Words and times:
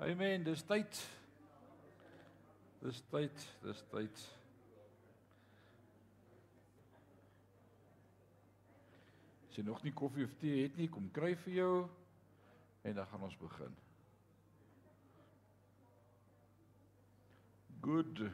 Amen, 0.00 0.44
dis 0.44 0.62
tyd. 0.64 0.98
Dis 2.80 3.02
tyd, 3.12 3.42
dis 3.60 3.82
tyd. 3.92 4.22
As 9.44 9.58
jy 9.60 9.66
nog 9.66 9.84
nie 9.84 9.92
koffie 9.92 10.24
of 10.24 10.32
tee 10.40 10.62
het 10.62 10.80
nie, 10.80 10.88
kom 10.88 11.12
kry 11.12 11.34
vir 11.44 11.58
jou 11.58 11.74
en 12.88 12.96
dan 12.96 13.12
gaan 13.12 13.28
ons 13.28 13.36
begin. 13.44 13.76
Good. 17.84 18.26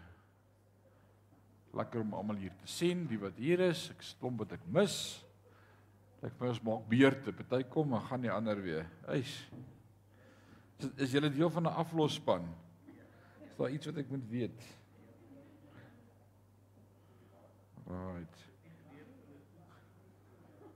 Lekker 1.75 2.07
om 2.07 2.15
almal 2.15 2.45
hier 2.47 2.55
te 2.63 2.71
sien, 2.71 3.09
die 3.11 3.19
wat 3.19 3.43
hier 3.43 3.67
is. 3.73 3.89
Ek 3.91 4.07
stomp 4.07 4.45
wat 4.47 4.55
ek 4.55 4.71
mis. 4.71 5.01
Ek 6.23 6.47
ons 6.47 6.63
maak 6.63 6.87
beurte. 6.95 7.35
Party 7.35 7.67
kom 7.75 7.99
en 7.99 8.07
gaan 8.07 8.23
die 8.23 8.39
ander 8.39 8.63
weer. 8.63 8.87
Eis. 9.11 9.41
Is, 10.77 10.89
is 10.97 11.13
julle 11.17 11.31
deel 11.33 11.51
van 11.51 11.63
'n 11.63 11.79
aflosspan? 11.83 12.49
Is 13.51 13.57
daar 13.57 13.71
iets 13.71 13.87
wat 13.87 13.97
ek 13.97 14.11
moet 14.11 14.29
weet? 14.29 14.63
Right. 17.87 18.37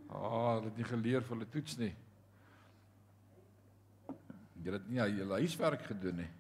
Ah, 0.06 0.54
dit 0.54 0.64
het 0.64 0.76
nie 0.76 0.84
geleer 0.84 1.22
vir 1.22 1.36
hulle 1.36 1.48
toets 1.48 1.76
nie. 1.76 1.94
Julle 4.62 4.76
het 4.78 4.88
nie 4.88 5.00
julle 5.16 5.38
huiswerk 5.40 5.82
gedoen 5.82 6.16
nie. 6.16 6.30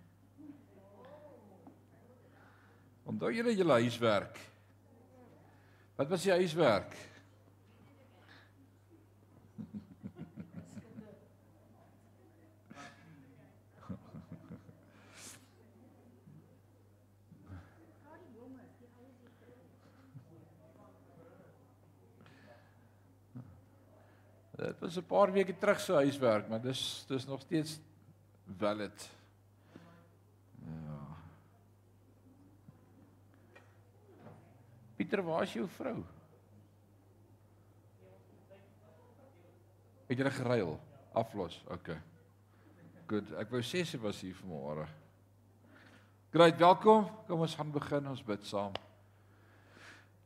Onthou 3.04 3.32
julle 3.34 3.54
julle 3.56 3.72
huiswerk? 3.72 4.38
Wat 5.96 6.08
was 6.08 6.22
die 6.22 6.32
huiswerk? 6.32 7.09
Dit 24.60 24.78
was 24.78 24.96
'n 24.96 25.06
paar 25.06 25.32
weke 25.32 25.58
terug 25.58 25.80
se 25.80 25.92
huiswerk, 25.92 26.48
maar 26.48 26.60
dis 26.60 27.04
dis 27.08 27.26
nog 27.26 27.40
steeds 27.40 27.80
valid. 28.58 29.10
Ja. 30.64 31.16
Pieter, 34.96 35.22
waar 35.22 35.42
is 35.42 35.52
jou 35.52 35.68
vrou? 35.68 36.04
Het 40.06 40.18
jy 40.18 40.30
geruil? 40.30 40.80
Aflos. 41.12 41.64
OK. 41.68 41.96
Goed. 43.06 43.32
Ek 43.32 43.50
wou 43.50 43.62
sê 43.62 43.84
sy 43.84 43.98
was 43.98 44.20
hier 44.20 44.34
vanmôre. 44.34 44.86
Great, 46.30 46.58
welkom. 46.58 47.08
Kom 47.26 47.40
ons 47.40 47.54
gaan 47.54 47.70
begin. 47.70 48.06
Ons 48.06 48.22
bid 48.22 48.46
saam. 48.46 48.72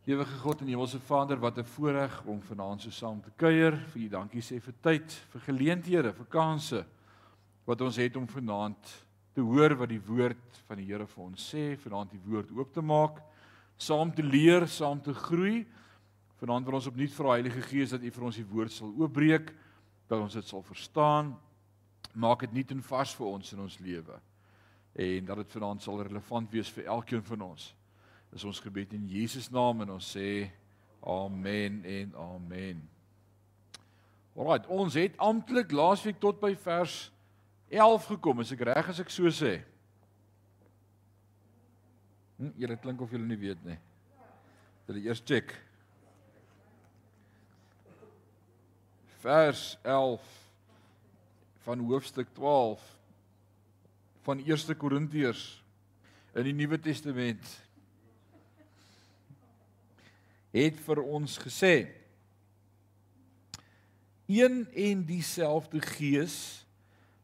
Ewige 0.04 0.36
God 0.38 0.60
en 0.60 0.68
Hemelse 0.68 0.98
Vader, 1.00 1.38
wat 1.40 1.56
'n 1.58 1.64
voorreg 1.64 2.24
om 2.24 2.42
vanaand 2.42 2.82
so 2.82 2.90
saam 2.90 3.22
te 3.22 3.30
kuier. 3.36 3.76
Vir 3.76 4.02
U 4.02 4.08
dankie 4.08 4.40
sê 4.42 4.60
vir 4.60 4.74
tyd, 4.80 5.12
vir 5.32 5.40
geleenthede, 5.40 6.12
vir 6.12 6.26
kansse 6.26 6.86
wat 7.64 7.80
ons 7.80 7.96
het 7.96 8.16
om 8.16 8.26
vanaand 8.26 9.06
te 9.32 9.40
hoor 9.40 9.74
wat 9.74 9.88
die 9.88 10.02
woord 10.06 10.60
van 10.66 10.76
die 10.76 10.84
Here 10.84 11.06
vir 11.06 11.24
ons 11.24 11.54
sê, 11.54 11.78
vanaand 11.78 12.10
die 12.10 12.20
woord 12.26 12.50
oop 12.52 12.72
te 12.72 12.82
maak, 12.82 13.22
saam 13.78 14.12
te 14.14 14.22
leer, 14.22 14.68
saam 14.68 15.00
te 15.00 15.14
groei. 15.14 15.66
Vanaand 16.36 16.66
wil 16.66 16.74
ons 16.74 16.86
opnuut 16.86 17.12
vra 17.12 17.28
Heilige 17.30 17.62
Gees 17.62 17.90
dat 17.90 18.02
U 18.02 18.10
vir 18.10 18.24
ons 18.24 18.36
die 18.36 18.50
woord 18.52 18.72
sal 18.72 18.92
oopbreek, 18.98 19.54
dat 20.06 20.20
ons 20.20 20.34
dit 20.34 20.44
sal 20.44 20.62
verstaan. 20.62 21.34
Maak 22.12 22.40
dit 22.40 22.52
nuut 22.52 22.70
en 22.70 22.82
vars 22.82 23.14
vir 23.14 23.26
ons 23.26 23.52
in 23.52 23.60
ons 23.60 23.78
lewe. 23.78 24.20
En 24.94 25.24
dat 25.24 25.36
dit 25.36 25.50
vanaand 25.50 25.82
sal 25.82 26.02
relevant 26.02 26.50
wees 26.50 26.68
vir 26.68 26.84
elkeen 26.84 27.22
van 27.22 27.40
ons 27.40 27.74
is 28.34 28.44
ons 28.44 28.60
gebed 28.60 28.92
in 28.96 29.06
Jesus 29.08 29.46
naam 29.54 29.84
en 29.84 29.94
ons 29.94 30.10
sê 30.16 30.50
amen 31.04 31.82
en 31.86 32.14
amen. 32.18 32.80
Alraai, 34.34 34.64
ons 34.74 34.96
het 34.98 35.14
amptelik 35.22 35.70
laasweek 35.70 36.18
tot 36.18 36.40
by 36.42 36.54
vers 36.64 36.96
11 37.70 38.08
gekom, 38.10 38.42
as 38.42 38.50
ek 38.54 38.64
reg 38.66 38.90
as 38.90 38.98
ek 39.02 39.12
so 39.14 39.30
sê. 39.30 39.60
Hm, 42.40 42.50
julle 42.58 42.78
klink 42.82 43.04
of 43.04 43.14
julle 43.14 43.28
nie 43.28 43.38
weet 43.38 43.60
nie. 43.66 43.78
Julle 44.88 45.04
eers 45.06 45.22
check. 45.22 45.54
Vers 49.22 49.76
11 49.86 50.24
van 51.64 51.84
hoofstuk 51.86 52.34
12 52.36 52.82
van 54.26 54.42
1 54.42 54.74
Korintiërs 54.80 55.44
in 56.34 56.48
die 56.50 56.56
Nuwe 56.56 56.76
Testament 56.82 57.46
het 60.54 60.78
vir 60.86 61.02
ons 61.02 61.38
gesê 61.42 61.74
een 64.30 64.62
en 64.70 65.02
dieselfde 65.04 65.82
gees 65.84 66.36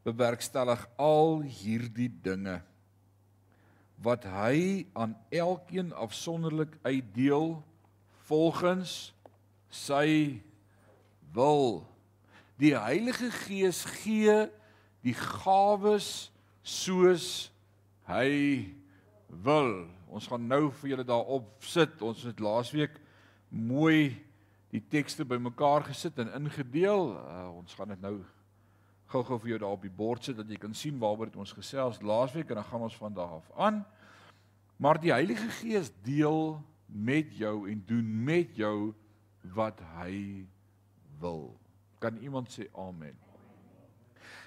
bewerkstellig 0.04 0.82
al 1.00 1.40
hierdie 1.46 2.10
dinge 2.22 2.58
wat 4.00 4.24
hy 4.24 4.86
aan 4.96 5.14
elkeen 5.28 5.92
afsonderlik 5.92 6.72
uitdeel 6.82 7.60
volgens 8.28 9.12
sy 9.68 10.40
wil. 11.34 11.84
Die 12.56 12.72
Heilige 12.76 13.30
Gees 13.44 13.84
gee 14.00 14.48
die 15.04 15.14
gawes 15.16 16.30
soos 16.62 17.50
hy 18.08 18.72
wil. 19.28 19.86
Ons 20.10 20.26
gaan 20.32 20.48
nou 20.48 20.70
vir 20.80 20.94
julle 20.94 21.06
daarop 21.06 21.52
sit. 21.64 22.00
Ons 22.02 22.24
het 22.28 22.40
laasweek 22.40 22.96
mooi 23.50 24.16
die 24.70 24.82
tekste 24.88 25.26
bymekaar 25.26 25.84
gesit 25.90 26.18
en 26.22 26.32
ingedeel. 26.38 27.14
Uh, 27.18 27.48
ons 27.58 27.74
gaan 27.74 27.90
dit 27.94 28.02
nou 28.02 28.20
gou-gou 29.10 29.40
vir 29.42 29.54
jou 29.54 29.60
daar 29.64 29.74
op 29.74 29.86
die 29.86 29.94
bord 29.94 30.24
sit 30.24 30.38
dat 30.38 30.50
jy 30.50 30.58
kan 30.62 30.74
sien 30.76 30.98
waaroor 31.02 31.30
dit 31.32 31.40
ons 31.42 31.54
gesels 31.56 31.98
laasweek 32.02 32.50
en 32.50 32.60
dan 32.60 32.68
gaan 32.68 32.86
ons 32.86 32.98
van 33.00 33.14
daar 33.14 33.38
af 33.40 33.48
aan. 33.58 33.82
Maar 34.80 35.00
die 35.02 35.12
Heilige 35.12 35.50
Gees 35.58 35.90
deel 36.06 36.60
met 36.86 37.34
jou 37.36 37.68
en 37.70 37.82
doen 37.86 38.12
met 38.24 38.54
jou 38.56 38.92
wat 39.56 39.82
hy 39.98 40.46
wil. 41.20 41.58
Kan 41.98 42.16
iemand 42.22 42.52
sê 42.54 42.68
amen? 42.78 43.18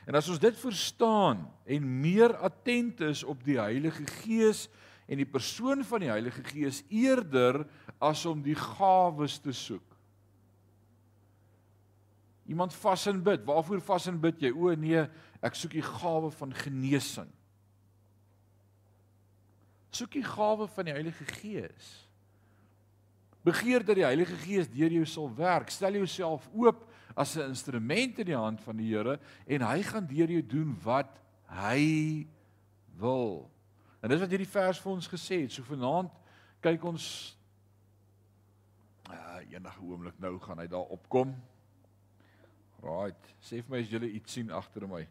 En 0.07 0.15
as 0.19 0.27
ons 0.31 0.39
dit 0.41 0.57
verstaan 0.59 1.45
en 1.63 1.91
meer 2.01 2.35
attent 2.43 3.03
is 3.07 3.23
op 3.23 3.43
die 3.43 3.59
Heilige 3.59 4.07
Gees 4.23 4.67
en 5.07 5.19
die 5.19 5.27
persoon 5.27 5.83
van 5.87 6.03
die 6.03 6.11
Heilige 6.11 6.43
Gees 6.47 6.81
eerder 6.89 7.63
as 8.03 8.25
om 8.29 8.41
die 8.43 8.57
gawes 8.57 9.37
te 9.41 9.53
soek. 9.55 9.93
Iemand 12.49 12.75
vas 12.75 13.05
en 13.07 13.21
bid. 13.23 13.45
Waarvoor 13.47 13.81
vas 13.81 14.07
en 14.11 14.19
bid 14.19 14.41
jy? 14.43 14.51
O 14.51 14.73
nee, 14.75 15.05
ek 15.43 15.55
soek 15.55 15.77
die 15.77 15.85
gawe 15.85 16.31
van 16.35 16.55
genesing. 16.63 17.29
Soek 19.93 20.17
die 20.17 20.25
gawe 20.25 20.67
van 20.73 20.89
die 20.89 20.95
Heilige 20.95 21.27
Gees. 21.37 21.93
Begeer 23.43 23.83
dat 23.85 23.99
die 23.99 24.07
Heilige 24.07 24.35
Gees 24.43 24.69
deur 24.71 24.91
jou 24.91 25.05
sal 25.07 25.29
werk. 25.37 25.71
Stel 25.71 25.99
jouself 25.99 26.49
oop 26.51 26.87
as 27.15 27.35
'n 27.37 27.49
instrument 27.53 28.19
in 28.19 28.25
die 28.25 28.37
hand 28.37 28.61
van 28.61 28.77
die 28.77 28.89
Here 28.89 29.19
en 29.45 29.61
hy 29.61 29.83
gaan 29.83 30.07
deur 30.07 30.31
jou 30.31 30.41
doen 30.41 30.75
wat 30.83 31.19
hy 31.47 32.27
wil. 32.97 33.51
En 34.01 34.09
dis 34.09 34.19
wat 34.19 34.29
hierdie 34.29 34.49
vers 34.49 34.79
vir 34.79 34.91
ons 34.91 35.07
gesê 35.07 35.41
het. 35.41 35.51
So 35.51 35.63
vanaand 35.63 36.11
kyk 36.61 36.83
ons 36.83 37.37
uh 39.11 39.41
enige 39.51 39.81
oomblik 39.81 40.19
nou 40.19 40.37
gaan 40.39 40.61
hy 40.63 40.67
daar 40.67 40.93
opkom. 40.95 41.35
Right. 42.83 43.33
Sê 43.39 43.61
vir 43.61 43.71
my 43.71 43.81
as 43.83 43.91
julle 43.91 44.09
iets 44.11 44.35
sien 44.35 44.51
agter 44.51 44.87
my. 44.87 45.03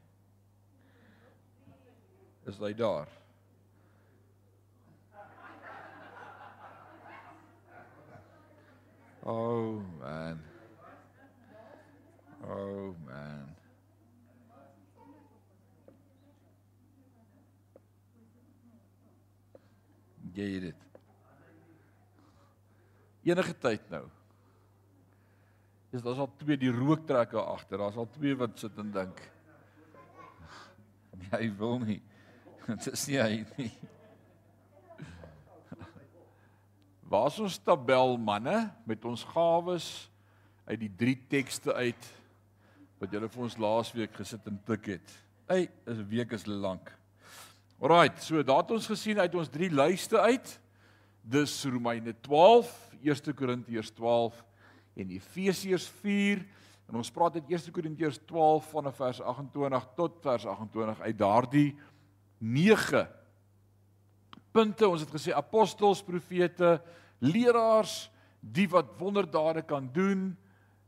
Is 2.49 2.59
hy 2.61 2.73
daar? 2.77 3.09
Oh 9.23 9.81
man. 10.01 10.41
Oh 12.43 12.95
man. 13.07 13.57
Jy 20.35 20.49
het 20.55 20.63
dit. 20.63 20.92
Enige 23.23 23.55
tyd 23.59 23.85
nou. 23.93 24.07
Is 25.93 26.03
daar's 26.03 26.23
al 26.25 26.31
twee 26.41 26.57
die 26.57 26.73
rooktrekker 26.73 27.41
agter. 27.41 27.79
Daar's 27.79 27.99
al 28.01 28.09
twee 28.15 28.37
wat 28.39 28.59
sit 28.59 28.79
en 28.81 28.93
dink. 28.95 29.19
Nee, 31.19 31.33
hy 31.35 31.51
wil 31.59 31.79
nie. 31.83 32.01
Dit 32.67 32.89
is 32.95 33.05
nie 33.11 33.19
hy 33.21 33.43
nie. 33.59 33.69
Waar's 37.13 37.37
ons 37.43 37.61
tabel 37.63 38.17
manne 38.19 38.71
met 38.89 39.05
ons 39.05 39.25
gawes 39.35 39.91
uit 40.65 40.81
die 40.81 40.93
drie 40.97 41.19
tekste 41.29 41.75
uit 41.77 42.09
wat 43.03 43.13
julle 43.13 43.29
vir 43.29 43.45
ons 43.45 43.59
laasweek 43.59 44.15
gesit 44.17 44.47
en 44.49 44.59
tik 44.67 44.95
het. 44.95 45.15
Ey, 45.51 45.69
'n 45.91 46.07
week 46.09 46.33
is 46.33 46.47
lank. 46.47 46.93
Alraight, 47.83 48.23
so 48.23 48.43
daat 48.47 48.71
ons 48.71 48.87
gesien 48.87 49.19
uit 49.19 49.35
ons 49.35 49.51
drie 49.51 49.69
lyste 49.69 50.21
uit. 50.21 50.61
Dis 51.23 51.65
Romeine 51.67 52.15
12, 52.23 52.71
1 53.03 53.35
Korintiërs 53.35 53.91
12 53.97 54.45
en 54.95 55.11
Efesiërs 55.11 55.89
4. 56.03 56.45
En 56.89 57.01
ons 57.01 57.11
praat 57.11 57.39
uit 57.41 57.51
1 57.51 57.73
Korintiërs 57.75 58.21
12 58.29 58.71
vanaf 58.75 58.97
vers 58.97 59.21
28 59.21 59.89
tot 59.97 60.21
vers 60.23 60.47
28 60.47 61.01
uit 61.01 61.19
daardie 61.19 61.69
9 62.39 63.07
punte. 64.53 64.89
Ons 64.89 65.05
het 65.05 65.13
gesê 65.13 65.35
apostels, 65.35 66.03
profete, 66.05 66.77
leraars, 67.23 68.11
die 68.41 68.69
wat 68.69 68.91
wonderdade 68.99 69.63
kan 69.63 69.87
doen, 69.95 70.33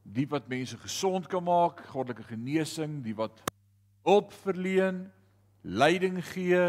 die 0.03 0.27
wat 0.29 0.49
mense 0.51 0.77
gesond 0.83 1.29
kan 1.31 1.45
maak, 1.47 1.81
goddelike 1.93 2.27
genesing, 2.29 2.99
die 3.05 3.15
wat 3.17 3.41
hulp 4.05 4.35
verleen, 4.43 5.07
leiding 5.63 6.19
gee, 6.35 6.61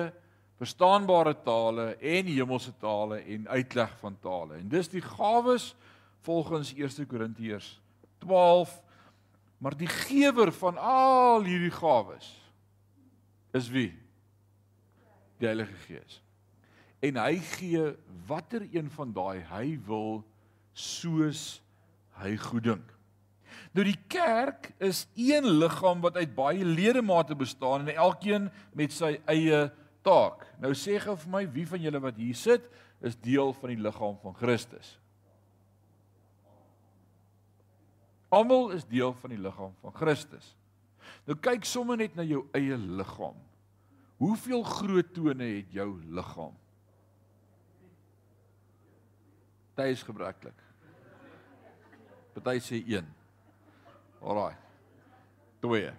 verstaanbare 0.60 1.36
tale 1.44 1.96
en 2.00 2.30
hemelse 2.31 2.74
tale 2.80 3.19
en 3.19 3.48
uitleg 3.48 3.98
van 4.00 4.18
tale. 4.19 4.56
En 4.56 4.68
dis 4.72 4.90
die 4.90 5.04
gawes 5.04 5.74
volgens 6.25 6.74
1 6.74 7.07
Korintiërs 7.07 7.81
12. 8.24 8.81
Maar 9.57 9.78
die 9.78 9.88
gewer 9.88 10.52
van 10.54 10.78
al 10.78 11.44
hierdie 11.44 11.72
gawes 11.72 12.34
is 13.56 13.69
wie? 13.72 13.92
Die 15.40 15.48
Heilige 15.48 15.75
Gees. 15.88 16.19
En 17.00 17.19
hy 17.19 17.38
gee 17.56 17.94
watter 18.28 18.66
een 18.72 18.90
van 18.92 19.13
daai 19.16 19.44
hy 19.52 19.78
wil 19.88 20.24
soos 20.75 21.62
hy 22.19 22.36
goeddink. 22.40 22.92
Nou 23.75 23.86
die 23.88 24.00
kerk 24.12 24.72
is 24.84 25.06
een 25.16 25.48
liggaam 25.60 26.02
wat 26.04 26.18
uit 26.19 26.36
baie 26.36 26.66
ledemate 26.66 27.36
bestaan 27.36 27.88
en 27.88 27.96
elkeen 27.96 28.50
met 28.75 28.96
sy 28.96 29.16
eie 29.31 29.66
taak. 30.06 30.46
Nou 30.62 30.72
sê 30.78 31.00
gou 31.02 31.16
vir 31.24 31.31
my 31.34 31.44
wie 31.56 31.66
van 31.69 31.81
julle 31.81 32.02
wat 32.04 32.19
hier 32.22 32.38
sit 32.38 32.68
is 33.06 33.18
deel 33.19 33.54
van 33.57 33.74
die 33.74 33.81
liggaam 33.81 34.19
van 34.22 34.38
Christus? 34.38 34.96
Almal 38.34 38.72
is 38.75 38.86
deel 38.90 39.13
van 39.22 39.34
die 39.34 39.42
liggaam 39.42 39.74
van 39.81 39.96
Christus. 39.96 40.54
Nou 41.25 41.38
kyk 41.38 41.66
sommer 41.68 41.98
net 41.98 42.16
na 42.18 42.25
jou 42.25 42.44
eie 42.57 42.78
liggaam. 42.78 43.38
Hoeveel 44.22 44.63
groot 44.63 45.10
tone 45.13 45.50
het 45.57 45.74
jou 45.75 45.90
liggaam? 46.07 46.54
Party 49.75 49.92
is 49.92 50.04
gebreklik. 50.07 50.60
Party 52.36 52.62
sê 52.63 52.80
1. 52.80 53.07
Alraai. 54.24 54.56
2. 55.66 55.90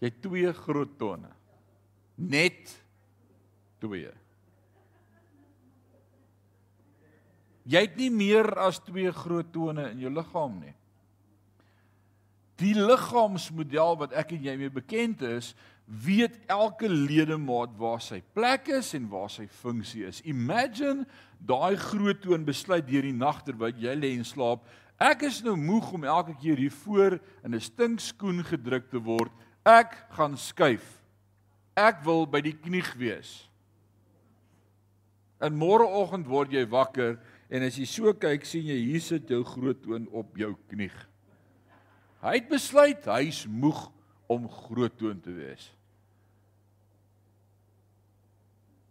Jy 0.00 0.08
het 0.08 0.22
twee 0.24 0.52
groot 0.56 0.94
tone. 1.00 1.35
Net 2.16 2.72
2. 3.84 4.08
Jy 7.66 7.82
het 7.82 7.96
nie 7.98 8.10
meer 8.14 8.48
as 8.62 8.78
twee 8.86 9.10
groot 9.12 9.48
tone 9.52 9.90
in 9.92 10.04
jou 10.04 10.12
liggaam 10.14 10.60
nie. 10.62 10.74
Die 12.56 12.72
liggaamsmodel 12.78 13.98
wat 14.00 14.14
ek 14.16 14.32
en 14.36 14.46
jy 14.46 14.54
mee 14.56 14.72
bekend 14.72 15.20
is, 15.26 15.50
weet 15.86 16.38
elke 16.50 16.88
ledemaat 16.88 17.74
waar 17.78 18.00
sy 18.02 18.22
plek 18.34 18.70
is 18.74 18.94
en 18.96 19.10
waar 19.10 19.28
sy 19.30 19.44
funksie 19.60 20.06
is. 20.08 20.22
Imagine 20.24 21.04
daai 21.36 21.76
groot 21.78 22.22
toon 22.24 22.46
besluit 22.46 22.86
deur 22.88 23.04
die 23.04 23.14
nag 23.14 23.42
terwyl 23.44 23.76
jy 23.76 23.94
lê 23.98 24.14
en 24.16 24.24
slaap, 24.26 24.64
Ek 24.96 25.26
is 25.28 25.42
nou 25.44 25.58
moeg 25.60 25.90
om 25.92 26.06
elke 26.08 26.32
keer 26.40 26.56
hier 26.56 26.72
voor 26.72 27.18
in 27.44 27.54
'n 27.54 27.60
stinkskoen 27.60 28.40
gedruk 28.44 28.88
te 28.88 28.98
word. 28.98 29.32
Ek 29.62 29.92
gaan 30.10 30.36
skuif. 30.36 31.02
Ek 31.76 32.00
wil 32.06 32.24
by 32.26 32.40
die 32.40 32.56
knie 32.56 32.84
wees. 32.96 33.44
En 35.44 35.52
môreoggend 35.52 36.26
word 36.26 36.54
jy 36.56 36.64
wakker 36.72 37.18
en 37.52 37.66
as 37.66 37.76
jy 37.76 37.84
so 37.84 38.12
kyk, 38.16 38.46
sien 38.48 38.64
jy 38.64 38.78
hier 38.80 39.02
sit 39.04 39.28
jou 39.28 39.42
groot 39.44 39.78
toon 39.84 40.08
op 40.16 40.38
jou 40.40 40.54
knie. 40.70 40.90
Hy 42.24 42.38
het 42.38 42.48
besluit 42.48 43.04
hy's 43.12 43.44
moeg 43.46 43.90
om 44.32 44.48
groot 44.48 44.96
toon 44.96 45.20
te 45.20 45.34
wees. 45.36 45.68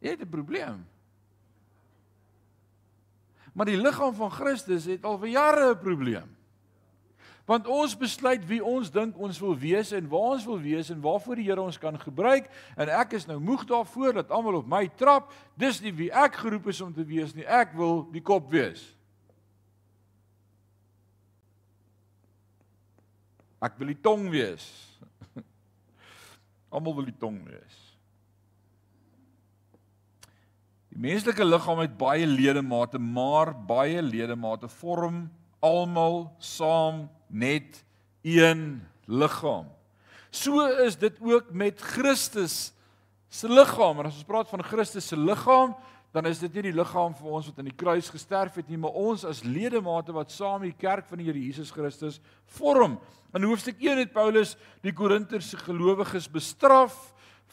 Jy 0.05 0.13
het 0.13 0.21
'n 0.21 0.29
probleem. 0.29 0.85
Maar 3.53 3.65
die 3.65 3.81
liggaam 3.81 4.13
van 4.13 4.31
Christus 4.31 4.85
het 4.85 5.03
al 5.03 5.17
vir 5.17 5.29
jare 5.29 5.73
'n 5.73 5.79
probleem. 5.79 6.34
Want 7.45 7.67
ons 7.69 7.93
besluit 7.97 8.41
wie 8.49 8.61
ons 8.65 8.89
dink 8.89 9.17
ons 9.21 9.37
wil 9.39 9.53
wees 9.61 9.91
en 9.93 10.07
waar 10.09 10.33
ons 10.33 10.45
wil 10.49 10.57
wees 10.63 10.89
en 10.89 11.01
waarvoor 11.01 11.37
die 11.37 11.45
Here 11.45 11.61
ons 11.61 11.77
kan 11.77 11.97
gebruik 12.01 12.49
en 12.73 12.89
ek 12.89 13.13
is 13.19 13.27
nou 13.29 13.37
moeg 13.37 13.67
daarvoor 13.69 14.17
dat 14.21 14.33
almal 14.33 14.63
op 14.63 14.69
my 14.69 14.87
trap. 14.97 15.29
Dis 15.53 15.77
nie 15.83 15.93
wie 15.93 16.09
ek 16.09 16.41
geroep 16.41 16.71
is 16.73 16.81
om 16.81 16.93
te 16.93 17.05
wees 17.05 17.35
nie. 17.37 17.45
Ek 17.45 17.77
wil 17.77 18.07
die 18.13 18.23
kop 18.25 18.49
wees. 18.49 18.81
Ek 23.61 23.77
wil 23.77 23.93
die 23.93 24.01
tong 24.01 24.27
wees. 24.33 24.65
Almal 26.73 26.97
wil 26.97 27.07
die 27.07 27.17
tong 27.17 27.39
wees. 27.47 27.77
Die 30.93 31.01
menslike 31.01 31.45
liggaam 31.45 31.81
het 31.81 31.95
baie 31.97 32.27
ledemate, 32.29 32.99
maar 33.01 33.53
baie 33.67 34.01
ledemate 34.05 34.69
vorm 34.79 35.25
almal 35.65 36.27
saam 36.39 37.05
net 37.27 37.83
een 38.25 38.81
liggaam. 39.05 39.67
So 40.29 40.65
is 40.83 40.97
dit 40.99 41.17
ook 41.21 41.51
met 41.51 41.81
Christus 41.81 42.73
se 43.29 43.49
liggaam. 43.49 43.99
En 43.99 44.09
as 44.09 44.19
ons 44.19 44.27
praat 44.27 44.49
van 44.49 44.63
Christus 44.63 45.07
se 45.07 45.17
liggaam, 45.17 45.75
dan 46.15 46.29
is 46.29 46.39
dit 46.39 46.53
nie 46.55 46.69
die 46.69 46.77
liggaam 46.77 47.15
vir 47.17 47.31
ons 47.37 47.49
wat 47.49 47.57
aan 47.59 47.67
die 47.67 47.75
kruis 47.75 48.07
gesterf 48.11 48.55
het 48.55 48.69
nie, 48.71 48.79
maar 48.79 48.95
ons 48.95 49.25
as 49.27 49.43
ledemate 49.43 50.13
wat 50.15 50.31
saam 50.31 50.63
die 50.63 50.75
kerk 50.79 51.09
van 51.09 51.19
die 51.19 51.27
Here 51.27 51.41
Jesus 51.41 51.73
Christus 51.75 52.21
vorm. 52.57 52.95
In 53.35 53.43
hoofstuk 53.43 53.81
1 53.83 53.99
het 54.05 54.13
Paulus 54.15 54.53
die 54.85 54.93
Korinterse 54.95 55.59
gelowiges 55.59 56.29
bestraf 56.31 56.95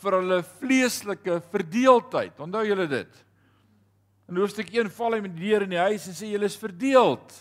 vir 0.03 0.19
hulle 0.21 0.39
vleeslike 0.61 1.41
verdeeldheid. 1.51 2.39
Onthou 2.39 2.63
julle 2.69 2.87
dit? 2.91 3.23
In 4.31 4.39
hoofstuk 4.39 4.71
1 4.71 4.93
val 4.95 5.17
hy 5.17 5.25
met 5.25 5.35
die 5.35 5.49
deur 5.49 5.67
in 5.67 5.75
die 5.75 5.83
huis 5.83 6.07
en 6.07 6.17
sê 6.17 6.31
julle 6.31 6.47
is 6.47 6.59
verdeeld. 6.59 7.35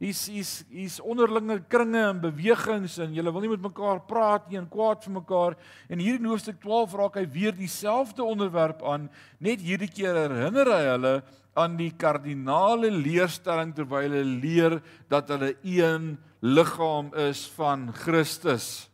Hier's 0.00 0.22
hier's 0.32 0.52
hier's 0.72 0.94
onderlinge 1.04 1.58
kringe 1.68 2.00
en 2.00 2.20
bewegings 2.22 2.94
en 3.04 3.12
julle 3.12 3.32
wil 3.34 3.42
nie 3.44 3.50
met 3.52 3.66
mekaar 3.66 3.98
praat 4.08 4.46
nie 4.48 4.56
en 4.56 4.68
kwaad 4.72 5.02
vir 5.04 5.12
mekaar. 5.18 5.56
En 5.92 6.00
hier 6.00 6.16
in 6.16 6.28
hoofstuk 6.30 6.56
12 6.62 6.94
raak 6.96 7.18
hy 7.20 7.26
weer 7.28 7.52
dieselfde 7.52 8.24
onderwerp 8.24 8.80
aan. 8.80 9.10
Net 9.44 9.60
hierdie 9.60 9.90
keer 9.92 10.16
herinner 10.22 10.70
hy 10.72 10.86
hulle 10.86 11.12
aan 11.52 11.74
die 11.76 11.90
kardinale 12.00 12.88
leerstelling 12.94 13.74
terwyl 13.76 14.06
hulle 14.06 14.22
leer 14.40 14.78
dat 15.12 15.28
hulle 15.34 15.50
een 15.60 16.14
liggaam 16.40 17.12
is 17.26 17.44
van 17.58 17.90
Christus. 18.00 18.88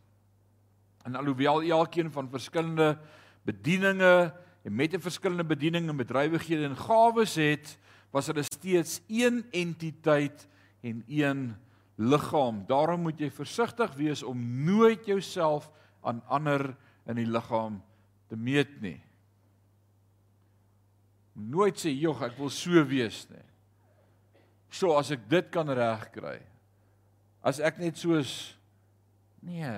En 1.07 1.15
alhoewel 1.15 1.63
elkeen 1.63 2.11
van 2.11 2.27
verskillende 2.35 2.97
bedieninge 3.47 4.33
en 4.67 4.75
met 4.75 4.91
'n 4.91 4.99
verskillende 4.99 5.47
bediening 5.47 5.87
en 5.87 6.03
bedrywighede 6.03 6.67
en 6.67 6.75
gawes 6.75 7.39
het, 7.39 7.77
was 8.11 8.27
hulle 8.27 8.43
steeds 8.43 8.99
een 9.07 9.45
entiteit 9.51 10.47
en 10.87 11.03
een 11.07 11.41
liggaam. 11.97 12.63
Daarom 12.69 13.07
moet 13.07 13.19
jy 13.19 13.29
versigtig 13.33 13.93
wees 13.97 14.23
om 14.23 14.39
nooit 14.65 15.05
jouself 15.05 15.69
aan 16.05 16.21
ander 16.29 16.71
in 17.09 17.19
die 17.19 17.27
liggaam 17.27 17.81
te 18.29 18.37
meet 18.37 18.79
nie. 18.83 18.99
Nooit 21.37 21.77
sê 21.77 21.93
jog 21.93 22.23
ek 22.25 22.37
wil 22.39 22.51
so 22.53 22.81
wees 22.89 23.25
nie. 23.29 23.43
So 24.73 24.97
as 24.97 25.11
ek 25.15 25.27
dit 25.29 25.49
kan 25.53 25.69
regkry. 25.69 26.39
As 27.45 27.61
ek 27.63 27.79
net 27.81 27.99
soos 27.99 28.33
nee. 29.45 29.73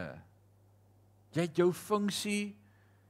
Jy 1.35 1.45
het 1.45 1.61
jou 1.61 1.69
funksie 1.75 2.55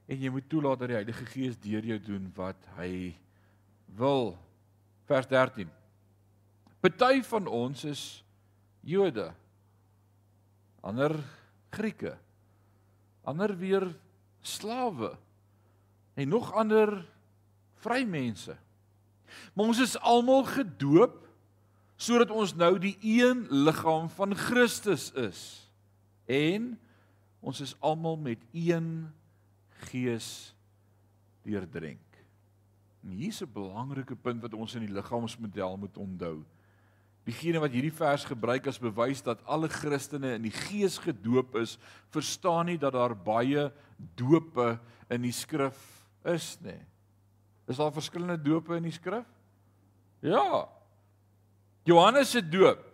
en 0.09 0.19
jy 0.19 0.31
moet 0.33 0.49
toelaat 0.51 0.81
dat 0.81 0.91
die 0.91 0.97
Heilige 0.99 1.27
Gees 1.29 1.59
deur 1.61 1.85
jou 1.93 1.99
doen 2.09 2.29
wat 2.37 2.69
hy 2.77 3.13
wil. 3.97 4.33
Vers 5.09 5.29
13. 5.29 5.69
Party 6.79 7.19
van 7.27 7.47
ons 7.47 7.83
is 7.83 8.03
Jode. 8.87 9.33
Ander 10.79 11.17
Grieke. 11.75 12.15
Ander 13.27 13.51
weer 13.57 13.83
slawe. 14.41 15.17
En 16.15 16.27
nog 16.27 16.53
ander 16.53 17.05
vrymense. 17.83 18.55
Maar 19.53 19.65
ons 19.65 19.79
is 19.79 19.99
almal 19.99 20.43
gedoop 20.43 21.27
sodat 21.99 22.31
ons 22.31 22.53
nou 22.55 22.77
die 22.79 22.95
een 23.03 23.43
liggaam 23.51 24.07
van 24.15 24.35
Christus 24.35 25.11
is. 25.19 25.41
En 26.25 26.77
ons 27.43 27.59
is 27.59 27.75
almal 27.83 28.15
met 28.17 28.39
een 28.55 29.09
gees 29.91 30.55
deurdrink. 31.43 32.07
En 33.03 33.11
hier's 33.11 33.41
'n 33.43 33.51
belangrike 33.51 34.15
punt 34.15 34.41
wat 34.41 34.53
ons 34.53 34.75
in 34.75 34.85
die 34.85 34.95
liggaamsmodel 34.95 35.77
moet 35.77 35.97
onthou. 35.97 36.43
Diegene 37.27 37.59
wat 37.61 37.73
hierdie 37.75 37.93
vers 37.93 38.23
gebruik 38.25 38.67
as 38.67 38.79
bewys 38.81 39.21
dat 39.21 39.41
alle 39.45 39.69
Christene 39.69 40.35
in 40.37 40.47
die 40.47 40.55
gees 40.55 40.97
gedoop 41.03 41.55
is, 41.61 41.77
verstaan 42.13 42.65
nie 42.71 42.77
dat 42.77 42.93
daar 42.93 43.15
baie 43.15 43.69
dope 44.15 44.79
in 45.09 45.21
die 45.27 45.35
skrif 45.35 45.77
is 46.25 46.55
nie. 46.63 46.79
Is 47.69 47.77
daar 47.77 47.93
verskillende 47.93 48.39
dope 48.41 48.75
in 48.75 48.87
die 48.87 48.95
skrif? 48.95 49.27
Ja. 50.25 50.67
Johannes 51.85 52.31
se 52.31 52.41
doop 52.41 52.85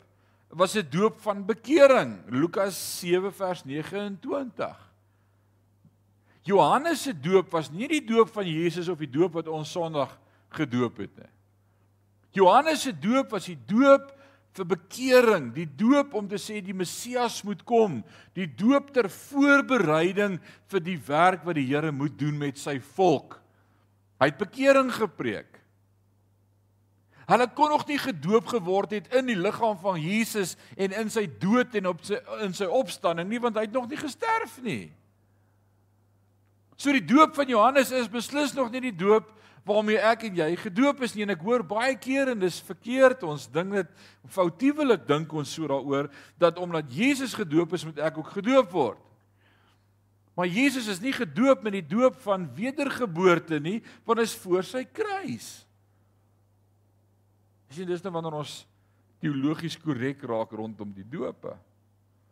was 0.50 0.76
'n 0.76 0.88
doop 0.90 1.20
van 1.22 1.46
bekering. 1.46 2.24
Lukas 2.30 3.00
7 3.00 3.34
vers 3.34 3.64
29. 3.64 4.78
Johannes 6.42 7.02
se 7.02 7.20
doop 7.20 7.50
was 7.52 7.72
nie 7.72 7.88
die 7.88 8.06
doop 8.06 8.30
van 8.30 8.46
Jesus 8.46 8.88
of 8.88 8.98
die 8.98 9.10
doop 9.10 9.34
wat 9.34 9.48
ons 9.48 9.72
Sondag 9.72 10.20
gedoop 10.50 10.98
het 10.98 11.16
nie. 11.18 11.32
Johannes 12.32 12.82
se 12.82 13.00
doop 13.00 13.30
was 13.30 13.46
die 13.46 13.58
doop 13.66 14.15
vir 14.56 14.68
bekering, 14.72 15.50
die 15.56 15.68
doop 15.68 16.14
om 16.16 16.28
te 16.32 16.40
sê 16.40 16.62
die 16.64 16.76
Messias 16.76 17.42
moet 17.44 17.64
kom, 17.68 18.00
die 18.38 18.48
doop 18.48 18.94
ter 18.96 19.10
voorbereiding 19.12 20.38
vir 20.72 20.84
die 20.84 20.98
werk 21.08 21.44
wat 21.48 21.60
die 21.60 21.68
Here 21.68 21.92
moet 21.92 22.16
doen 22.20 22.38
met 22.40 22.60
sy 22.62 22.78
volk. 22.96 23.40
Hy 24.22 24.32
het 24.32 24.40
bekering 24.40 24.94
gepreek. 24.96 25.60
Hulle 27.26 27.48
kon 27.58 27.72
nog 27.74 27.88
nie 27.90 27.98
gedoop 27.98 28.52
geword 28.54 28.94
het 28.94 29.08
in 29.18 29.26
die 29.32 29.38
liggaam 29.38 29.80
van 29.82 29.98
Jesus 29.98 30.54
en 30.78 30.94
in 30.94 31.10
sy 31.10 31.26
dood 31.42 31.74
en 31.76 31.90
op 31.90 32.04
sy 32.06 32.20
in 32.46 32.54
sy 32.54 32.68
opstanding 32.70 33.28
nie 33.32 33.42
want 33.42 33.58
hy 33.58 33.66
het 33.66 33.74
nog 33.74 33.90
nie 33.90 34.00
gesterf 34.00 34.60
nie. 34.64 34.94
So 36.78 36.94
die 36.94 37.04
doop 37.04 37.34
van 37.36 37.50
Johannes 37.50 37.92
is 37.96 38.12
beslis 38.12 38.54
nog 38.54 38.70
nie 38.72 38.84
die 38.92 38.96
doop 38.96 39.32
waarmee 39.66 39.98
ek 39.98 40.28
en 40.28 40.38
jy 40.38 40.50
gedoop 40.62 41.02
is 41.08 41.16
nie 41.16 41.26
en 41.26 41.34
ek 41.34 41.42
hoor 41.42 41.64
baie 41.66 41.96
keer 41.98 42.30
en 42.32 42.44
dis 42.44 42.60
verkeerd 42.68 43.24
ons 43.26 43.48
ding 43.50 43.74
dit 43.74 44.06
foutiewelik 44.36 45.08
dink 45.10 45.34
ons 45.34 45.56
so 45.58 45.66
daaroor 45.70 46.12
dat 46.42 46.60
omdat 46.62 46.92
Jesus 46.94 47.34
gedoop 47.34 47.74
is 47.74 47.86
moet 47.88 48.04
ek 48.06 48.20
ook 48.22 48.30
gedoop 48.38 48.70
word. 48.76 49.02
Maar 50.36 50.52
Jesus 50.52 50.90
is 50.92 51.00
nie 51.02 51.16
gedoop 51.16 51.64
met 51.64 51.78
die 51.80 51.86
doop 51.96 52.20
van 52.26 52.46
wedergeboorte 52.54 53.60
nie 53.64 53.80
want 54.06 54.22
dit 54.22 54.30
is 54.30 54.38
voor 54.46 54.68
sy 54.68 54.84
kruis. 54.86 55.50
Sien 57.74 57.90
dis 57.90 58.04
nou 58.06 58.14
wanneer 58.14 58.38
ons 58.44 58.60
teologies 59.24 59.80
korrek 59.82 60.22
raak 60.30 60.54
rondom 60.54 60.94
die 60.94 61.08
doop. 61.10 61.50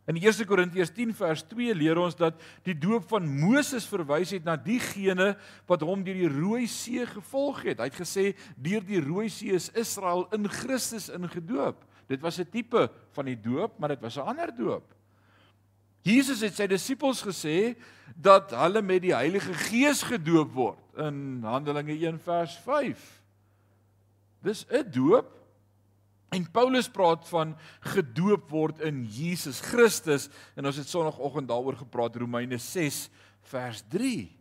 In 0.04 0.18
1 0.20 0.44
Korintiërs 0.46 0.92
10 0.92 1.14
vers 1.16 1.46
2 1.48 1.76
leer 1.80 2.00
ons 2.02 2.16
dat 2.20 2.40
die 2.68 2.76
doop 2.76 3.06
van 3.08 3.24
Moses 3.24 3.86
verwys 3.88 4.34
het 4.36 4.44
na 4.44 4.58
diegene 4.60 5.30
wat 5.70 5.86
hom 5.88 6.04
deur 6.04 6.18
die 6.18 6.32
Rooi 6.32 6.66
See 6.68 7.06
gevolg 7.08 7.62
het. 7.70 7.80
Hy 7.80 7.88
het 7.88 8.02
gesê 8.02 8.26
deur 8.60 8.84
die 8.84 9.00
Rooi 9.00 9.30
See 9.32 9.56
is 9.56 9.70
Israel 9.80 10.26
in 10.36 10.50
Christus 10.52 11.08
ingedoop. 11.08 11.86
Dit 12.12 12.20
was 12.20 12.40
'n 12.40 12.50
tipe 12.52 12.90
van 13.16 13.26
die 13.26 13.40
doop, 13.40 13.80
maar 13.80 13.90
dit 13.90 14.02
was 14.02 14.18
'n 14.18 14.28
ander 14.28 14.52
doop. 14.56 14.84
Jesus 16.04 16.42
het 16.42 16.56
sy 16.56 16.68
disippels 16.68 17.24
gesê 17.24 17.76
dat 18.16 18.52
hulle 18.52 18.82
met 18.82 19.02
die 19.02 19.16
Heilige 19.16 19.54
Gees 19.54 20.04
gedoop 20.04 20.52
word 20.52 20.80
in 20.98 21.44
Handelinge 21.44 21.96
1 21.96 22.20
vers 22.20 22.58
5. 22.58 23.22
Dis 24.42 24.66
'n 24.70 24.92
doop. 24.92 25.43
En 26.34 26.52
Paulus 26.52 26.90
praat 26.90 27.28
van 27.30 27.54
gedoop 27.94 28.50
word 28.50 28.80
in 28.82 29.04
Jesus 29.06 29.60
Christus 29.62 30.30
en 30.58 30.66
ons 30.66 30.80
het 30.82 30.90
sonoggend 30.90 31.48
daaroor 31.48 31.78
gepraat 31.78 32.16
Romeine 32.18 32.58
6 32.58 33.10
vers 33.54 33.84
3. 33.94 34.32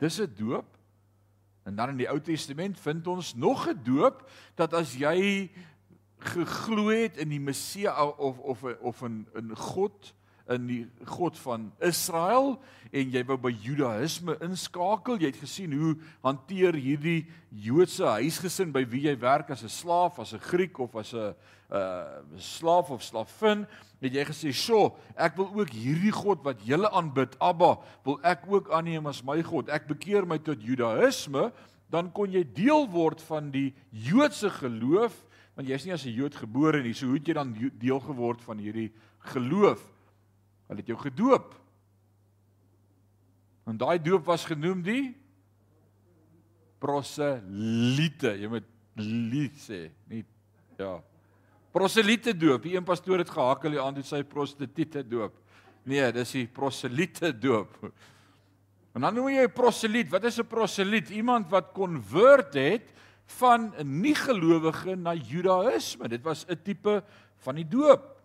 Dis 0.00 0.20
'n 0.20 0.32
doop. 0.36 0.78
En 1.62 1.76
dan 1.76 1.88
in 1.88 2.00
die 2.00 2.08
Ou 2.08 2.20
Testament 2.20 2.80
vind 2.80 3.06
ons 3.06 3.34
nog 3.34 3.68
'n 3.68 3.82
doop 3.84 4.24
dat 4.54 4.74
as 4.74 4.94
jy 4.94 5.50
geglo 6.18 6.88
het 6.88 7.16
in 7.16 7.28
die 7.28 7.40
Messie 7.40 7.90
of 8.18 8.38
of 8.38 8.64
of 8.80 9.02
in 9.02 9.26
in 9.34 9.56
God 9.56 10.14
in 10.50 10.66
die 10.66 10.82
God 11.06 11.38
van 11.38 11.70
Israel 11.80 12.56
en 12.92 13.12
jy 13.14 13.22
wou 13.28 13.38
by 13.40 13.52
Judaïsme 13.52 14.36
inskakel. 14.44 15.20
Jy 15.20 15.30
het 15.30 15.40
gesien 15.40 15.72
hoe 15.76 15.94
hanteer 16.24 16.76
hierdie 16.76 17.26
Joodse 17.50 18.06
huisgesin 18.18 18.72
by 18.74 18.84
wie 18.88 19.06
jy 19.08 19.16
werk 19.20 19.50
as 19.50 19.62
'n 19.62 19.68
slaaf, 19.68 20.18
as 20.18 20.34
'n 20.34 20.38
Griek 20.38 20.78
of 20.78 20.96
as 20.96 21.14
'n 21.14 21.34
uh 21.72 22.20
slaaf 22.36 22.90
of 22.90 23.02
slavin, 23.02 23.66
het 24.00 24.12
jy 24.12 24.24
gesê, 24.24 24.52
"Sjoe, 24.52 24.92
ek 25.16 25.36
wil 25.36 25.48
ook 25.54 25.70
hierdie 25.70 26.12
God 26.12 26.44
wat 26.44 26.60
julle 26.60 26.90
aanbid, 26.90 27.36
Abba, 27.40 27.78
wil 28.04 28.18
ek 28.22 28.44
ook 28.46 28.70
aanneem 28.70 29.06
as 29.06 29.22
my 29.24 29.42
God. 29.42 29.68
Ek 29.68 29.86
bekeer 29.86 30.26
my 30.26 30.38
tot 30.38 30.60
Judaïsme." 30.60 31.52
Dan 31.90 32.12
kon 32.12 32.30
jy 32.30 32.44
deel 32.44 32.88
word 32.88 33.20
van 33.20 33.50
die 33.50 33.74
Joodse 33.90 34.50
geloof, 34.50 35.12
want 35.54 35.68
jy's 35.68 35.84
nie 35.84 35.92
as 35.92 36.06
'n 36.06 36.14
Jood 36.14 36.34
gebore 36.34 36.82
nie, 36.82 36.94
so 36.94 37.06
hoe 37.06 37.16
het 37.16 37.26
jy 37.26 37.34
dan 37.34 37.72
deel 37.78 38.00
geword 38.00 38.40
van 38.42 38.58
hierdie 38.58 38.92
geloof? 39.20 39.92
Hulle 40.72 40.80
het 40.80 40.88
jou 40.88 40.96
gedoop. 40.96 41.52
En 43.68 43.76
daai 43.76 43.98
doop 44.00 44.24
was 44.24 44.46
genoem 44.48 44.80
die 44.82 45.12
proselite. 46.80 48.32
Jy 48.40 48.48
moet 48.50 48.70
lief 48.96 49.60
sê, 49.62 49.84
nie 50.08 50.24
ja. 50.80 50.96
Proselite 51.72 52.32
doop. 52.36 52.64
Die 52.64 52.74
een 52.74 52.88
pastoor 52.88 53.20
het 53.20 53.30
gehakel 53.32 53.76
die 53.76 53.80
aand 53.80 54.00
toe 54.00 54.06
sy 54.08 54.22
prostituie 54.28 55.04
doop. 55.04 55.36
Nee, 55.88 56.08
dis 56.16 56.34
die 56.38 56.46
proselite 56.48 57.32
doop. 57.36 57.76
En 58.92 59.04
dan 59.04 59.14
noem 59.14 59.28
jy 59.32 59.44
'n 59.44 59.52
proseliet. 59.52 60.10
Wat 60.10 60.24
is 60.24 60.38
'n 60.38 60.46
proseliet? 60.46 61.10
Iemand 61.10 61.50
wat 61.50 61.72
konvert 61.72 62.54
het 62.54 62.92
van 63.26 63.72
'n 63.76 64.00
nie-gelowige 64.00 64.96
na 64.96 65.14
Judaïsme. 65.14 66.08
Dit 66.08 66.22
was 66.22 66.44
'n 66.48 66.62
tipe 66.62 67.04
van 67.36 67.54
die 67.54 67.68
doop. 67.68 68.20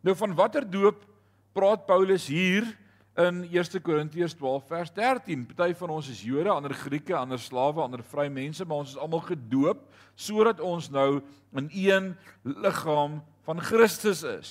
Nou 0.00 0.16
van 0.16 0.34
watter 0.34 0.70
doop 0.70 1.06
praat 1.52 1.86
Paulus 1.86 2.26
hier 2.30 2.66
in 3.18 3.42
1 3.50 3.82
Korintiërs 3.82 4.34
12 4.38 4.66
vers 4.66 4.92
13. 4.94 5.46
Party 5.50 5.74
van 5.74 5.90
ons 5.90 6.08
is 6.08 6.22
Jode, 6.22 6.50
ander 6.52 6.74
Grieke, 6.74 7.16
ander 7.16 7.40
slawe, 7.40 7.82
ander 7.82 8.02
vrye 8.06 8.30
mense, 8.30 8.64
maar 8.64 8.84
ons 8.84 8.94
is 8.94 9.00
almal 9.00 9.24
gedoop 9.26 9.82
sodat 10.20 10.60
ons 10.60 10.90
nou 10.92 11.20
in 11.56 11.70
een 11.72 12.12
liggaam 12.44 13.20
van 13.48 13.62
Christus 13.64 14.22
is. 14.22 14.50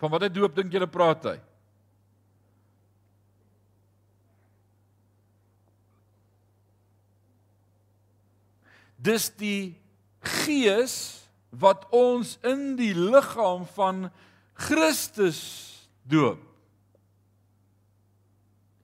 Van 0.00 0.10
watter 0.12 0.32
doop 0.32 0.56
dink 0.56 0.72
julle 0.74 0.88
praat 0.90 1.30
hy? 1.30 1.36
Dis 9.00 9.30
die 9.40 9.78
gees 10.44 10.96
wat 11.56 11.86
ons 11.96 12.36
in 12.44 12.74
die 12.76 12.92
liggaam 12.92 13.64
van 13.76 14.04
Christus 14.04 14.28
doop. 16.04 16.50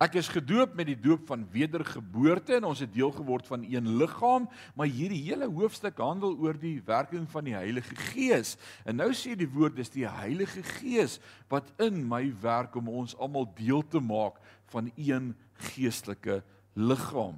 Ek 0.00 0.18
is 0.21 0.28
gedoop 0.28 0.75
met 0.76 0.90
die 0.90 0.97
doop 0.97 1.23
van 1.28 1.47
wedergeboorte 1.52 2.59
en 2.59 2.66
ons 2.68 2.83
het 2.85 2.90
deel 2.92 3.12
geword 3.16 3.47
van 3.49 3.62
een 3.64 3.88
liggaam, 3.97 4.45
maar 4.76 4.90
hierdie 4.92 5.23
hele 5.25 5.49
hoofstuk 5.49 5.97
handel 6.04 6.35
oor 6.37 6.56
die 6.61 6.83
werking 6.85 7.25
van 7.33 7.49
die 7.49 7.56
Heilige 7.56 7.97
Gees. 8.11 8.54
En 8.85 9.00
nou 9.00 9.09
sê 9.16 9.33
die 9.37 9.49
woord 9.49 9.76
dis 9.76 9.92
die 9.92 10.04
Heilige 10.09 10.64
Gees 10.76 11.16
wat 11.52 11.68
in 11.80 12.02
my 12.09 12.26
werk 12.45 12.76
om 12.76 12.92
ons 12.92 13.16
almal 13.16 13.49
deel 13.56 13.80
te 13.88 14.00
maak 14.00 14.37
van 14.73 14.92
een 14.97 15.33
geestelike 15.73 16.42
liggaam. 16.76 17.37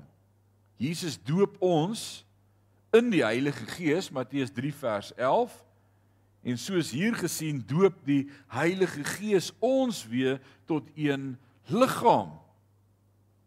Jesus 0.79 1.19
doop 1.27 1.59
ons 1.63 2.25
in 2.95 3.11
die 3.15 3.23
Heilige 3.23 3.67
Gees, 3.75 4.11
Matteus 4.11 4.51
3 4.55 4.75
vers 4.83 5.15
11. 5.15 5.55
En 6.43 6.59
soos 6.59 6.93
hier 6.95 7.17
gesien 7.19 7.63
doop 7.67 7.99
die 8.07 8.29
Heilige 8.55 9.05
Gees 9.05 9.51
ons 9.59 10.05
weer 10.09 10.41
tot 10.67 10.89
een 10.95 11.37
liggaam. 11.67 12.39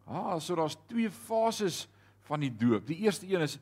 Ah, 0.05 0.39
so 0.39 0.55
daar's 0.55 0.77
twee 0.89 1.09
fases 1.09 1.87
van 2.27 2.43
die 2.43 2.51
doop. 2.53 2.85
Die 2.87 3.01
eerste 3.03 3.27
een 3.27 3.43
is 3.43 3.57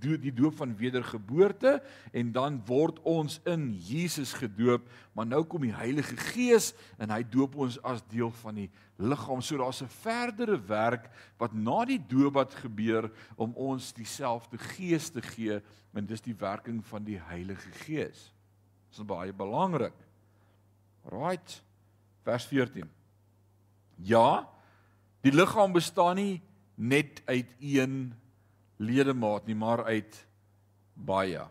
die 0.00 0.32
doop 0.34 0.56
van 0.58 0.74
wedergeboorte 0.76 1.78
en 2.12 2.32
dan 2.32 2.58
word 2.68 2.98
ons 3.08 3.38
in 3.48 3.70
Jesus 3.74 4.32
gedoop, 4.36 4.88
maar 5.16 5.28
nou 5.28 5.44
kom 5.48 5.64
die 5.64 5.76
Heilige 5.76 6.16
Gees 6.32 6.72
en 6.98 7.12
hy 7.14 7.22
doop 7.24 7.56
ons 7.60 7.78
as 7.86 8.02
deel 8.10 8.32
van 8.42 8.58
die 8.64 8.68
liggaam. 9.00 9.40
So 9.40 9.56
daar's 9.60 9.82
'n 9.82 9.88
verdere 10.02 10.58
werk 10.58 11.08
wat 11.38 11.52
na 11.54 11.84
die 11.84 12.00
doop 12.00 12.34
wat 12.34 12.54
gebeur 12.54 13.10
om 13.36 13.54
ons 13.54 13.92
dieselfde 13.92 14.58
Gees 14.58 15.08
te 15.10 15.22
gee, 15.22 15.60
en 15.94 16.06
dis 16.06 16.20
die 16.20 16.36
werking 16.38 16.84
van 16.86 17.04
die 17.04 17.18
Heilige 17.18 17.70
Gees. 17.70 18.32
Dit 18.90 18.98
is 18.98 19.06
baie 19.06 19.32
belangrik. 19.32 19.94
Right. 21.06 21.60
Vers 22.26 22.46
14. 22.50 22.88
Ja, 24.02 24.48
die 25.22 25.32
liggaam 25.32 25.72
bestaan 25.72 26.18
nie 26.18 26.40
net 26.74 27.20
uit 27.28 27.48
een 27.60 28.12
ledemaat 28.80 29.46
nie, 29.46 29.54
maar 29.54 29.84
uit 29.84 30.18
baie. 30.94 31.44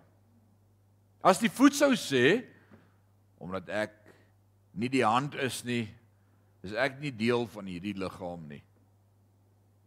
As 1.22 1.40
die 1.40 1.52
voet 1.52 1.78
sou 1.78 1.94
sê 2.00 2.42
omdat 3.40 3.70
ek 3.72 3.96
nie 4.76 4.90
die 4.92 5.06
hand 5.06 5.38
is 5.40 5.62
nie, 5.64 5.86
is 6.66 6.74
ek 6.76 6.98
nie 7.00 7.14
deel 7.16 7.46
van 7.54 7.70
hierdie 7.70 7.96
liggaam 7.96 8.44
nie. 8.50 8.62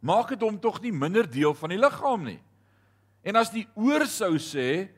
Maak 0.00 0.32
dit 0.32 0.42
hom 0.42 0.56
tog 0.58 0.80
nie 0.82 0.94
minder 0.94 1.28
deel 1.28 1.52
van 1.58 1.74
die 1.74 1.80
liggaam 1.80 2.24
nie. 2.30 2.40
En 3.22 3.36
as 3.38 3.52
die 3.52 3.66
oor 3.76 4.06
sou 4.10 4.34
sê 4.40 4.88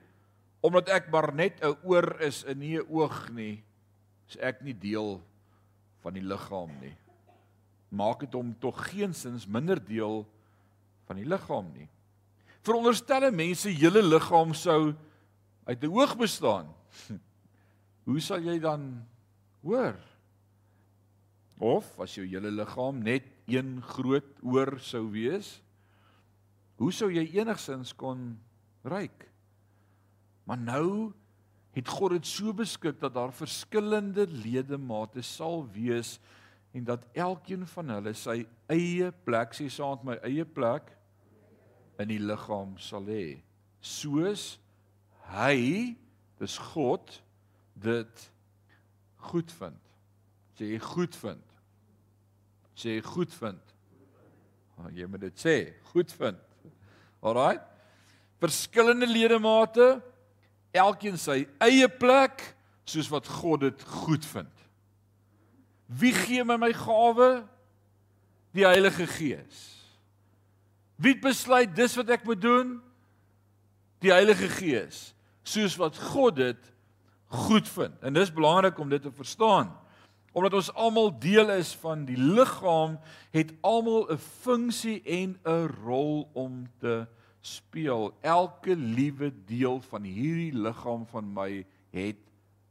omdat 0.64 0.88
ek 0.88 1.10
maar 1.12 1.28
net 1.36 1.60
'n 1.60 1.76
oor 1.84 2.20
is 2.24 2.44
en 2.48 2.58
nie 2.58 2.78
'n 2.80 2.88
oog 2.88 3.28
nie, 3.30 3.62
is 4.28 4.36
ek 4.40 4.62
nie 4.62 4.72
deel 4.72 5.20
van 6.00 6.14
die 6.14 6.24
liggaam 6.24 6.72
nie. 6.80 6.96
Maak 7.90 8.20
dit 8.20 8.32
hom 8.32 8.54
tog 8.58 8.90
geensins 8.90 9.46
minder 9.46 9.78
deel 9.78 10.26
van 11.06 11.16
die 11.16 11.28
liggaam 11.28 11.72
nie. 11.72 11.88
Veronderstelle 12.64 13.30
mense 13.30 13.68
hele 13.68 14.02
liggaam 14.02 14.54
sou 14.54 14.94
uit 15.66 15.84
'n 15.84 15.92
oog 15.92 16.16
bestaan. 16.16 16.72
Hoe 18.06 18.20
sal 18.20 18.40
jy 18.40 18.58
dan 18.58 19.06
hoor? 19.62 19.96
Of 21.58 22.00
as 22.00 22.14
jou 22.14 22.26
hele 22.26 22.50
liggaam 22.50 23.02
net 23.02 23.24
een 23.46 23.82
groot 23.82 24.42
oor 24.42 24.80
sou 24.80 25.10
wees, 25.10 25.60
hoe 26.76 26.92
sou 26.92 27.10
jy 27.10 27.38
enigsins 27.38 27.94
kon 27.94 28.40
ruik? 28.82 29.33
Maar 30.44 30.60
nou 30.60 31.12
het 31.74 31.88
God 31.90 32.14
dit 32.16 32.26
so 32.26 32.54
beskik 32.54 33.00
dat 33.00 33.14
daar 33.16 33.32
verskillende 33.34 34.26
ledemate 34.30 35.22
sal 35.26 35.64
wees 35.74 36.18
en 36.74 36.84
dat 36.84 37.06
elkeen 37.12 37.66
van 37.70 37.90
hulle 37.96 38.12
sy 38.18 38.44
eie 38.70 39.10
plek, 39.26 39.54
sê 39.54 39.66
met 39.66 40.04
my 40.04 40.16
eie 40.26 40.44
plek 40.44 40.90
in 42.02 42.10
die 42.10 42.20
liggaam 42.22 42.76
sal 42.82 43.06
hê. 43.06 43.40
Soos 43.80 44.56
hy, 45.30 45.94
dis 46.40 46.56
God, 46.72 47.10
dit 47.74 48.24
goed 49.30 49.52
vind. 49.58 49.92
Sê 50.58 50.70
jy 50.74 50.80
goed 50.82 51.16
vind. 51.18 51.54
Sê 52.74 52.96
jy 52.96 53.04
goed 53.06 53.32
vind. 53.38 53.74
Oh, 54.78 54.90
jy 54.90 55.06
moet 55.06 55.22
dit 55.22 55.38
sê, 55.38 55.56
goed 55.92 56.10
vind. 56.18 56.40
Alraai. 57.22 57.62
Verskillende 58.42 59.06
ledemate, 59.06 60.02
elkeen 60.74 61.18
sy 61.20 61.44
eie 61.62 61.88
plek 61.88 62.42
soos 62.84 63.08
wat 63.12 63.28
God 63.40 63.64
dit 63.68 63.84
goed 64.04 64.26
vind. 64.26 64.50
Wie 65.86 66.12
gee 66.12 66.44
my 66.44 66.56
my 66.58 66.72
gawe? 66.76 67.44
Die 68.54 68.66
Heilige 68.66 69.06
Gees. 69.06 69.62
Wie 70.96 71.14
besluit 71.18 71.74
dis 71.74 71.96
wat 71.98 72.10
ek 72.14 72.26
moet 72.26 72.42
doen? 72.42 72.76
Die 74.04 74.12
Heilige 74.12 74.48
Gees, 74.52 75.14
soos 75.42 75.76
wat 75.80 75.98
God 76.12 76.38
dit 76.38 76.70
goed 77.34 77.68
vind. 77.68 77.96
En 78.02 78.14
dis 78.14 78.30
belangrik 78.32 78.78
om 78.78 78.88
dit 78.88 79.02
te 79.02 79.12
verstaan. 79.12 79.72
Omdat 80.34 80.54
ons 80.58 80.70
almal 80.74 81.12
deel 81.18 81.50
is 81.54 81.72
van 81.82 82.04
die 82.06 82.18
liggaam, 82.18 82.98
het 83.34 83.52
almal 83.62 84.10
'n 84.10 84.18
funksie 84.18 85.02
en 85.02 85.38
'n 85.44 85.66
rol 85.84 86.28
om 86.32 86.66
te 86.78 87.06
speel. 87.46 88.12
Elke 88.20 88.76
liewe 88.76 89.30
deel 89.46 89.80
van 89.90 90.06
hierdie 90.08 90.52
liggaam 90.52 91.06
van 91.06 91.32
my 91.32 91.66
het 91.90 92.20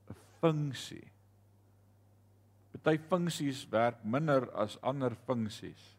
'n 0.09 0.15
funksie. 0.39 1.11
Party 2.83 2.99
funksies 3.07 3.67
werk 3.69 4.03
minder 4.03 4.51
as 4.51 4.81
ander 4.81 5.15
funksies. 5.25 5.97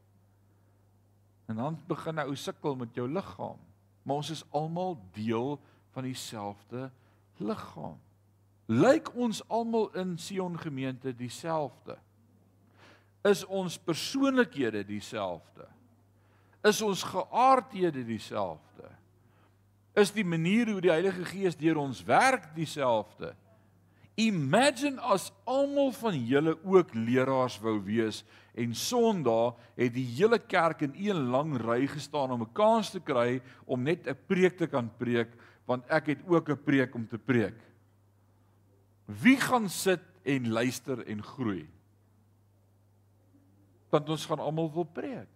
En 1.46 1.56
dan 1.56 1.78
begin 1.86 2.14
'n 2.14 2.26
ou 2.28 2.36
sukkel 2.36 2.76
met 2.76 2.94
jou 2.94 3.08
liggaam. 3.08 3.58
Maar 4.02 4.16
ons 4.16 4.30
is 4.30 4.44
almal 4.50 5.00
deel 5.12 5.60
van 5.90 6.02
dieselfde 6.02 6.90
liggaam 7.36 7.98
lyk 8.66 9.10
ons 9.16 9.42
almal 9.52 9.90
in 9.98 10.16
Sion 10.18 10.56
gemeente 10.58 11.12
dieselfde? 11.16 11.98
Is 13.24 13.44
ons 13.44 13.78
persoonlikhede 13.78 14.84
dieselfde? 14.84 15.68
Is 16.64 16.80
ons 16.82 17.02
geaardhede 17.04 18.04
dieselfde? 18.04 18.88
Is 19.94 20.10
die 20.10 20.24
manier 20.24 20.72
hoe 20.72 20.80
die 20.82 20.90
Heilige 20.90 21.24
Gees 21.28 21.56
deur 21.56 21.78
ons 21.82 22.00
werk 22.08 22.48
dieselfde? 22.56 23.34
Imagine 24.18 25.02
as 25.02 25.28
almal 25.44 25.90
van 25.94 26.16
julle 26.26 26.54
ook 26.62 26.94
leraars 26.94 27.58
wou 27.62 27.76
wees 27.82 28.22
en 28.54 28.74
Sondag 28.78 29.58
het 29.74 29.90
die 29.94 30.06
hele 30.14 30.38
kerk 30.38 30.84
in 30.86 30.94
een 30.94 31.24
lang 31.34 31.56
ry 31.58 31.82
gestaan 31.90 32.30
om 32.30 32.42
'n 32.42 32.52
kans 32.54 32.90
te 32.90 33.00
kry 33.00 33.42
om 33.66 33.82
net 33.82 34.06
'n 34.06 34.16
preek 34.26 34.56
te 34.56 34.66
kan 34.66 34.90
preek 34.98 35.34
want 35.66 35.84
ek 35.90 36.06
het 36.06 36.22
ook 36.26 36.48
'n 36.48 36.62
preek 36.64 36.94
om 36.94 37.06
te 37.08 37.18
preek. 37.18 37.58
Wie 39.06 39.36
gaan 39.36 39.68
sit 39.68 40.02
en 40.22 40.48
luister 40.48 41.06
en 41.06 41.22
groei? 41.22 41.68
Want 43.90 44.08
ons 44.08 44.26
gaan 44.26 44.38
almal 44.38 44.72
wil 44.72 44.84
preek. 44.84 45.33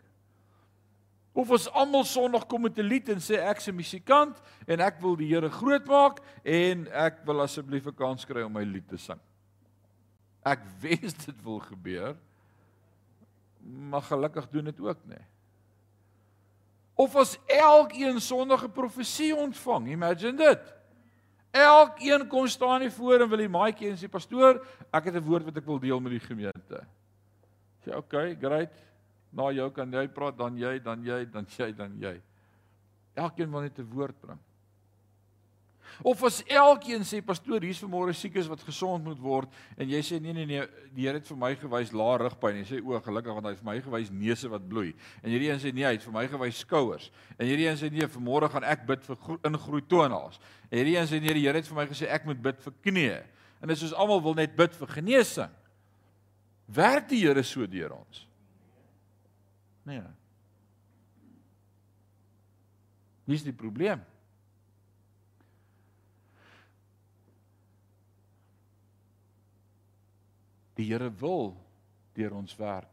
Of 1.33 1.51
ons 1.51 1.69
almal 1.71 2.05
Sondag 2.05 2.47
kom 2.47 2.63
met 2.63 2.79
'n 2.79 2.89
lied 2.89 3.09
en 3.09 3.21
sê 3.21 3.39
ek's 3.39 3.69
'n 3.69 3.77
musikant 3.77 4.37
en 4.67 4.81
ek 4.81 5.01
wil 5.01 5.17
die 5.17 5.29
Here 5.29 5.51
groot 5.51 5.87
maak 5.87 6.21
en 6.45 6.89
ek 6.89 7.25
wil 7.25 7.41
asseblief 7.41 7.87
'n 7.87 7.95
kans 7.95 8.25
kry 8.25 8.43
om 8.43 8.53
my 8.53 8.65
lied 8.65 8.89
te 8.89 8.97
sing. 8.97 9.21
Ek 10.45 10.61
wens 10.83 11.15
dit 11.27 11.43
wil 11.43 11.59
gebeur. 11.59 12.17
Maar 13.61 14.03
gelukkig 14.03 14.49
doen 14.49 14.65
dit 14.65 14.81
ook 14.81 15.05
nie. 15.05 15.25
Of 16.95 17.15
as 17.17 17.39
elkeen 17.47 18.21
Sondag 18.21 18.65
'n 18.65 18.73
profesie 18.73 19.37
ontvang, 19.37 19.89
imagine 19.89 20.37
dit. 20.37 20.75
Elkeen 21.51 22.27
kom 22.29 22.47
staan 22.47 22.81
hier 22.81 22.93
voor 22.93 23.21
en 23.21 23.29
wil 23.29 23.39
die 23.39 23.49
maatjie 23.49 23.91
en 23.91 23.97
sê 23.97 24.09
pastoor, 24.09 24.67
ek 24.93 25.05
het 25.05 25.15
'n 25.15 25.25
woord 25.25 25.45
wat 25.45 25.57
ek 25.57 25.67
wil 25.67 25.79
deel 25.79 26.01
met 26.01 26.13
die 26.13 26.27
gemeente. 26.27 26.87
Sê 27.85 27.95
okay, 27.97 28.35
great. 28.35 28.73
Na 29.33 29.51
jou 29.53 29.71
kan 29.75 29.93
jy 29.93 30.07
praat, 30.09 30.37
dan 30.39 30.57
jy, 30.57 30.79
dan 30.83 31.05
jy, 31.05 31.25
dan 31.33 31.47
jy, 31.59 31.73
dan 31.77 31.97
jy. 32.01 32.15
Elkeen 33.19 33.51
wil 33.51 33.67
net 33.67 33.79
'n 33.79 33.91
woord 33.91 34.21
bring. 34.21 34.39
Of 36.03 36.23
as 36.23 36.43
elkeen 36.47 37.03
sê 37.03 37.19
pastoor, 37.25 37.65
hier's 37.67 37.81
vanmôre 37.83 38.13
siekes 38.15 38.47
wat 38.47 38.63
gesond 38.63 39.03
moet 39.03 39.19
word 39.19 39.55
en 39.75 39.89
jy 39.91 39.99
sê 40.07 40.21
nee 40.23 40.35
nee 40.37 40.47
nee, 40.47 40.67
die 40.95 41.09
Here 41.09 41.19
het 41.19 41.27
vir 41.27 41.39
my 41.41 41.51
gewys 41.59 41.91
lae 41.97 42.19
rugpyn 42.23 42.55
en 42.55 42.63
jy 42.63 42.69
sê 42.69 42.79
o, 42.85 43.01
gelukkig 43.03 43.35
want 43.35 43.49
hy 43.49 43.55
het 43.57 43.63
vir 43.63 43.71
my 43.71 43.77
gewys 43.83 44.13
neuse 44.15 44.51
wat 44.53 44.69
bloei. 44.69 44.93
En 45.25 45.33
hierdie 45.33 45.51
een 45.51 45.59
sê 45.59 45.73
nee, 45.75 45.87
hy 45.89 45.97
het 45.97 46.07
vir 46.07 46.15
my 46.15 46.25
gewys 46.31 46.61
skouers. 46.63 47.11
En 47.35 47.51
hierdie 47.51 47.67
een 47.67 47.81
sê 47.81 47.91
nee, 47.91 48.07
vanmôre 48.15 48.51
gaan 48.53 48.69
ek 48.69 48.87
bid 48.87 49.03
vir 49.09 49.43
ingroei 49.51 49.83
tonaals. 49.91 50.39
En 50.71 50.79
hierdie 50.79 50.97
een 51.01 51.11
sê 51.11 51.19
nee, 51.19 51.35
die 51.35 51.47
Here 51.49 51.59
het 51.59 51.67
vir 51.67 51.81
my 51.81 51.89
gesê 51.91 52.11
ek 52.15 52.31
moet 52.31 52.47
bid 52.47 52.63
vir 52.63 52.79
knieë. 52.87 53.19
En 53.59 53.67
dit 53.67 53.75
is 53.75 53.83
soos 53.83 53.99
almal 53.99 54.23
wil 54.23 54.39
net 54.39 54.55
bid 54.55 54.79
vir 54.79 54.95
genesing. 54.95 55.59
Werk 56.79 57.11
die 57.11 57.25
Here 57.25 57.43
so 57.43 57.67
deur 57.67 57.99
ons? 57.99 58.28
Nee. 59.89 60.05
Wie 63.25 63.37
is 63.37 63.45
die 63.45 63.57
probleem? 63.57 64.03
Die 70.77 70.87
Here 70.91 71.09
wil 71.21 71.57
deur 72.17 72.37
ons 72.37 72.55
werk. 72.61 72.93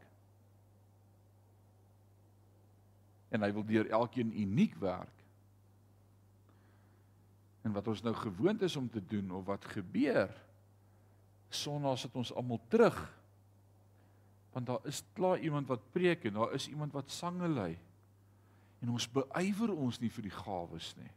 En 3.28 3.44
hy 3.44 3.52
wil 3.52 3.66
deur 3.68 3.92
elkeen 4.00 4.32
uniek 4.32 4.74
werk. 4.80 5.12
En 7.66 7.74
wat 7.76 7.88
ons 7.92 8.02
nou 8.06 8.14
gewoond 8.16 8.62
is 8.62 8.76
om 8.76 8.88
te 8.90 9.04
doen 9.04 9.30
of 9.36 9.44
wat 9.48 9.64
gebeur 9.76 10.32
sonnaas 11.52 12.02
sit 12.06 12.16
ons 12.18 12.32
almal 12.34 12.60
terug. 12.68 12.96
Want 14.56 14.70
daar 14.70 14.88
is 14.88 15.02
klaar 15.12 15.38
iemand 15.44 15.68
wat 15.68 15.84
preek 15.92 16.24
en 16.24 16.40
daar 16.40 16.54
is 16.56 16.68
iemand 16.72 16.96
wat 16.96 17.12
sange 17.12 17.48
lei. 17.48 17.76
En 18.80 18.90
ons 18.94 19.08
beywer 19.12 19.72
ons 19.74 20.00
nie 20.00 20.10
vir 20.10 20.28
die 20.30 20.36
gawes 20.36 20.94
nie. 20.96 21.12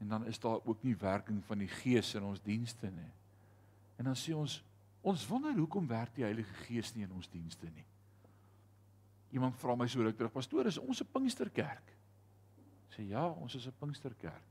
En 0.00 0.08
dan 0.08 0.26
is 0.26 0.40
daar 0.40 0.64
ook 0.64 0.82
nie 0.82 0.96
werking 0.96 1.44
van 1.44 1.60
die 1.60 1.70
Gees 1.70 2.14
in 2.18 2.24
ons 2.26 2.40
dienste 2.42 2.90
nie. 2.90 3.10
En 4.00 4.08
dan 4.08 4.16
sê 4.18 4.32
ons 4.34 4.62
Ons 5.02 5.24
wonder 5.26 5.54
hoekom 5.58 5.88
werk 5.90 6.14
die 6.14 6.22
Heilige 6.22 6.54
Gees 6.68 6.92
nie 6.94 7.02
in 7.02 7.14
ons 7.16 7.28
dienste 7.30 7.66
nie. 7.74 7.84
Iemand 9.34 9.56
vra 9.58 9.74
my 9.74 9.88
so 9.90 10.04
ruk 10.04 10.14
terug, 10.18 10.32
pastoor, 10.34 10.68
is 10.70 10.78
ons 10.78 11.02
'n 11.02 11.10
Pinksterkerk? 11.12 11.90
Sê 12.94 13.08
ja, 13.08 13.26
ons 13.30 13.54
is 13.54 13.66
'n 13.66 13.74
Pinksterkerk. 13.80 14.46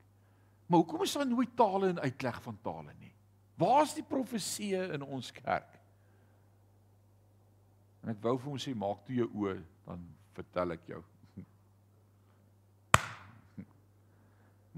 Maar 0.67 0.79
hoekom 0.79 1.03
is 1.03 1.13
daar 1.13 1.27
nooit 1.27 1.55
tale 1.55 1.89
en 1.89 1.99
uitleg 1.99 2.41
van 2.41 2.57
tale 2.61 2.93
nie? 2.99 3.13
Waar's 3.55 3.93
die 3.93 4.03
profeseë 4.03 4.93
in 4.93 5.03
ons 5.03 5.31
kerk? 5.31 5.79
En 8.01 8.13
ek 8.13 8.21
wou 8.23 8.35
vir 8.39 8.49
hom 8.49 8.61
sê 8.61 8.73
maak 8.77 9.03
toe 9.05 9.15
jou 9.19 9.29
oë, 9.43 9.57
dan 9.85 10.05
vertel 10.35 10.75
ek 10.77 10.87
jou. 10.89 11.01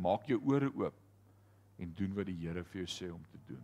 Maak 0.05 0.27
jou 0.27 0.39
ore 0.51 0.69
oop 0.73 0.97
en 1.81 1.93
doen 1.97 2.17
wat 2.17 2.27
die 2.29 2.39
Here 2.41 2.63
vir 2.67 2.83
jou 2.83 2.89
sê 2.91 3.07
om 3.13 3.23
te 3.31 3.39
doen. 3.47 3.63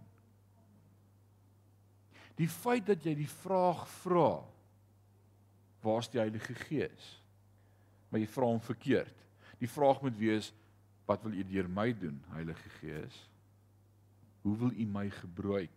Die 2.40 2.48
feit 2.48 2.86
dat 2.88 3.04
jy 3.04 3.18
die 3.20 3.32
vraag 3.42 3.84
vra, 4.00 4.40
waar's 5.84 6.08
die 6.12 6.22
Heilige 6.22 6.56
Gees? 6.68 7.10
Maar 8.10 8.24
jy 8.24 8.30
vra 8.32 8.48
hom 8.48 8.62
verkeerd. 8.64 9.26
Die 9.60 9.68
vraag 9.68 10.00
moet 10.04 10.16
wees, 10.20 10.54
wat 11.10 11.24
wil 11.26 11.36
U 11.36 11.44
deur 11.50 11.68
my 11.74 11.90
doen, 12.00 12.16
Heilige 12.32 12.72
Gees? 12.80 13.18
Hoe 14.46 14.56
wil 14.62 14.72
U 14.72 14.86
my 14.88 15.10
gebruik? 15.12 15.74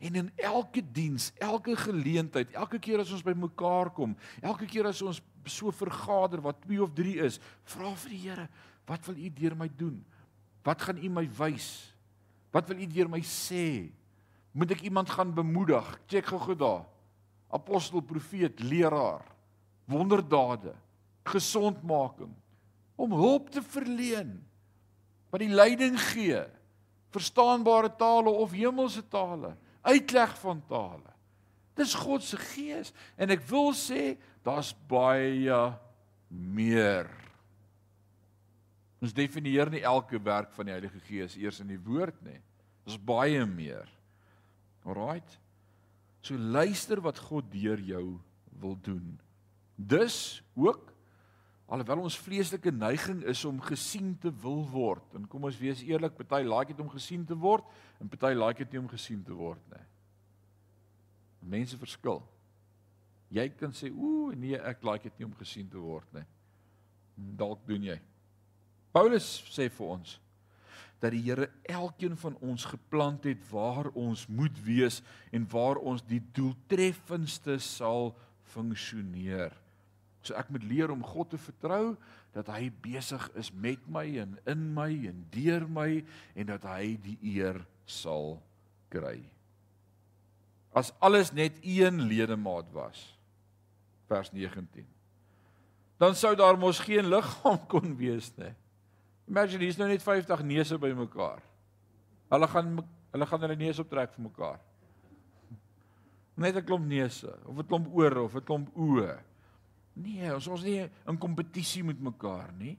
En 0.00 0.18
in 0.20 0.30
elke 0.36 0.82
diens, 0.92 1.30
elke 1.42 1.76
geleentheid, 1.76 2.52
elke 2.54 2.78
keer 2.82 3.02
as 3.02 3.12
ons 3.12 3.24
bymekaar 3.26 3.90
kom, 3.94 4.14
elke 4.40 4.68
keer 4.70 4.86
as 4.90 5.02
ons 5.02 5.22
so 5.50 5.72
vergader 5.74 6.42
wat 6.44 6.60
2 6.66 6.82
of 6.84 6.92
3 6.94 7.16
is, 7.26 7.40
vra 7.74 7.94
vir 8.04 8.14
die 8.14 8.20
Here, 8.26 8.46
wat 8.86 9.08
wil 9.08 9.18
U 9.18 9.32
deur 9.40 9.56
my 9.58 9.68
doen? 9.68 9.98
Wat 10.62 10.82
gaan 10.82 11.02
U 11.02 11.10
my 11.10 11.26
wys? 11.38 11.72
Wat 12.54 12.68
wil 12.70 12.84
U 12.84 12.86
deur 12.86 13.10
my 13.10 13.22
sê? 13.26 13.90
Moet 14.52 14.76
ek 14.76 14.86
iemand 14.86 15.10
gaan 15.10 15.34
bemoedig? 15.34 15.86
Check 16.06 16.30
gou-gou 16.30 16.54
daar. 16.58 16.86
Apostel, 17.52 18.00
profeet, 18.00 18.60
leraar, 18.64 19.24
wonderdade. 19.90 20.76
gesondmaking, 21.26 22.32
om 22.96 23.14
hulp 23.14 23.50
te 23.54 23.62
verleen, 23.62 24.34
wat 25.32 25.42
die 25.42 25.52
leiding 25.52 25.96
gee, 26.12 26.42
verstaanbare 27.12 27.90
tale 27.98 28.30
of 28.30 28.54
hemelse 28.56 29.02
tale, 29.12 29.54
uitleg 29.82 30.34
van 30.40 30.62
tale. 30.68 31.12
Dis 31.78 31.94
God 31.96 32.24
se 32.24 32.36
gees 32.36 32.92
en 33.16 33.32
ek 33.32 33.44
wil 33.48 33.72
sê 33.76 34.14
daar's 34.44 34.72
baie 34.88 35.60
meer. 36.28 37.08
Ons 39.02 39.14
definieer 39.16 39.70
nie 39.72 39.82
elke 39.82 40.20
werk 40.22 40.52
van 40.54 40.68
die 40.68 40.74
Heilige 40.76 41.00
Gees 41.08 41.34
eers 41.40 41.58
in 41.64 41.72
die 41.72 41.80
woord 41.82 42.18
nie. 42.22 42.38
Daar's 42.84 43.00
baie 43.02 43.42
meer. 43.46 43.88
Alraight. 44.86 45.38
So 46.22 46.38
luister 46.38 47.02
wat 47.02 47.18
God 47.18 47.48
deur 47.50 47.80
jou 47.82 48.04
wil 48.62 48.76
doen. 48.84 49.18
Dus 49.74 50.42
ook 50.54 50.91
alhoewel 51.72 52.04
ons 52.04 52.18
vleeslike 52.20 52.70
neiging 52.74 53.22
is 53.32 53.44
om 53.48 53.60
gesien 53.64 54.12
te 54.20 54.32
wil 54.42 54.60
word 54.68 55.16
en 55.16 55.24
kom 55.30 55.48
ons 55.48 55.56
wees 55.60 55.80
eerlik, 55.86 56.18
party 56.18 56.42
like 56.44 56.74
dit 56.74 56.82
om 56.84 56.90
gesien 56.92 57.24
te 57.28 57.36
word 57.38 57.64
en 58.00 58.10
party 58.12 58.34
like 58.36 58.60
dit 58.60 58.74
nie 58.76 58.82
om 58.82 58.90
gesien 58.90 59.22
te 59.24 59.36
word 59.36 59.62
nie. 59.72 59.86
Mense 61.54 61.78
verskil. 61.80 62.20
Jy 63.32 63.48
kan 63.56 63.72
sê, 63.72 63.88
"Ooh, 63.90 64.34
nee, 64.36 64.56
ek 64.56 64.84
like 64.84 65.02
dit 65.02 65.18
nie 65.18 65.26
om 65.26 65.34
gesien 65.34 65.68
te 65.68 65.78
word 65.78 66.06
nie." 66.14 66.24
Dalk 67.16 67.66
doen 67.66 67.82
jy. 67.82 68.00
Paulus 68.92 69.42
sê 69.48 69.70
vir 69.70 69.86
ons 69.86 70.18
dat 71.00 71.10
die 71.10 71.22
Here 71.22 71.48
elkeen 71.64 72.16
van 72.16 72.36
ons 72.40 72.64
geplant 72.64 73.24
het 73.24 73.50
waar 73.50 73.88
ons 73.94 74.26
moet 74.28 74.64
wees 74.64 75.02
en 75.32 75.46
waar 75.50 75.76
ons 75.76 76.02
die 76.02 76.20
doeltreffendste 76.32 77.58
sal 77.58 78.14
funksioneer. 78.42 79.52
So 80.22 80.34
ek 80.38 80.50
moet 80.54 80.64
leer 80.64 80.90
om 80.94 81.02
God 81.02 81.32
te 81.34 81.38
vertrou 81.38 81.96
dat 82.32 82.48
hy 82.54 82.70
besig 82.82 83.28
is 83.38 83.50
met 83.52 83.82
my 83.90 84.06
en 84.22 84.38
in 84.48 84.64
my 84.74 84.90
en 85.10 85.26
deur 85.34 85.68
my 85.68 85.90
en 86.34 86.46
dat 86.54 86.64
hy 86.70 86.96
die 87.02 87.18
eer 87.34 87.60
sal 87.86 88.38
kry 88.92 89.20
as 90.72 90.92
alles 90.98 91.32
net 91.32 91.58
een 91.60 92.00
ledemaat 92.00 92.72
was. 92.72 93.18
Vers 94.08 94.32
19. 94.32 94.86
Dan 95.96 96.14
sou 96.14 96.34
daar 96.36 96.58
mos 96.58 96.78
geen 96.78 97.06
liggaam 97.06 97.60
kon 97.72 97.96
wees 97.96 98.32
nie. 98.36 98.52
Imagine 99.28 99.64
hier's 99.64 99.78
nou 99.78 99.88
net 99.88 100.02
50 100.02 100.42
neuse 100.44 100.78
by 100.80 100.90
mekaar. 100.96 101.40
Hulle 102.32 102.48
gaan 102.48 102.74
hulle 103.12 103.28
gaan 103.28 103.44
hulle 103.44 103.56
neus 103.60 103.78
optrek 103.80 104.14
vir 104.16 104.24
mekaar. 104.24 104.60
Net 106.40 106.56
'n 106.56 106.64
klomp 106.64 106.86
neuse 106.88 107.28
of 107.44 107.58
'n 107.60 107.68
klomp 107.68 107.92
ore 107.92 108.22
of 108.24 108.34
'n 108.34 108.44
klomp 108.48 108.72
oë. 108.72 109.18
Nee, 109.94 110.30
ons 110.32 110.48
ons 110.48 110.62
nie 110.64 110.80
in 110.86 111.18
kompetisie 111.20 111.82
met 111.84 112.00
mekaar 112.00 112.52
nie. 112.56 112.76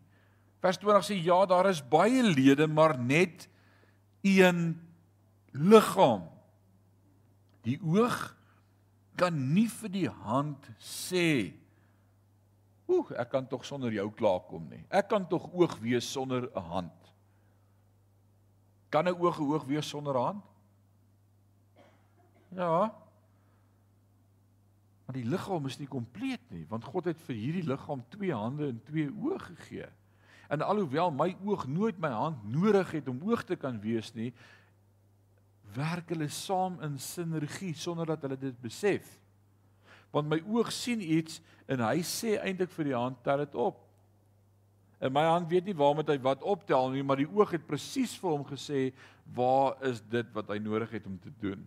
Vers 0.63 0.79
20 0.81 1.05
sê 1.05 1.17
ja, 1.21 1.37
daar 1.45 1.69
is 1.69 1.83
baie 1.83 2.23
lede, 2.23 2.67
maar 2.67 2.95
net 2.97 3.47
een 4.23 4.73
liggaam. 5.51 6.29
Die 7.67 7.77
oog 7.83 8.15
kan 9.19 9.35
nie 9.53 9.67
vir 9.69 9.91
die 9.93 10.09
hand 10.23 10.71
sê 10.81 11.53
Oek, 12.93 13.13
ek 13.15 13.29
kan 13.31 13.45
tog 13.47 13.63
sonder 13.63 13.93
jou 13.95 14.09
klaarkom 14.11 14.65
nie. 14.67 14.81
Ek 14.91 15.07
kan 15.07 15.23
tog 15.29 15.45
oog 15.55 15.77
wees 15.79 16.03
sonder 16.03 16.49
'n 16.51 16.61
hand. 16.61 16.99
Kan 18.91 19.07
'n 19.07 19.15
oog 19.15 19.37
hoog 19.37 19.63
wees 19.65 19.87
sonder 19.87 20.13
'n 20.13 20.23
hand? 20.23 20.43
Ja. 22.51 23.02
Maar 25.13 25.21
die 25.21 25.29
liggaam 25.29 25.67
is 25.69 25.75
nie 25.77 25.85
kompleet 25.85 26.41
nie, 26.49 26.63
want 26.71 26.87
God 26.89 27.05
het 27.05 27.19
vir 27.27 27.35
hierdie 27.37 27.67
liggaam 27.69 27.99
twee 28.09 28.33
hande 28.33 28.71
en 28.71 28.79
twee 28.87 29.11
oë 29.11 29.35
gegee. 29.43 29.85
En 30.49 30.63
alhoewel 30.65 31.11
my 31.13 31.27
oog 31.45 31.67
nooit 31.69 31.99
my 32.01 32.09
hand 32.09 32.39
nodig 32.49 32.95
het 32.97 33.11
om 33.11 33.19
oog 33.29 33.43
te 33.45 33.53
kan 33.61 33.77
wees 33.83 34.09
nie, 34.17 34.31
werk 35.75 36.09
hulle 36.09 36.31
saam 36.33 36.79
in 36.81 36.97
sinergie 36.97 37.75
sonder 37.77 38.09
dat 38.09 38.25
hulle 38.25 38.39
dit 38.41 38.57
besef. 38.63 39.05
Want 40.09 40.33
my 40.33 40.41
oog 40.49 40.73
sien 40.73 41.05
iets 41.05 41.43
en 41.69 41.85
hy 41.85 42.01
sê 42.01 42.39
eintlik 42.39 42.73
vir 42.73 42.89
die 42.89 42.97
hand 42.97 43.21
tel 43.21 43.45
dit 43.45 43.53
op. 43.53 43.85
En 44.97 45.13
my 45.13 45.27
hand 45.29 45.45
weet 45.53 45.69
nie 45.69 45.77
waarmee 45.77 46.09
hy 46.09 46.17
wat 46.25 46.41
optel 46.41 46.89
nie, 46.89 47.05
maar 47.05 47.21
die 47.21 47.29
oog 47.29 47.53
het 47.53 47.69
presies 47.69 48.17
vir 48.17 48.33
hom 48.33 48.49
gesê 48.49 48.87
waar 49.37 49.77
is 49.85 50.01
dit 50.09 50.33
wat 50.33 50.49
hy 50.49 50.57
nodig 50.57 50.97
het 50.97 51.05
om 51.05 51.21
te 51.21 51.37
doen. 51.45 51.61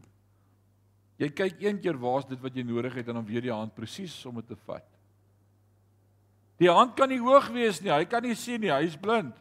Jy 1.19 1.31
kyk 1.33 1.63
een 1.63 1.81
keer 1.81 1.97
waar 2.01 2.21
is 2.21 2.29
dit 2.29 2.41
wat 2.41 2.57
jy 2.57 2.65
nodig 2.67 2.95
het 2.95 3.09
en 3.09 3.21
dan 3.21 3.27
weet 3.27 3.47
die 3.49 3.55
hand 3.55 3.75
presies 3.75 4.15
om 4.29 4.37
dit 4.41 4.49
te 4.53 4.59
vat. 4.67 4.85
Die 6.61 6.73
hand 6.73 6.95
kan 6.97 7.09
nie 7.13 7.21
hoog 7.21 7.49
wees 7.53 7.81
nie, 7.85 7.93
hy 7.93 8.05
kan 8.09 8.25
nie 8.25 8.37
sien 8.37 8.61
nie, 8.61 8.73
hy 8.73 8.85
is 8.89 8.97
blind. 9.01 9.37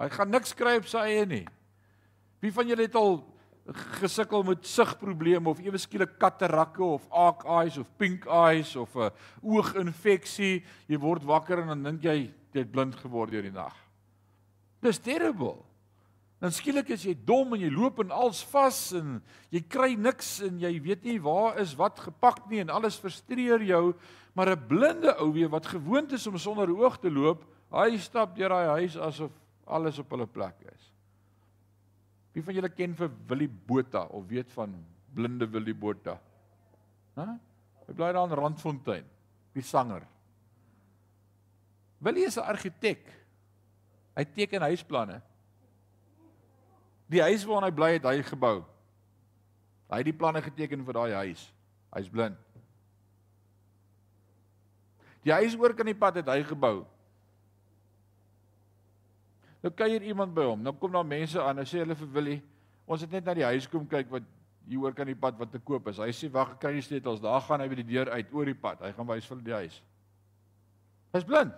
Hy 0.00 0.08
gaan 0.12 0.32
niks 0.32 0.54
kry 0.56 0.76
op 0.80 0.88
sy 0.88 1.04
eie 1.08 1.26
nie. 1.28 1.44
Wie 2.42 2.52
van 2.52 2.68
julle 2.68 2.88
het 2.88 2.96
al 2.98 3.20
gesukkel 4.00 4.42
met 4.42 4.66
sigprobleme 4.66 5.48
of 5.52 5.60
ewe 5.62 5.78
skielik 5.78 6.16
katarakke 6.18 6.82
of 6.82 7.04
arc 7.14 7.44
eyes 7.46 7.78
of 7.78 7.90
pink 8.00 8.26
eyes 8.26 8.74
of 8.76 8.96
'n 8.96 9.12
ooginfeksie, 9.42 10.64
jy 10.88 10.98
word 10.98 11.22
wakker 11.22 11.62
en 11.62 11.68
dan 11.68 11.82
dink 11.82 12.02
jy 12.02 12.32
jy 12.52 12.60
het 12.60 12.72
blind 12.72 12.96
geword 12.96 13.30
deur 13.30 13.42
die 13.42 13.52
nag. 13.52 13.74
Dis 14.82 14.98
terrible. 14.98 15.62
Dan 16.42 16.50
skielik 16.50 16.88
is 16.90 17.04
jy 17.06 17.12
dom 17.14 17.54
en 17.54 17.60
jy 17.62 17.68
loop 17.70 18.00
en 18.02 18.10
als 18.10 18.40
vas 18.50 18.78
en 18.98 19.20
jy 19.54 19.60
kry 19.70 19.92
niks 19.94 20.40
en 20.42 20.56
jy 20.58 20.72
weet 20.82 21.04
nie 21.06 21.20
waar 21.22 21.60
is 21.62 21.76
wat 21.78 22.00
gepak 22.02 22.48
nie 22.50 22.58
en 22.64 22.72
alles 22.74 22.98
frustreer 22.98 23.62
jou, 23.62 23.94
maar 24.34 24.50
'n 24.50 24.66
blinde 24.66 25.14
ou 25.22 25.30
wie 25.30 25.46
wat 25.46 25.70
gewoond 25.70 26.12
is 26.12 26.26
om 26.26 26.38
sonder 26.38 26.66
oog 26.66 26.98
te 26.98 27.10
loop, 27.10 27.46
hy 27.70 27.96
stap 27.96 28.34
deur 28.34 28.48
daai 28.48 28.82
huis 28.82 28.96
asof 28.96 29.30
alles 29.66 29.98
op 29.98 30.10
hulle 30.10 30.26
plek 30.26 30.56
is. 30.74 30.92
Wie 32.34 32.42
van 32.42 32.54
julle 32.54 32.68
ken 32.68 32.94
vir 32.94 33.10
Willie 33.28 33.48
Botha 33.48 34.02
of 34.10 34.26
weet 34.26 34.50
van 34.50 34.74
blinde 35.14 35.46
Willie 35.46 35.74
Botha? 35.74 36.18
Hæ? 37.14 37.38
Hy 37.86 37.92
bly 37.94 38.12
daar 38.12 38.26
in 38.26 38.38
Randfontein, 38.38 39.04
die 39.54 39.62
sanger. 39.62 40.02
Willie 42.00 42.26
is 42.26 42.36
'n 42.36 42.40
argitek. 42.40 43.06
Hy 44.16 44.24
teken 44.24 44.62
huisplanne. 44.62 45.22
Die 47.12 47.20
huis 47.20 47.44
waarin 47.44 47.68
hy 47.68 47.74
bly 47.76 47.90
het 47.98 48.06
hy 48.08 48.22
gebou. 48.24 48.62
Hy 49.92 50.00
het 50.00 50.08
die 50.08 50.16
planne 50.16 50.40
geteken 50.44 50.84
vir 50.86 50.96
daai 50.96 51.12
huis. 51.26 51.44
Hy's 51.92 52.08
blind. 52.08 52.38
Die 55.22 55.34
huis 55.34 55.54
oor 55.60 55.74
kan 55.76 55.86
die 55.86 55.98
pad 55.98 56.22
het 56.22 56.30
hy 56.32 56.40
gebou. 56.48 56.86
Nou 59.62 59.70
kuier 59.76 60.02
iemand 60.08 60.32
by 60.34 60.46
hom. 60.48 60.62
Nou 60.64 60.72
kom 60.74 60.94
daar 60.94 61.06
mense 61.06 61.38
aan. 61.38 61.60
Hulle 61.60 61.68
sê 61.68 61.82
hulle 61.82 61.98
vir 61.98 62.08
Willie, 62.16 62.38
ons 62.88 63.04
het 63.04 63.12
net 63.12 63.28
na 63.28 63.36
die 63.36 63.46
huis 63.46 63.68
kom 63.70 63.84
kyk 63.86 64.08
wat 64.10 64.24
hier 64.66 64.80
oor 64.82 64.96
kan 64.96 65.06
die 65.06 65.18
pad 65.18 65.36
wat 65.38 65.52
te 65.52 65.60
koop 65.62 65.90
is. 65.92 66.00
Hy 66.00 66.10
sê 66.16 66.30
wag, 66.32 66.56
ek 66.56 66.64
kry 66.64 66.72
die 66.78 66.86
sleutels. 66.86 67.20
Daar 67.22 67.44
gaan 67.44 67.62
hy 67.62 67.68
by 67.70 67.78
die 67.82 67.90
deur 67.92 68.10
uit 68.16 68.32
oor 68.32 68.48
die 68.48 68.58
pad. 68.58 68.80
Hy 68.82 68.94
gaan 68.96 69.10
wys 69.12 69.28
vir 69.28 69.44
die 69.44 69.56
huis. 69.60 69.78
Hy's 71.12 71.28
blind. 71.28 71.54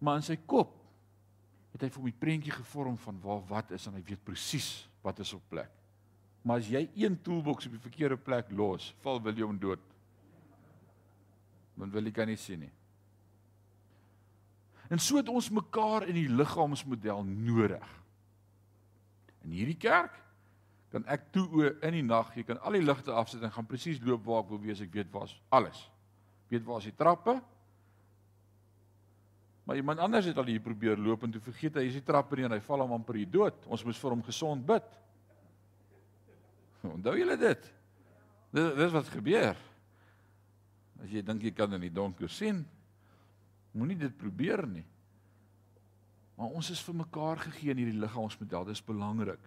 Maar 0.00 0.22
in 0.22 0.26
sy 0.26 0.38
kop 0.48 0.77
het 1.74 1.84
hy 1.84 1.90
vir 1.94 2.06
my 2.06 2.12
prentjie 2.20 2.54
gevorm 2.54 2.96
van 3.00 3.18
waar 3.22 3.42
wat 3.48 3.74
is 3.76 3.86
en 3.88 3.98
hy 3.98 4.02
weet 4.06 4.24
presies 4.24 4.88
wat 5.04 5.20
is 5.24 5.34
op 5.36 5.44
plek. 5.50 5.70
Maar 6.42 6.62
as 6.62 6.70
jy 6.70 6.86
een 6.96 7.18
toolbox 7.22 7.68
op 7.68 7.74
die 7.76 7.82
verkeerde 7.82 8.16
plek 8.16 8.50
los, 8.56 8.92
val 9.04 9.20
William 9.22 9.58
dood. 9.60 9.82
Want 11.78 11.92
Willie 11.92 12.14
kan 12.14 12.30
nie 12.30 12.38
sien 12.40 12.64
nie. 12.64 12.72
En 14.88 15.00
so 15.02 15.18
het 15.20 15.28
ons 15.28 15.50
mekaar 15.52 16.06
in 16.08 16.16
die 16.16 16.30
liggaamsmodel 16.32 17.26
nodig. 17.28 17.90
In 19.44 19.52
hierdie 19.52 19.76
kerk 19.76 20.16
kan 20.88 21.04
ek 21.12 21.28
toe 21.34 21.44
o 21.52 21.66
in 21.84 21.98
die 21.98 22.06
nag, 22.06 22.32
jy 22.36 22.46
kan 22.48 22.60
al 22.64 22.78
die 22.78 22.84
ligte 22.84 23.12
afsit 23.12 23.44
en 23.44 23.52
gaan 23.52 23.68
presies 23.68 24.00
loop 24.00 24.24
waar 24.24 24.46
ek 24.46 24.52
wil 24.54 24.62
wees, 24.62 24.80
ek 24.80 24.94
weet 24.94 25.10
waar's 25.12 25.34
alles. 25.52 25.82
Weet 26.48 26.64
waar's 26.64 26.88
die 26.88 26.96
trappe? 26.96 27.36
Maar 29.68 29.76
iemand 29.76 30.00
anders 30.00 30.24
het 30.30 30.38
al 30.40 30.48
hier 30.48 30.64
probeer 30.64 30.96
loop 30.96 31.26
en 31.26 31.34
toe 31.34 31.42
vergeet 31.44 31.76
hy 31.76 31.84
is 31.90 31.98
die 31.98 32.06
trappe 32.06 32.38
nie 32.38 32.46
en 32.48 32.56
hy 32.56 32.62
val 32.64 32.86
hom 32.86 32.94
amper 32.96 33.20
hier 33.20 33.28
dood. 33.28 33.66
Ons 33.68 33.84
moes 33.84 34.00
vir 34.00 34.14
hom 34.14 34.24
gesond 34.24 34.64
bid. 34.66 34.88
Onthou 36.96 37.14
julle 37.20 37.36
dit? 37.36 37.68
Dis 38.56 38.72
dis 38.80 38.96
wat 38.96 39.12
gebeur. 39.12 39.60
As 41.04 41.12
jy 41.12 41.20
dink 41.22 41.44
jy 41.44 41.52
kan 41.54 41.76
in 41.76 41.84
die 41.84 41.92
donker 41.92 42.32
sien, 42.32 42.64
Moenie 43.78 43.98
dit 43.98 44.14
probeer 44.18 44.64
nie. 44.66 44.84
Maar 46.38 46.54
ons 46.54 46.70
is 46.70 46.80
vir 46.86 46.96
mekaar 47.02 47.40
gegee 47.42 47.74
in 47.74 47.82
hierdie 47.82 48.00
liggaamsmodel. 48.00 48.68
Dit 48.68 48.78
is 48.78 48.86
belangrik. 48.86 49.42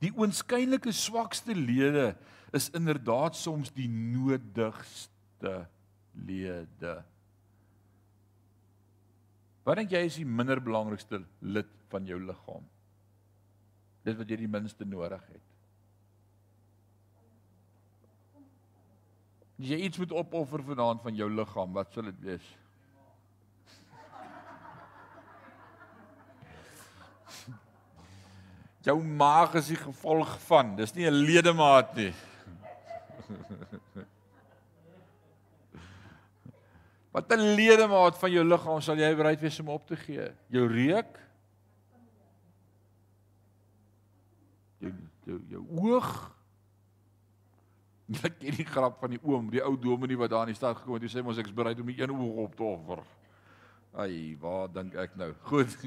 Die 0.00 0.12
oënskynlike 0.16 0.92
swakste 0.96 1.54
lede 1.56 2.14
is 2.56 2.70
inderdaad 2.76 3.36
soms 3.36 3.72
die 3.76 3.88
nodigste 3.88 5.54
lede. 6.26 6.94
Wat 9.64 9.76
dink 9.76 9.92
jy 9.92 10.00
is 10.08 10.16
die 10.20 10.26
minder 10.28 10.60
belangrikste 10.62 11.20
lid 11.44 11.68
van 11.92 12.06
jou 12.08 12.18
liggaam? 12.22 12.64
Dit 14.06 14.16
wat 14.16 14.30
jy 14.32 14.36
die 14.40 14.48
minste 14.50 14.84
nodig 14.88 15.24
het. 15.28 15.46
As 19.60 19.68
jy 19.68 19.76
iets 19.84 20.00
moet 20.00 20.12
opoffer 20.16 20.62
vanaand 20.64 21.02
van 21.04 21.14
jou 21.18 21.28
liggaam, 21.28 21.74
wat 21.76 21.92
sal 21.92 22.04
dit 22.08 22.20
wees? 22.24 22.46
Jou 28.86 28.96
maag 29.04 29.54
is 29.60 29.68
die 29.74 29.76
gevolg 29.76 30.32
van, 30.46 30.72
dis 30.78 30.94
nie 30.96 31.04
'n 31.10 31.20
ledemaat 31.28 31.92
nie. 32.00 32.14
Wat 37.10 37.32
'n 37.32 37.54
ledemaat 37.54 38.18
van 38.18 38.30
jou 38.30 38.44
liggaam 38.44 38.80
sal 38.80 38.96
jy 38.96 39.16
bereid 39.16 39.40
wees 39.40 39.60
om 39.60 39.68
op 39.68 39.86
te 39.86 39.96
gee? 39.96 40.30
Jou 40.46 40.66
reuk? 40.66 41.18
Jou 44.78 44.92
jou 45.24 45.40
jou 45.48 45.64
oog? 45.70 46.38
Ek 48.26 48.38
ken 48.38 48.56
die 48.56 48.66
grap 48.66 48.98
van 48.98 49.10
die 49.10 49.20
oom, 49.22 49.50
die 49.50 49.62
ou 49.62 49.78
dominee 49.78 50.18
wat 50.18 50.30
daar 50.30 50.46
in 50.46 50.54
die 50.54 50.58
stad 50.58 50.76
gekom 50.76 50.94
het, 50.94 51.02
hy 51.06 51.12
sê 51.12 51.22
mos 51.22 51.38
ek 51.38 51.46
is 51.46 51.54
bereid 51.54 51.80
om 51.80 51.86
die 51.86 52.00
een 52.00 52.14
oog 52.14 52.36
op 52.46 52.56
te 52.58 52.66
offer. 52.66 53.02
Ai, 53.94 54.36
waar 54.38 54.68
dink 54.70 54.94
ek 54.94 55.16
nou? 55.18 55.34
Goed. 55.50 55.76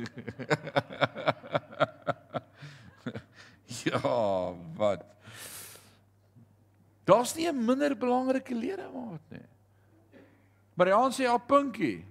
ja, 3.83 3.99
wat? 4.75 5.03
Daar's 7.07 7.35
nie 7.35 7.47
'n 7.47 7.65
minder 7.65 7.97
belangrike 7.97 8.55
ledemaat 8.55 9.21
nie. 9.31 9.52
Maar 10.75 10.87
hy 10.87 11.11
sê 11.11 11.27
'n 11.27 11.45
pinkie. 11.47 12.05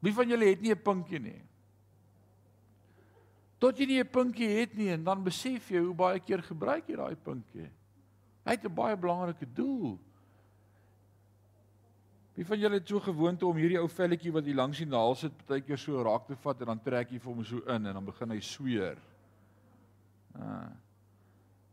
Wie 0.00 0.14
van 0.14 0.28
julle 0.28 0.46
het 0.46 0.60
nie 0.60 0.72
'n 0.72 0.82
pinkie 0.82 1.18
nie? 1.18 1.42
Tot 3.58 3.78
jy 3.78 3.86
nie 3.86 4.00
'n 4.00 4.08
pinkie 4.08 4.48
het 4.48 4.74
nie 4.74 4.88
en 4.88 5.04
dan 5.04 5.24
besef 5.24 5.70
jy 5.70 5.80
hoe 5.82 5.94
baie 5.94 6.20
keer 6.20 6.42
gebruik 6.42 6.88
jy 6.88 6.96
daai 6.96 7.16
pinkie. 7.16 7.70
Hy 8.44 8.50
het 8.54 8.64
'n 8.64 8.74
baie 8.74 8.96
belangrike 8.96 9.46
doel. 9.52 9.98
Wie 12.34 12.46
van 12.46 12.58
julle 12.58 12.78
het 12.78 12.88
so 12.88 13.00
gewoonte 13.00 13.46
om 13.46 13.56
hierdie 13.56 13.80
ou 13.80 13.88
velletjie 13.88 14.32
wat 14.32 14.44
hier 14.44 14.54
langs 14.54 14.78
die 14.78 14.86
naal 14.86 15.14
sit, 15.14 15.32
baie 15.46 15.60
keer 15.60 15.76
so 15.76 16.02
raak 16.02 16.26
te 16.26 16.36
vat 16.36 16.60
en 16.60 16.66
dan 16.66 16.80
trek 16.80 17.10
jy 17.10 17.18
vir 17.18 17.32
hom 17.32 17.44
so 17.44 17.58
in 17.58 17.86
en 17.86 17.94
dan 17.94 18.04
begin 18.04 18.30
hy 18.30 18.40
sweer. 18.40 18.98
Ah. 20.38 20.70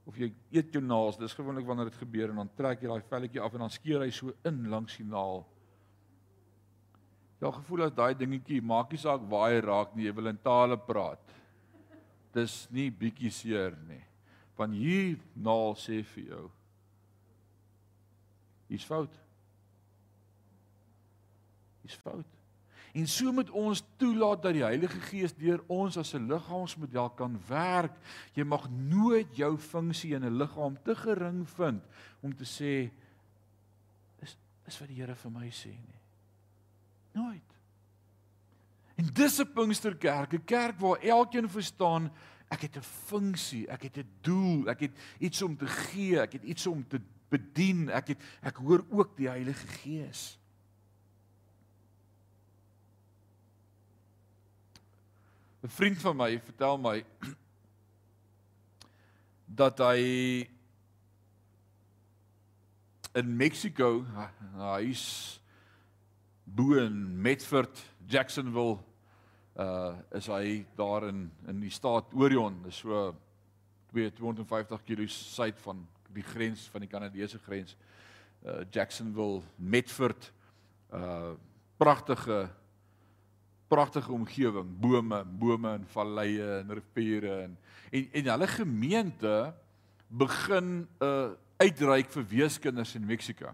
Of 0.05 0.17
jy 0.17 0.33
eet 0.51 0.73
jou 0.73 0.81
naels, 0.81 1.17
dis 1.17 1.33
gewoonlik 1.33 1.65
wanneer 1.65 1.85
dit 1.85 1.99
gebeur 2.01 2.29
en 2.29 2.35
dan 2.35 2.49
trek 2.57 2.81
jy 2.81 2.87
daai 2.87 3.09
velletjie 3.09 3.41
af 3.41 3.53
en 3.53 3.59
dan 3.59 3.69
skeer 3.69 4.01
hy 4.01 4.09
so 4.09 4.33
in 4.43 4.67
langs 4.69 4.97
die 4.97 5.05
naal. 5.05 5.45
Jou 7.45 7.51
gevoel 7.53 7.85
as 7.85 7.93
daai 7.93 8.15
dingetjie 8.17 8.57
maak 8.65 8.89
nie 8.89 8.97
saak 8.97 9.25
waar 9.29 9.51
hy 9.53 9.61
raak 9.61 9.91
nie, 9.93 10.07
jy 10.07 10.13
wil 10.17 10.31
in 10.31 10.37
tale 10.41 10.77
praat. 10.81 11.33
Dis 12.33 12.63
nie 12.73 12.87
bietjie 12.89 13.29
seer 13.29 13.75
nie. 13.85 14.01
Van 14.57 14.71
hier 14.73 15.19
naal 15.37 15.75
sê 15.77 15.99
vir 16.15 16.31
jou. 16.31 16.45
Dis 18.71 18.85
fout. 18.87 19.13
Dis 21.85 21.93
fout. 22.01 22.31
En 22.97 23.05
so 23.11 23.29
moet 23.35 23.51
ons 23.53 23.83
toelaat 23.99 24.41
dat 24.41 24.55
die 24.57 24.63
Heilige 24.65 25.01
Gees 25.11 25.35
deur 25.37 25.61
ons 25.69 25.99
as 26.01 26.15
'n 26.15 26.25
liggaamsmodel 26.31 27.09
kan 27.13 27.37
werk. 27.47 27.93
Jy 28.33 28.43
mag 28.43 28.69
nooit 28.71 29.35
jou 29.35 29.57
funksie 29.57 30.15
in 30.15 30.23
'n 30.23 30.37
liggaam 30.37 30.81
te 30.81 30.95
gering 30.95 31.45
vind 31.49 31.83
om 32.23 32.33
te 32.33 32.45
sê 32.45 32.89
is 34.23 34.37
is 34.65 34.79
wat 34.79 34.89
die 34.89 34.95
Here 34.95 35.15
vir 35.15 35.31
my 35.31 35.49
sê 35.49 35.69
nie. 35.69 36.04
Nooit. 37.15 37.51
En 38.95 39.09
dis 39.13 39.39
'n 39.39 39.51
Pinksterkerk, 39.53 40.33
'n 40.33 40.43
kerk 40.43 40.79
waar 40.79 40.99
elkeen 40.99 41.49
verstaan 41.49 42.11
ek 42.47 42.61
het 42.61 42.77
'n 42.77 42.89
funksie, 43.07 43.67
ek 43.67 43.81
het 43.81 43.97
'n 43.97 44.09
doel, 44.21 44.69
ek 44.69 44.79
het 44.79 44.91
iets 45.19 45.41
om 45.41 45.57
te 45.57 45.67
gee, 45.67 46.19
ek 46.19 46.33
het 46.33 46.43
iets 46.43 46.67
om 46.67 46.87
te 46.87 47.01
bedien, 47.29 47.89
ek 47.89 48.07
het 48.07 48.21
ek 48.41 48.55
hoor 48.55 48.85
ook 48.89 49.17
die 49.17 49.27
Heilige 49.27 49.67
Gees. 49.67 50.39
'n 55.63 55.67
vriend 55.67 55.97
van 55.97 56.15
my 56.15 56.39
vertel 56.39 56.77
my 56.77 57.05
dat 59.61 59.77
hy 59.77 59.99
in 63.13 63.35
Mexico, 63.35 64.05
hy's 64.55 65.39
bo 66.45 66.77
in 66.77 67.21
Medford, 67.21 67.81
Jacksonville, 68.07 68.79
uh 69.55 69.95
is 70.13 70.27
hy 70.27 70.65
daar 70.75 71.07
in 71.07 71.31
in 71.47 71.59
die 71.63 71.71
staat 71.71 72.13
Orion, 72.13 72.59
is 72.67 72.77
so 72.83 73.15
250 73.93 74.83
km 74.83 75.07
suid 75.07 75.59
van 75.63 75.87
die 76.13 76.23
grens 76.23 76.67
van 76.71 76.83
die 76.83 76.89
Kanadese 76.91 77.39
grens. 77.39 77.75
Uh 78.45 78.63
Jacksonville, 78.69 79.41
Medford, 79.55 80.31
uh 80.93 81.33
pragtige 81.77 82.49
pragtige 83.67 84.11
omgewing, 84.11 84.67
bome, 84.79 85.23
bome 85.25 85.71
en 85.79 85.85
valleie 85.89 86.59
en 86.59 86.73
riviere 86.77 87.41
en 87.47 87.57
en, 87.89 88.07
en 88.11 88.29
hulle 88.33 88.47
gemeente 88.47 89.53
begin 90.07 90.67
'n 90.77 90.87
uh, 91.03 91.31
uitreik 91.57 92.09
vir 92.11 92.25
weeskinders 92.27 92.95
in 92.95 93.05
Mexiko. 93.05 93.53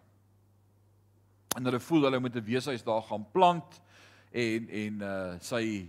En 1.57 1.65
hulle 1.67 1.79
voel 1.79 2.07
hulle 2.07 2.19
moet 2.19 2.35
'n 2.35 2.43
weeshuis 2.43 2.83
daar 2.83 3.01
gaan 3.01 3.25
plant 3.31 3.81
en 4.31 4.69
en 4.69 5.01
uh 5.01 5.35
sy 5.39 5.87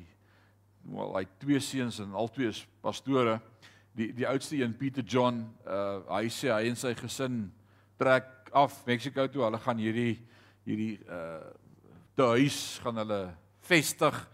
wel 0.82 1.14
hy 1.16 1.26
twee 1.38 1.60
seuns 1.60 2.00
en 2.02 2.14
albei 2.14 2.48
is 2.48 2.66
pastore. 2.80 3.40
Die 3.94 4.12
die 4.14 4.26
oudste 4.26 4.56
een 4.56 4.76
Pieter 4.76 5.04
John, 5.04 5.44
uh 5.66 6.02
hy 6.08 6.28
sê 6.28 6.50
hy 6.50 6.68
en 6.68 6.76
sy 6.76 6.94
gesin 6.94 7.52
trek 7.96 8.50
af 8.52 8.84
Mexiko 8.86 9.28
toe. 9.28 9.44
Hulle 9.44 9.58
gaan 9.58 9.78
hierdie 9.78 10.18
hierdie 10.64 10.98
uh 11.06 11.52
te 12.14 12.22
huis 12.22 12.78
gaan 12.82 12.96
hulle 12.96 13.22
vestig 13.60 14.28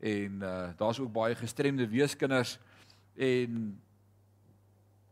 en 0.00 0.42
uh 0.42 0.72
daar's 0.78 0.98
ook 0.98 1.12
baie 1.12 1.34
gestremde 1.34 1.88
weeskinders 1.88 2.58
en 3.16 3.80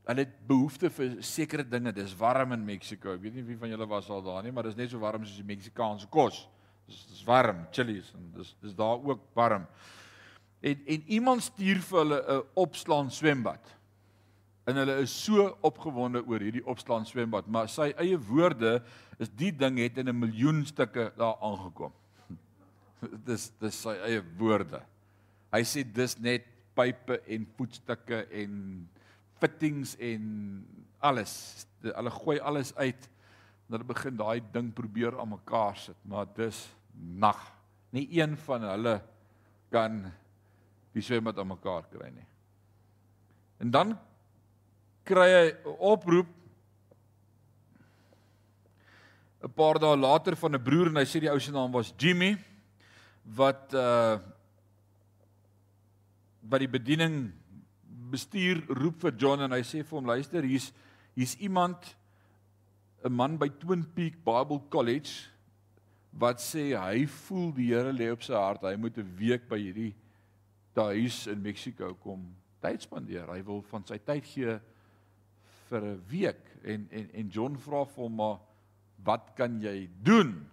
hulle 0.09 0.25
het 0.25 0.37
behoefte 0.49 0.89
vir 0.93 1.19
sekere 1.25 1.65
dinge. 1.69 1.93
Dis 1.93 2.15
warm 2.17 2.55
in 2.57 2.65
Mexiko. 2.65 3.13
Ek 3.13 3.23
weet 3.23 3.37
nie 3.37 3.45
wie 3.45 3.59
van 3.61 3.73
julle 3.73 3.89
was 3.89 4.09
al 4.11 4.25
daar 4.25 4.43
nie, 4.47 4.53
maar 4.55 4.69
dis 4.69 4.79
net 4.79 4.91
so 4.93 5.01
warm 5.03 5.27
soos 5.27 5.41
die 5.41 5.49
Meksikaanse 5.49 6.09
kos. 6.13 6.47
Dis 6.89 7.03
dis 7.11 7.25
warm, 7.29 7.67
chillies 7.75 8.13
en 8.17 8.31
dis 8.39 8.55
dis 8.63 8.77
daar 8.77 9.03
ook 9.05 9.27
warm. 9.37 9.67
En 10.65 10.87
en 10.97 11.05
iemand 11.19 11.45
stuur 11.45 11.83
vir 11.91 11.99
hulle 11.99 12.23
'n 12.39 12.43
opslaan 12.55 13.11
swembad. 13.11 13.75
En 14.67 14.77
hulle 14.77 14.99
is 15.03 15.13
so 15.25 15.57
opgewonde 15.61 16.25
oor 16.27 16.41
hierdie 16.41 16.67
opslaan 16.67 17.07
swembad, 17.07 17.47
maar 17.47 17.69
sy 17.69 17.93
eie 17.97 18.19
woorde 18.19 18.83
is 19.19 19.29
die 19.29 19.53
ding 19.53 19.79
het 19.79 19.99
in 19.99 20.09
'n 20.09 20.19
miljoen 20.19 20.67
stukke 20.67 21.13
daar 21.17 21.37
aangekom 21.41 21.93
dis 23.29 23.51
dis 23.61 23.83
sy 23.83 23.95
eie 24.07 24.23
woorde. 24.39 24.81
Hy 25.53 25.63
sê 25.67 25.85
dis 25.85 26.17
net 26.21 26.47
pype 26.79 27.19
en 27.27 27.47
voetstukke 27.57 28.25
en 28.43 28.55
fittings 29.39 29.97
en 29.99 30.25
alles. 30.99 31.67
Hulle 31.83 32.11
gooi 32.11 32.39
alles 32.41 32.75
uit 32.77 33.09
en 33.69 33.77
hulle 33.77 33.89
begin 33.89 34.17
daai 34.17 34.41
ding 34.53 34.73
probeer 34.75 35.19
aan 35.21 35.35
mekaar 35.35 35.77
sit, 35.77 35.99
maar 36.03 36.27
dis 36.37 36.65
nag. 36.95 37.39
Nie 37.93 38.09
een 38.21 38.37
van 38.47 38.65
hulle 38.65 38.97
kan 39.73 40.01
die 40.97 41.05
swembad 41.05 41.39
aan 41.39 41.53
mekaar 41.53 41.87
kry 41.93 42.09
nie. 42.11 42.27
En 43.61 43.71
dan 43.71 43.95
kry 45.09 45.29
hy 45.29 45.47
'n 45.53 45.77
oproep 45.79 46.29
'n 49.45 49.53
paar 49.55 49.79
dae 49.79 49.97
later 49.97 50.37
van 50.37 50.55
'n 50.55 50.63
broer 50.63 50.89
en 50.89 50.97
hy 50.97 51.07
sê 51.07 51.21
die 51.21 51.31
ou 51.31 51.39
se 51.39 51.53
naam 51.53 51.73
was 51.73 51.95
Jimmy 51.97 52.37
wat 53.25 53.75
uh 53.75 54.19
wat 56.49 56.61
die 56.61 56.71
bediening 56.71 57.33
bestuur 58.11 58.63
roep 58.69 59.01
vir 59.01 59.17
John 59.17 59.45
en 59.45 59.53
hy 59.53 59.63
sê 59.63 59.83
vir 59.83 59.99
hom 59.99 60.09
luister 60.09 60.43
hier's 60.43 60.73
hier's 61.15 61.37
iemand 61.41 61.95
'n 63.05 63.13
man 63.13 63.37
by 63.39 63.49
Twin 63.49 63.85
Peak 63.85 64.25
Bible 64.25 64.61
College 64.71 65.31
wat 66.19 66.41
sê 66.41 66.75
hy 66.75 67.07
voel 67.07 67.53
die 67.55 67.69
Here 67.73 67.93
lê 67.93 68.11
op 68.13 68.23
sy 68.23 68.35
hart. 68.35 68.63
Hy 68.63 68.77
moet 68.77 68.99
'n 68.99 69.17
week 69.19 69.49
by 69.49 69.59
hierdie 69.59 69.95
huis 70.75 71.27
in 71.27 71.43
Mexiko 71.43 71.95
kom 71.95 72.35
tyd 72.63 72.83
spandeer. 72.83 73.27
Hy 73.27 73.43
wil 73.43 73.63
van 73.63 73.85
sy 73.87 73.99
tyd 73.99 74.25
gee 74.25 74.61
vir 75.69 75.83
'n 75.83 76.03
week. 76.11 76.45
En 76.65 76.89
en 76.91 77.11
en 77.15 77.29
John 77.29 77.57
vra 77.57 77.85
vir 77.85 78.03
hom 78.05 78.15
maar 78.15 78.39
wat 79.05 79.35
kan 79.37 79.61
jy 79.61 79.89
doen? 80.03 80.47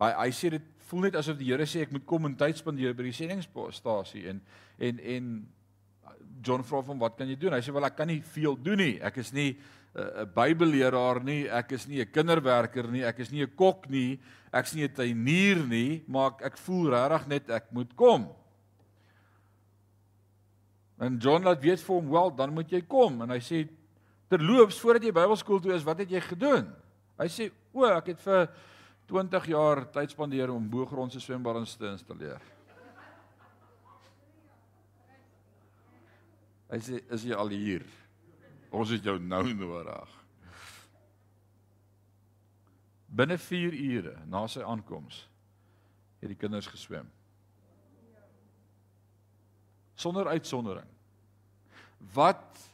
Hy 0.00 0.12
hy 0.12 0.30
sê 0.30 0.50
dit 0.50 0.62
voel 0.88 1.00
net 1.00 1.16
asof 1.16 1.38
die 1.38 1.50
Here 1.50 1.66
sê 1.66 1.82
ek 1.82 1.92
moet 1.92 2.06
kom 2.06 2.26
en 2.26 2.36
tyd 2.36 2.56
spandeer 2.56 2.94
by 2.94 3.02
die 3.02 3.12
sendingstasie 3.12 4.28
en 4.28 4.42
en 4.78 4.98
en 4.98 5.48
John 6.42 6.64
vra 6.64 6.82
hom 6.82 6.98
wat 6.98 7.16
kan 7.18 7.28
jy 7.28 7.36
doen? 7.36 7.52
Hy 7.52 7.60
sê 7.60 7.72
wel 7.72 7.84
ek 7.84 7.96
kan 7.96 8.08
nie 8.10 8.20
veel 8.22 8.56
doen 8.56 8.80
nie. 8.80 8.96
Ek 9.02 9.16
is 9.22 9.32
nie 9.32 9.58
'n 9.90 10.00
uh, 10.00 10.24
Bybelleraar 10.24 11.18
nie, 11.24 11.48
ek 11.50 11.72
is 11.72 11.86
nie 11.88 12.00
'n 12.00 12.10
kinderwerker 12.12 12.86
nie, 12.90 13.02
ek 13.02 13.18
is 13.18 13.30
nie 13.32 13.42
'n 13.42 13.50
kok 13.56 13.88
nie, 13.90 14.20
ek 14.52 14.64
is 14.64 14.74
nie 14.74 14.84
'n 14.84 14.94
tuinier 14.94 15.66
nie, 15.66 16.04
maar 16.06 16.30
ek, 16.32 16.42
ek 16.52 16.56
voel 16.58 16.90
regtig 16.90 17.26
net 17.26 17.50
ek 17.50 17.72
moet 17.72 17.94
kom. 17.96 18.30
En 21.00 21.16
John 21.18 21.42
laat 21.42 21.60
weet 21.60 21.80
vir 21.80 21.94
hom, 21.94 22.10
"Wel, 22.10 22.30
dan 22.36 22.54
moet 22.54 22.70
jy 22.70 22.82
kom." 22.82 23.22
En 23.22 23.30
hy 23.30 23.40
sê 23.40 23.68
terloops, 24.28 24.78
voordat 24.78 25.02
jy 25.02 25.12
Bybelskool 25.12 25.60
toe 25.60 25.72
is, 25.72 25.82
wat 25.82 25.98
het 25.98 26.10
jy 26.10 26.20
gedoen? 26.20 26.72
Hy 27.18 27.26
sê, 27.26 27.50
"O, 27.72 27.84
ek 27.84 28.06
het 28.06 28.20
vir 28.20 28.48
20 29.06 29.46
jaar 29.46 29.90
tyd 29.90 30.10
spandeer 30.10 30.50
om 30.50 30.70
bo-grondse 30.70 31.20
swembaddens 31.20 31.76
te 31.76 31.86
installeer." 31.86 32.40
Hy 36.70 36.78
sê, 36.78 37.02
"Is 37.10 37.24
jy 37.24 37.34
al 37.34 37.48
hier? 37.48 37.84
Ons 38.70 38.90
het 38.90 39.02
jou 39.02 39.18
nou 39.18 39.54
nodig." 39.54 40.08
Binne 43.10 43.38
4 43.38 43.74
ure 43.74 44.14
na 44.30 44.46
sy 44.46 44.62
aankoms 44.62 45.28
het 46.20 46.28
die 46.28 46.38
kinders 46.38 46.68
geswem. 46.70 47.08
Sonder 49.94 50.30
uitsondering. 50.30 50.86
Wat 52.14 52.70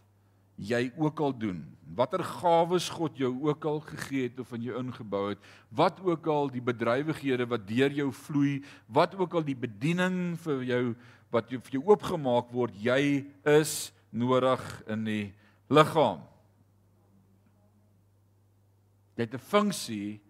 jy 0.56 0.90
ook 0.96 1.20
al 1.20 1.34
doen, 1.36 1.58
watter 1.96 2.24
gawes 2.24 2.88
God 2.88 3.18
jou 3.20 3.32
ook 3.44 3.64
al 3.64 3.80
gegee 3.80 4.28
het 4.28 4.40
of 4.40 4.52
in 4.56 4.62
jou 4.68 4.78
ingebou 4.80 5.28
het, 5.30 5.42
wat 5.68 6.00
ook 6.00 6.26
al 6.32 6.50
die 6.52 6.64
bedrywighede 6.64 7.46
wat 7.48 7.66
deur 7.68 7.92
jou 7.92 8.08
vloei, 8.12 8.62
wat 8.86 9.14
ook 9.18 9.36
al 9.36 9.44
die 9.44 9.56
bediening 9.56 10.38
vir 10.40 10.64
jou 10.64 10.82
wat 11.36 11.50
vir 11.52 11.76
jou 11.76 11.82
oopgemaak 11.90 12.48
word, 12.54 12.76
jy 12.80 13.26
is 13.44 13.90
nodig 14.10 14.62
in 14.88 15.04
die 15.04 15.24
liggaam. 15.68 16.22
Jy 19.16 19.24
het 19.24 19.34
'n 19.34 19.48
funksie 19.52 20.20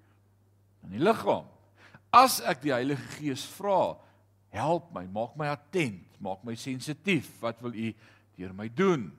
in 0.82 0.90
die 0.90 1.02
liggaam. 1.02 1.46
As 2.12 2.40
ek 2.40 2.62
die 2.62 2.72
Heilige 2.72 3.06
Gees 3.18 3.44
vra, 3.44 3.98
help 4.50 4.92
my, 4.94 5.06
maak 5.06 5.36
my 5.36 5.46
attent, 5.46 6.20
maak 6.20 6.44
my 6.44 6.54
sensitief, 6.54 7.40
wat 7.40 7.60
wil 7.60 7.74
u 7.74 7.94
deur 8.36 8.54
my 8.54 8.68
doen? 8.68 9.12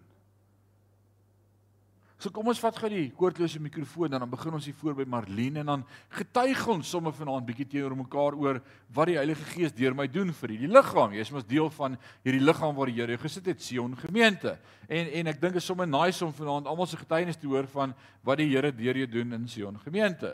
So 2.17 2.33
kom 2.33 2.47
ons 2.49 2.57
vat 2.57 2.77
gou 2.81 2.89
die 2.89 3.11
koordlose 3.13 3.59
mikrofoon 3.61 4.15
en 4.17 4.23
dan 4.23 4.29
begin 4.31 4.55
ons 4.57 4.65
hier 4.65 4.75
voor 4.79 4.95
by 4.97 5.03
Marlene 5.05 5.61
en 5.61 5.67
dan 5.69 5.83
getuig 6.15 6.63
ons 6.73 6.89
sommer 6.89 7.13
vanaand 7.13 7.45
bietjie 7.45 7.67
teenoor 7.75 7.93
mekaar 7.99 8.33
oor 8.41 8.57
wat 8.95 9.11
die 9.11 9.19
Heilige 9.19 9.45
Gees 9.51 9.75
deur 9.77 9.93
my 9.93 10.07
doen 10.09 10.31
vir 10.39 10.55
hierdie 10.55 10.69
liggaam. 10.71 11.13
Jy 11.13 11.21
is 11.27 11.31
mos 11.35 11.45
deel 11.45 11.69
van 11.75 11.93
hierdie 12.25 12.41
liggaam 12.41 12.73
waar 12.73 12.89
die 12.89 12.95
Here 12.97 13.13
jou 13.13 13.21
gesit 13.21 13.51
het, 13.51 13.61
Sion 13.61 13.93
gemeente. 14.01 14.55
En 14.89 15.11
en 15.19 15.29
ek 15.29 15.43
dink 15.43 15.59
is 15.61 15.67
sommer 15.69 15.85
nice 15.85 16.25
om 16.25 16.33
vanaand 16.33 16.65
almal 16.71 16.89
se 16.89 16.97
getuienis 16.97 17.37
te 17.37 17.51
hoor 17.51 17.69
van 17.69 17.93
wat 18.25 18.41
die 18.41 18.49
Here 18.49 18.73
deur 18.73 18.97
jou 19.03 19.09
doen 19.19 19.37
in 19.37 19.45
Sion 19.53 19.77
gemeente. 19.85 20.33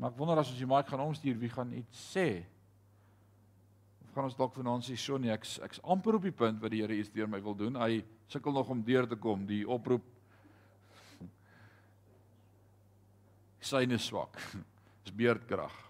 Maar 0.00 0.14
ek 0.14 0.16
wonder 0.16 0.40
as 0.40 0.54
ons 0.54 0.62
die 0.62 0.70
mic 0.70 0.88
gaan 0.88 1.04
omstuur, 1.04 1.36
wie 1.44 1.52
gaan 1.52 1.76
iets 1.76 2.06
sê? 2.14 2.26
Of 4.06 4.16
gaan 4.16 4.30
ons 4.30 4.38
dalk 4.40 4.56
vanaand 4.56 4.88
sê, 4.88 4.96
"Sonnie, 4.96 5.30
ek's 5.36 5.58
ek's 5.60 5.84
amper 5.84 6.16
op 6.16 6.22
die 6.22 6.32
punt 6.32 6.58
wat 6.62 6.70
die 6.70 6.80
Here 6.80 6.96
iets 6.96 7.12
deur 7.12 7.28
my 7.28 7.42
wil 7.42 7.54
doen. 7.54 7.76
Hy 7.76 8.02
sukkel 8.26 8.52
nog 8.52 8.70
om 8.70 8.82
deur 8.82 9.06
te 9.06 9.16
kom. 9.16 9.44
Die 9.46 9.68
oproep 9.68 10.21
syne 13.72 13.98
swak. 13.98 14.38
Dis 15.04 15.16
beerdkrag. 15.16 15.82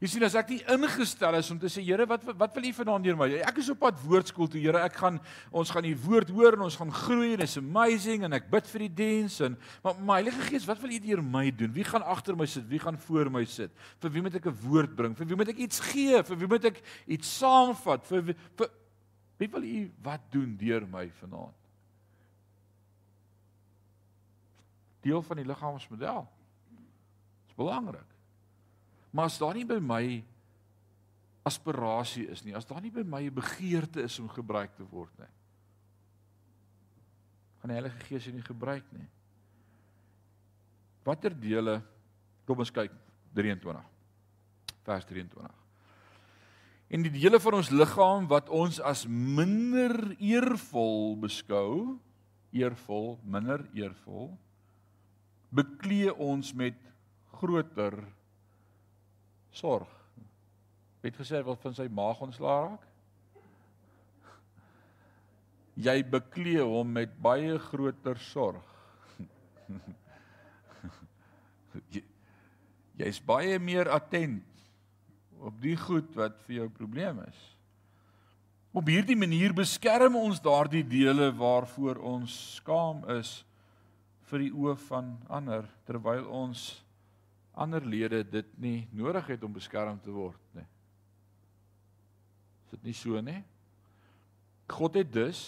Jy 0.00 0.08
sien 0.08 0.24
as 0.24 0.32
ek 0.38 0.48
nie 0.54 0.62
ingestel 0.72 1.36
is 1.36 1.48
om 1.52 1.58
te 1.60 1.68
sê 1.68 1.82
Here 1.84 2.06
wat 2.08 2.22
wat 2.38 2.54
wil 2.56 2.68
U 2.70 2.70
vanaand 2.72 3.04
deur 3.04 3.18
my? 3.20 3.26
Ek 3.44 3.58
is 3.60 3.68
op 3.68 3.82
pad 3.82 3.98
woordskool 4.00 4.48
toe 4.48 4.62
Here. 4.62 4.80
Ek 4.80 4.96
gaan 4.96 5.18
ons 5.52 5.72
gaan 5.74 5.84
die 5.84 5.96
woord 6.06 6.30
hoor 6.32 6.56
en 6.56 6.64
ons 6.64 6.78
gaan 6.80 6.92
groei 7.02 7.34
en 7.34 7.44
it's 7.44 7.58
amazing 7.60 8.24
en 8.24 8.38
ek 8.38 8.48
bid 8.52 8.70
vir 8.72 8.86
die 8.86 8.90
diens 9.02 9.36
en 9.44 9.58
maar 9.84 10.00
my 10.00 10.16
Heilige 10.22 10.46
Gees, 10.46 10.64
wat 10.68 10.80
wil 10.80 10.96
U 10.96 11.02
deur 11.04 11.20
my 11.20 11.44
doen? 11.52 11.74
Wie 11.76 11.84
gaan 11.84 12.06
agter 12.08 12.38
my 12.38 12.48
sit? 12.48 12.64
Wie 12.70 12.80
gaan 12.80 12.96
voor 13.04 13.28
my 13.34 13.44
sit? 13.44 13.76
Vir 14.00 14.16
wie 14.16 14.24
moet 14.24 14.40
ek 14.40 14.48
'n 14.48 14.58
woord 14.64 14.96
bring? 14.96 15.16
Vir 15.16 15.28
wie 15.28 15.36
moet 15.36 15.52
ek 15.52 15.60
iets 15.68 15.84
gee? 15.92 16.22
Vir 16.24 16.36
wie 16.36 16.48
moet 16.48 16.64
ek 16.72 16.80
iets 17.04 17.36
saamvat? 17.36 18.06
Vir 18.08 18.22
wie, 18.30 18.36
vir 18.56 18.72
wie 19.36 19.48
wil 19.52 19.64
U 19.64 19.80
wat 20.00 20.24
doen 20.32 20.56
deur 20.56 20.88
my 20.88 21.10
vanaand? 21.20 21.59
Deel 25.00 25.22
van 25.22 25.40
die 25.40 25.46
liggaamsmodel. 25.46 26.26
Dit 26.70 27.52
is 27.52 27.58
belangrik. 27.58 28.16
Maar 29.10 29.24
as 29.30 29.38
daar 29.38 29.54
nie 29.54 29.66
by 29.66 29.78
my 29.82 30.04
aspirasie 31.42 32.26
is 32.30 32.44
nie, 32.44 32.54
as 32.56 32.68
daar 32.68 32.82
nie 32.82 32.92
by 32.92 33.02
my 33.02 33.22
'n 33.26 33.34
begeerte 33.34 34.02
is 34.02 34.18
om 34.18 34.28
gebruik 34.28 34.74
te 34.76 34.84
word 34.84 35.18
nie. 35.18 35.32
Gaan 37.60 37.68
die 37.68 37.78
Heilige 37.80 38.04
Gees 38.06 38.26
nie 38.26 38.42
gebruik 38.42 38.84
nie. 38.92 39.08
Watter 41.04 41.40
dele 41.40 41.82
kom 42.44 42.58
ons 42.58 42.70
kyk 42.70 42.92
23 43.34 43.84
vers 44.84 45.04
23. 45.04 45.56
En 46.90 47.02
die 47.06 47.12
dele 47.14 47.38
van 47.40 47.54
ons 47.60 47.70
liggaam 47.70 48.26
wat 48.30 48.48
ons 48.48 48.80
as 48.82 49.04
minder 49.06 49.94
eervol 50.18 51.14
beskou, 51.22 51.98
eervol, 52.50 53.20
minder 53.22 53.62
eervol, 53.78 54.32
beklee 55.50 56.14
ons 56.14 56.52
met 56.54 56.76
groter 57.40 57.96
sorg. 59.50 59.90
Het 61.00 61.16
gesê 61.16 61.40
wat 61.44 61.60
van 61.64 61.74
sy 61.74 61.88
maag 61.90 62.20
ontslaa 62.22 62.60
raak? 62.68 62.86
Jy 65.80 66.02
beklee 66.12 66.62
hom 66.66 66.92
met 66.92 67.12
baie 67.22 67.58
groter 67.70 68.18
sorg. 68.20 68.66
Jy's 73.00 73.20
baie 73.24 73.58
meer 73.62 73.88
attent 73.88 74.44
op 75.40 75.56
die 75.62 75.76
goed 75.80 76.12
wat 76.18 76.36
vir 76.44 76.54
jou 76.58 76.68
probleem 76.74 77.22
is. 77.24 77.38
Op 78.76 78.86
hierdie 78.92 79.16
manier 79.18 79.54
beskerm 79.56 80.18
ons 80.20 80.42
daardie 80.42 80.84
dele 80.86 81.30
waarvoor 81.34 81.96
ons 82.06 82.34
skaam 82.58 83.00
is 83.16 83.40
vir 84.30 84.46
die 84.46 84.52
oë 84.54 84.76
van 84.86 85.14
ander 85.28 85.66
terwyl 85.88 86.26
ons 86.30 86.80
ander 87.60 87.84
lede 87.84 88.22
dit 88.24 88.50
nie 88.62 88.88
nodig 88.94 89.32
het 89.34 89.44
om 89.44 89.54
beskerm 89.54 89.98
te 90.02 90.12
word 90.14 90.40
nie. 90.56 90.66
Is 92.64 92.76
dit 92.76 92.90
nie 92.90 92.96
so 92.96 93.20
nie? 93.24 93.40
God 94.70 95.00
het 95.00 95.10
dus 95.12 95.40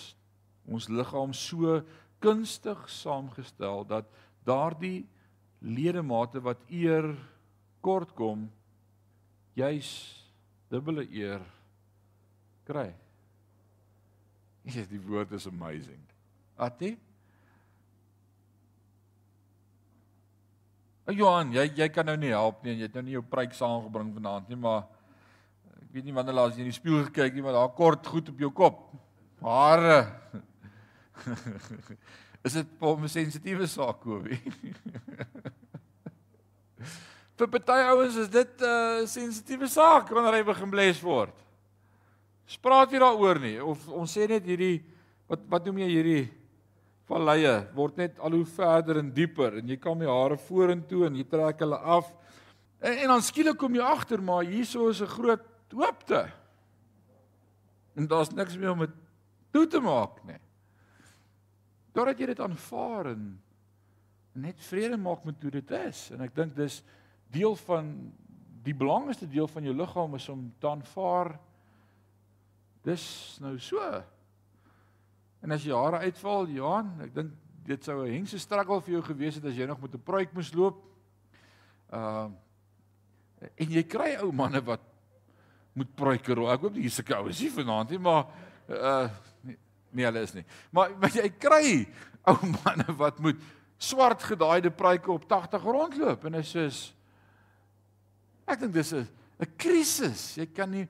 ons 0.67 0.89
liggaam 0.91 1.33
so 1.35 1.81
kunstig 2.23 2.83
saamgestel 2.91 3.87
dat 3.89 4.11
daardie 4.47 5.05
ledemate 5.63 6.43
wat 6.43 6.63
eer 6.71 7.15
kort 7.83 8.11
kom 8.19 8.49
juis 9.59 9.91
dubbele 10.71 11.05
eer 11.11 11.43
kry. 12.67 12.91
Ja, 14.63 14.85
die 14.87 15.01
woord 15.03 15.33
is 15.35 15.49
amazing. 15.51 16.03
Atie 16.55 16.95
Johan, 21.11 21.51
jy 21.51 21.65
jy 21.75 21.89
kan 21.91 22.07
nou 22.07 22.15
nie 22.17 22.31
help 22.31 22.63
nie. 22.63 22.77
Jy 22.77 22.87
het 22.87 22.95
nou 22.95 23.03
nie 23.03 23.17
jou 23.17 23.25
preek 23.27 23.55
saamgebring 23.59 24.13
vanaand 24.15 24.49
nie, 24.49 24.59
maar 24.61 24.85
ek 25.81 25.89
weet 25.97 26.05
nie 26.07 26.15
wanneer 26.15 26.37
laas 26.39 26.55
jy 26.55 26.63
in 26.63 26.71
die 26.71 26.77
spieël 26.77 27.09
gekyk 27.09 27.35
het, 27.35 27.43
maar 27.43 27.57
daar 27.59 27.73
kort 27.75 28.07
goed 28.07 28.31
op 28.31 28.39
jou 28.39 28.53
kop. 28.55 28.85
Hare. 29.43 29.99
Is 32.47 32.55
dit 32.55 32.67
'n 32.83 33.09
sensitiewe 33.09 33.67
saak, 33.67 34.01
Kobie? 34.01 34.39
Vir 37.39 37.49
party 37.49 37.79
ouens 37.91 38.17
is 38.17 38.29
dit 38.29 38.61
'n 38.61 39.03
uh, 39.03 39.07
sensitiewe 39.07 39.67
saak 39.67 40.11
wanneer 40.11 40.39
hy 40.39 40.43
begin 40.47 40.71
bles 40.71 41.01
word. 41.03 41.35
Spraak 42.47 42.93
jy 42.93 42.99
daaroor 42.99 43.41
nie 43.41 43.59
of 43.59 43.89
ons 43.89 44.13
sê 44.15 44.29
net 44.29 44.45
hierdie 44.47 44.85
wat 45.27 45.41
wat 45.51 45.65
noem 45.67 45.79
jy 45.83 45.89
hierdie 45.89 46.31
valleie 47.11 47.55
word 47.75 47.97
net 48.01 48.19
al 48.23 48.37
hoe 48.37 48.47
verder 48.47 49.01
en 49.01 49.11
dieper 49.15 49.59
en 49.61 49.69
jy 49.69 49.79
kom 49.83 50.03
die 50.03 50.11
hare 50.11 50.39
vorentoe 50.39 51.07
en 51.09 51.17
jy 51.19 51.25
trek 51.29 51.65
hulle 51.65 51.79
af. 51.79 52.13
En, 52.81 52.93
en 52.93 53.15
dan 53.15 53.25
skielik 53.25 53.59
kom 53.61 53.75
jy 53.75 53.85
agter 53.87 54.23
maar 54.23 54.47
hierso 54.47 54.89
is 54.89 55.03
'n 55.03 55.07
groot 55.07 55.45
hoopte. 55.73 56.27
En 57.97 58.07
daar's 58.07 58.33
niks 58.33 58.57
meer 58.57 58.73
om 58.73 58.79
dit 58.79 58.97
toe 59.53 59.67
te 59.67 59.81
maak 59.81 60.25
nie. 60.25 60.41
Doordat 61.93 62.19
jy 62.19 62.27
dit 62.27 62.41
aanvaar 62.41 63.13
en 63.13 63.43
net 64.33 64.61
vrede 64.61 64.97
maak 64.97 65.25
met 65.25 65.43
hoe 65.43 65.51
dit 65.51 65.71
is 65.71 66.11
en 66.11 66.21
ek 66.25 66.35
dink 66.35 66.55
dis 66.57 66.83
deel 67.33 67.57
van 67.67 68.13
die 68.65 68.75
belangrikste 68.75 69.29
deel 69.29 69.49
van 69.49 69.67
jou 69.67 69.75
liggaam 69.77 70.15
is 70.15 70.29
om 70.29 70.47
te 70.61 70.69
aanvaar 70.69 71.35
dis 72.87 73.05
nou 73.43 73.59
so 73.59 73.81
En 75.43 75.51
as 75.51 75.65
jy 75.67 75.75
hare 75.75 76.05
uitval, 76.07 76.47
Johan, 76.55 76.93
ek 77.03 77.15
dink 77.17 77.33
dit 77.67 77.85
sou 77.85 78.03
'n 78.03 78.15
hengse 78.15 78.39
struggle 78.39 78.81
vir 78.81 78.95
jou 78.95 79.03
gewees 79.03 79.35
het 79.35 79.45
as 79.45 79.57
jy 79.59 79.67
nog 79.67 79.81
met 79.81 79.95
'n 79.95 80.03
pruik 80.03 80.33
moes 80.35 80.53
loop. 80.55 80.83
Uh 81.91 82.31
en 83.59 83.71
jy 83.71 83.83
kry 83.83 84.17
ou 84.23 84.31
manne 84.31 84.63
wat 84.63 84.81
moet 85.75 85.95
pruike 85.97 86.35
rol. 86.35 86.51
Ek 86.53 86.61
hoop 86.61 86.75
nie 86.75 86.83
hier's 86.83 86.99
'n 86.99 87.13
ou 87.13 87.29
is 87.29 87.41
hier 87.41 87.51
vanaand 87.51 87.91
nie, 87.91 87.99
maar 87.99 88.27
uh 88.69 89.11
nee, 89.43 89.59
nee, 89.91 90.05
hulle 90.05 90.23
is 90.23 90.35
nie. 90.35 90.45
Maar 90.71 90.91
maar 90.99 91.11
jy 91.11 91.29
kry 91.29 91.89
ou 92.25 92.39
manne 92.65 92.97
wat 92.97 93.19
moet 93.19 93.41
swart 93.79 94.23
gedaaide 94.23 94.71
pruike 94.71 95.11
op 95.11 95.29
80 95.29 95.63
rondloop 95.63 96.25
en 96.25 96.35
is 96.35 96.95
ek 98.47 98.61
dink 98.61 98.73
dis 98.75 98.93
'n 98.93 99.09
'n 99.41 99.57
krisis. 99.57 100.37
Jy 100.37 100.47
kan 100.47 100.71
nie 100.71 100.89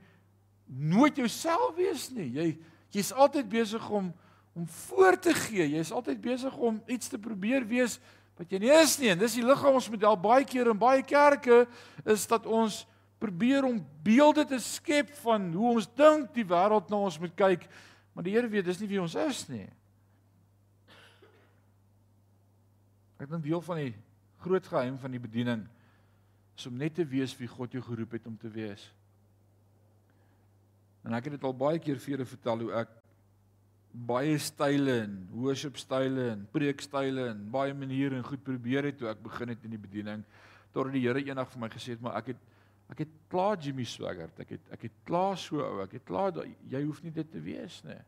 nooit 0.67 1.17
jouself 1.17 1.75
wees 1.77 2.11
nie. 2.11 2.29
Jy 2.29 2.59
jy's 2.91 3.13
altyd 3.13 3.49
besig 3.49 3.91
om 3.91 4.13
om 4.53 4.69
voor 4.69 5.19
te 5.19 5.35
gee. 5.35 5.65
Jy 5.65 5.81
is 5.81 5.93
altyd 5.93 6.21
besig 6.21 6.57
om 6.57 6.83
iets 6.87 7.09
te 7.09 7.19
probeer 7.19 7.67
wees 7.69 7.99
wat 8.37 8.51
jy 8.53 8.61
nie 8.63 8.73
is 8.75 8.97
nie. 9.01 9.13
En 9.13 9.21
dis 9.21 9.37
die 9.39 9.45
liggaamsmodel 9.47 10.19
baie 10.21 10.47
keer 10.49 10.73
in 10.73 10.81
baie 10.81 11.05
kerke 11.07 11.65
is 12.05 12.27
dat 12.31 12.47
ons 12.47 12.83
probeer 13.23 13.65
om 13.65 13.79
beelde 14.03 14.45
te 14.49 14.59
skep 14.59 15.13
van 15.23 15.53
hoe 15.55 15.77
ons 15.77 15.87
dink 15.97 16.33
die 16.35 16.47
wêreld 16.49 16.89
na 16.91 17.05
ons 17.07 17.21
moet 17.23 17.35
kyk, 17.39 17.69
maar 18.13 18.27
die 18.27 18.35
Here 18.35 18.51
weet 18.51 18.67
dis 18.67 18.81
nie 18.83 18.89
wie 18.91 19.01
ons 19.01 19.15
is 19.15 19.45
nie. 19.49 19.69
Ek 23.23 23.31
dink 23.31 23.45
deel 23.45 23.63
van 23.63 23.79
die 23.79 23.93
groot 24.43 24.67
geheim 24.67 24.97
van 24.99 25.15
die 25.15 25.23
bediening 25.23 25.63
is 26.59 26.67
om 26.67 26.75
net 26.77 26.97
te 26.99 27.07
wees 27.07 27.35
wie 27.39 27.49
God 27.49 27.73
jou 27.73 27.83
geroep 27.87 28.19
het 28.19 28.27
om 28.27 28.35
te 28.37 28.51
wees. 28.51 28.83
En 31.07 31.15
ek 31.15 31.29
het 31.29 31.37
dit 31.39 31.47
al 31.47 31.55
baie 31.55 31.79
keer 31.83 32.03
vir 32.03 32.17
julle 32.17 32.27
vertel 32.27 32.67
hoe 32.67 32.75
ek 32.83 32.91
baie 33.93 34.39
style 34.41 34.95
en 35.05 35.17
worship 35.33 35.77
style 35.81 36.31
en 36.33 36.47
preekstyle 36.53 37.29
en 37.33 37.43
baie 37.53 37.75
maniere 37.77 38.17
en 38.17 38.25
goed 38.25 38.43
probeer 38.45 38.89
het 38.89 38.99
toe 39.01 39.11
ek 39.11 39.21
begin 39.25 39.53
het 39.53 39.65
in 39.67 39.75
die 39.75 39.81
bediening 39.81 40.25
totdat 40.73 40.95
die 40.97 41.05
Here 41.05 41.21
eendag 41.21 41.51
vir 41.53 41.63
my 41.65 41.71
gesê 41.73 41.97
het 41.97 42.05
maar 42.05 42.17
ek 42.23 42.33
het 42.33 42.49
ek 42.93 43.05
het 43.05 43.13
klaar 43.33 43.61
Jimmy 43.61 43.85
Swaggart 43.89 44.41
ek 44.45 44.57
het 44.57 44.73
ek 44.77 44.87
het 44.89 44.99
klaar 45.09 45.37
so 45.41 45.61
ou 45.65 45.83
ek 45.85 45.99
het 45.99 46.07
klaar 46.09 46.41
jy 46.43 46.83
hoef 46.85 47.03
nie 47.05 47.13
dit 47.13 47.31
te 47.31 47.41
wees 47.45 47.83
nie 47.85 47.99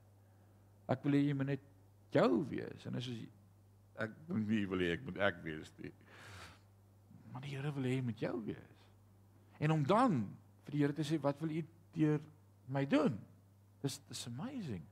ek 0.89 1.05
wil 1.05 1.19
hê 1.19 1.25
jy 1.29 1.37
moet 1.37 1.53
net 1.55 1.69
jou 2.15 2.31
wees 2.49 2.87
en 2.89 2.97
as 3.01 3.11
ek 4.05 4.17
dink 4.29 4.49
wie 4.49 4.65
wil 4.69 4.81
hê 4.81 4.95
ek 4.97 5.05
moet 5.05 5.21
ek 5.33 5.43
wees 5.45 5.73
nie 5.83 5.93
maar 7.33 7.45
die 7.45 7.57
Here 7.57 7.73
wil 7.77 7.91
hê 7.91 8.01
moet 8.05 8.25
jou 8.25 8.37
wees 8.47 8.81
en 9.61 9.77
om 9.77 9.85
dan 9.87 10.25
vir 10.65 10.77
die 10.77 10.83
Here 10.83 10.97
te 10.97 11.05
sê 11.07 11.21
wat 11.21 11.41
wil 11.45 11.53
u 11.53 11.63
deur 11.95 12.21
my 12.73 12.85
doen. 12.89 13.17
Dis 13.83 14.01
dis 14.09 14.27
amazing. 14.27 14.83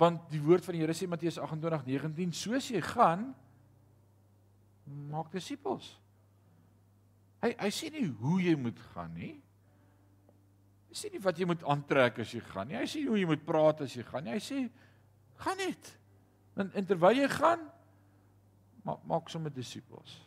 Want 0.00 0.26
die 0.32 0.42
woord 0.42 0.66
van 0.66 0.76
die 0.76 0.82
Here 0.82 0.96
sê 0.96 1.08
Matteus 1.10 1.38
28:19, 1.38 2.32
soos 2.34 2.70
jy 2.70 2.80
gaan 2.82 3.28
maak 5.10 5.30
disippels. 5.32 5.94
Hy 7.44 7.54
hy 7.60 7.70
sê 7.72 7.90
nie 7.92 8.08
hoe 8.20 8.40
jy 8.42 8.54
moet 8.58 8.80
gaan 8.94 9.12
nie. 9.14 9.34
Hy 10.90 10.98
sê 10.98 11.10
nie 11.12 11.22
wat 11.22 11.38
jy 11.38 11.46
moet 11.48 11.62
aantrek 11.68 12.20
as 12.24 12.32
jy 12.34 12.42
gaan 12.52 12.68
nie. 12.70 12.78
Hy 12.80 12.88
sê 12.88 13.02
nie 13.02 13.12
hoe 13.12 13.20
jy 13.20 13.28
moet 13.28 13.46
praat 13.46 13.84
as 13.86 13.94
jy 13.96 14.04
gaan 14.08 14.26
nie. 14.26 14.34
Hy 14.36 14.42
sê 14.42 14.60
gaan 15.44 15.58
net. 15.60 15.90
En, 16.56 16.70
en 16.70 16.86
terwyl 16.86 17.22
jy 17.22 17.30
gaan 17.32 17.64
maak 18.84 19.04
maak 19.08 19.30
sommer 19.32 19.52
disippels. 19.54 20.18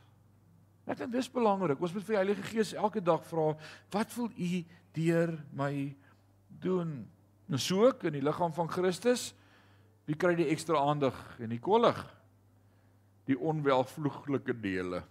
Ek 0.88 1.02
dink 1.02 1.12
dis 1.14 1.30
belangrik. 1.32 1.82
Ons 1.84 1.94
moet 1.94 2.06
vir 2.08 2.16
die 2.16 2.22
Heilige 2.22 2.46
Gees 2.48 2.72
elke 2.78 3.04
dag 3.04 3.26
vra, 3.28 3.52
wat 3.92 4.14
wil 4.16 4.30
u 4.32 4.64
deur 4.96 5.34
my 5.52 5.72
doen. 6.64 7.02
En 7.52 7.60
so 7.60 7.84
ook 7.86 8.06
in 8.08 8.18
die 8.18 8.24
liggaam 8.24 8.54
van 8.56 8.72
Christus, 8.72 9.34
wie 10.08 10.16
kry 10.16 10.34
die 10.40 10.48
ekstra 10.54 10.80
aandag 10.88 11.18
en 11.44 11.52
die 11.52 11.62
kollig? 11.62 12.00
Die 13.28 13.36
onwelvloeglike 13.36 14.56
dele. 14.56 15.04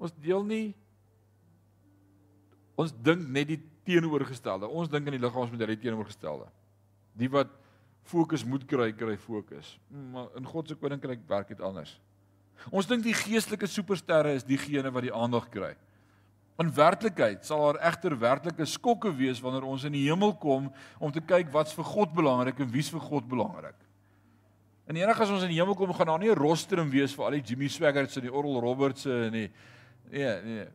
Ons 0.00 0.14
deel 0.18 0.46
nie 0.46 0.66
ons 2.80 2.94
dink 2.96 3.26
net 3.28 3.50
die 3.50 3.58
teenoorgestelde. 3.84 4.68
Ons 4.68 4.88
dink 4.88 5.04
in 5.10 5.18
die 5.18 5.20
liggaam 5.20 5.44
ons 5.44 5.52
moet 5.52 5.66
die 5.68 5.82
teenoorgestelde. 5.82 6.46
Die 7.20 7.28
wat 7.28 7.50
fokus 8.08 8.44
moet 8.48 8.64
kry, 8.68 8.88
kry 8.96 9.18
fokus. 9.20 9.74
Maar 9.90 10.30
in 10.40 10.48
God 10.48 10.70
se 10.70 10.76
koninkryk 10.80 11.26
werk 11.28 11.52
dit 11.52 11.60
anders. 11.60 11.92
Ons 12.72 12.88
dink 12.88 13.04
die 13.04 13.16
geestelike 13.16 13.68
supersterre 13.70 14.32
is 14.36 14.46
diegene 14.48 14.92
wat 14.92 15.06
die 15.06 15.14
aandag 15.14 15.48
kry. 15.52 15.74
In 16.60 16.68
werklikheid 16.76 17.46
sal 17.46 17.62
daar 17.64 17.78
egter 17.88 18.16
werklike 18.20 18.66
skokke 18.68 19.12
wees 19.16 19.40
wanneer 19.40 19.64
ons 19.64 19.86
in 19.88 19.94
die 19.96 20.04
hemel 20.08 20.34
kom 20.36 20.68
om 21.00 21.12
te 21.12 21.22
kyk 21.24 21.48
wat's 21.54 21.72
vir 21.76 21.86
God 21.88 22.12
belangrik 22.16 22.60
en 22.60 22.68
wie's 22.72 22.90
vir 22.92 23.00
God 23.00 23.28
belangrik. 23.30 23.78
En 24.90 24.98
enige 24.98 25.24
as 25.24 25.32
ons 25.32 25.46
in 25.46 25.52
die 25.54 25.60
hemel 25.60 25.76
kom, 25.78 25.92
gaan 25.94 26.10
daar 26.10 26.18
nie 26.18 26.30
'n 26.30 26.36
rostrum 26.36 26.90
wees 26.90 27.14
vir 27.14 27.24
al 27.24 27.38
die 27.38 27.46
Jimmy 27.46 27.68
Swaggarts 27.68 28.16
en 28.16 28.22
die 28.22 28.32
Oral 28.32 28.60
Roberts 28.60 29.06
en 29.06 29.32
die 29.32 29.50
nee, 30.10 30.42
nee. 30.42 30.66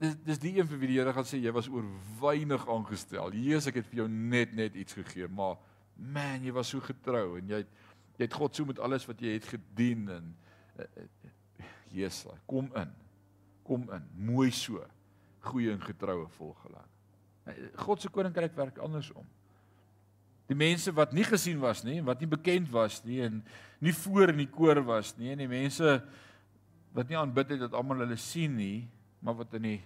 Dis 0.00 0.16
dis 0.24 0.38
die 0.38 0.58
een 0.58 0.66
vir 0.66 0.78
wie 0.78 0.88
die 0.88 0.98
Here 0.98 1.12
gaan 1.12 1.24
sê 1.24 1.38
jy 1.42 1.52
was 1.52 1.68
oor 1.68 1.84
weinig 2.20 2.68
aangestel. 2.68 3.32
Jesus, 3.32 3.66
ek 3.66 3.74
het 3.74 3.86
vir 3.86 3.96
jou 3.96 4.08
net 4.08 4.54
net 4.54 4.74
iets 4.74 4.92
gegee, 4.92 5.28
maar 5.28 5.56
man, 5.96 6.42
jy 6.42 6.52
was 6.52 6.68
so 6.68 6.80
getrou 6.80 7.38
en 7.38 7.48
jy 7.48 7.56
het 7.56 7.68
jy 8.16 8.24
het 8.24 8.34
God 8.34 8.56
so 8.56 8.64
met 8.64 8.78
alles 8.78 9.06
wat 9.06 9.20
jy 9.20 9.34
het 9.34 9.44
gedien 9.44 10.08
en 10.08 10.36
uh, 10.78 10.84
uh, 10.84 11.66
Jesus, 11.92 12.32
kom 12.46 12.70
in 12.74 13.05
kom 13.66 13.88
in, 13.94 14.04
mooi 14.30 14.50
so. 14.54 14.82
Goeie 15.46 15.74
en 15.74 15.82
getroue 15.82 16.28
volgeling. 16.38 16.92
God 17.82 18.02
se 18.02 18.10
koninkryk 18.10 18.54
werk 18.58 18.78
andersom. 18.82 19.26
Die 20.46 20.58
mense 20.58 20.92
wat 20.94 21.12
nie 21.14 21.26
gesien 21.26 21.58
was 21.62 21.82
nie, 21.86 21.98
wat 22.06 22.22
nie 22.22 22.30
bekend 22.30 22.70
was 22.70 23.00
nie 23.06 23.20
en 23.26 23.40
nie 23.82 23.94
voor 23.94 24.30
in 24.30 24.44
die 24.44 24.50
koor 24.50 24.80
was 24.86 25.12
nie 25.18 25.32
en 25.34 25.42
die 25.42 25.50
mense 25.50 25.98
wat 26.96 27.10
nie 27.10 27.18
aanbid 27.18 27.54
het 27.54 27.64
dat 27.66 27.74
almal 27.76 28.04
hulle 28.04 28.18
sien 28.20 28.54
nie, 28.56 28.86
maar 29.20 29.36
wat 29.42 29.54
in 29.58 29.66
die 29.66 29.80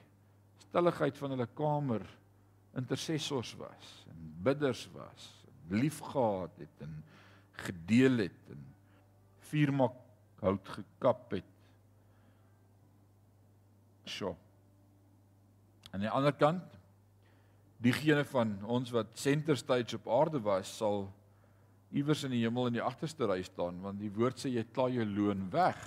stilligheid 0.63 1.17
van 1.19 1.35
hulle 1.35 1.49
kamer 1.59 2.05
intercessors 2.79 3.55
was 3.59 3.95
en 4.13 4.29
bidders 4.45 4.85
was, 4.95 5.31
liefgehad 5.73 6.61
het 6.61 6.85
en 6.85 7.01
gedeel 7.65 8.27
het 8.27 8.53
en 8.53 8.63
vuurmak 9.51 9.97
hout 10.41 10.71
gekap 10.77 11.35
het 11.37 11.50
Sjoe. 14.11 14.35
Aan 15.91 16.05
die 16.05 16.11
ander 16.11 16.35
kant, 16.37 16.77
diegene 17.83 18.25
van 18.29 18.59
ons 18.69 18.93
wat 18.95 19.17
center 19.19 19.59
stage 19.59 19.97
op 19.99 20.11
aarde 20.13 20.43
was, 20.45 20.71
sal 20.79 21.09
iewers 21.91 22.23
in 22.27 22.35
die 22.35 22.45
hemel 22.45 22.69
in 22.71 22.79
die 22.79 22.85
agterste 22.85 23.27
ry 23.27 23.41
staan 23.43 23.81
want 23.83 23.99
die 23.99 24.13
woord 24.15 24.39
sê 24.39 24.53
jy 24.53 24.63
klaar 24.71 24.93
jou 24.95 25.07
loon 25.09 25.49
weg. 25.51 25.79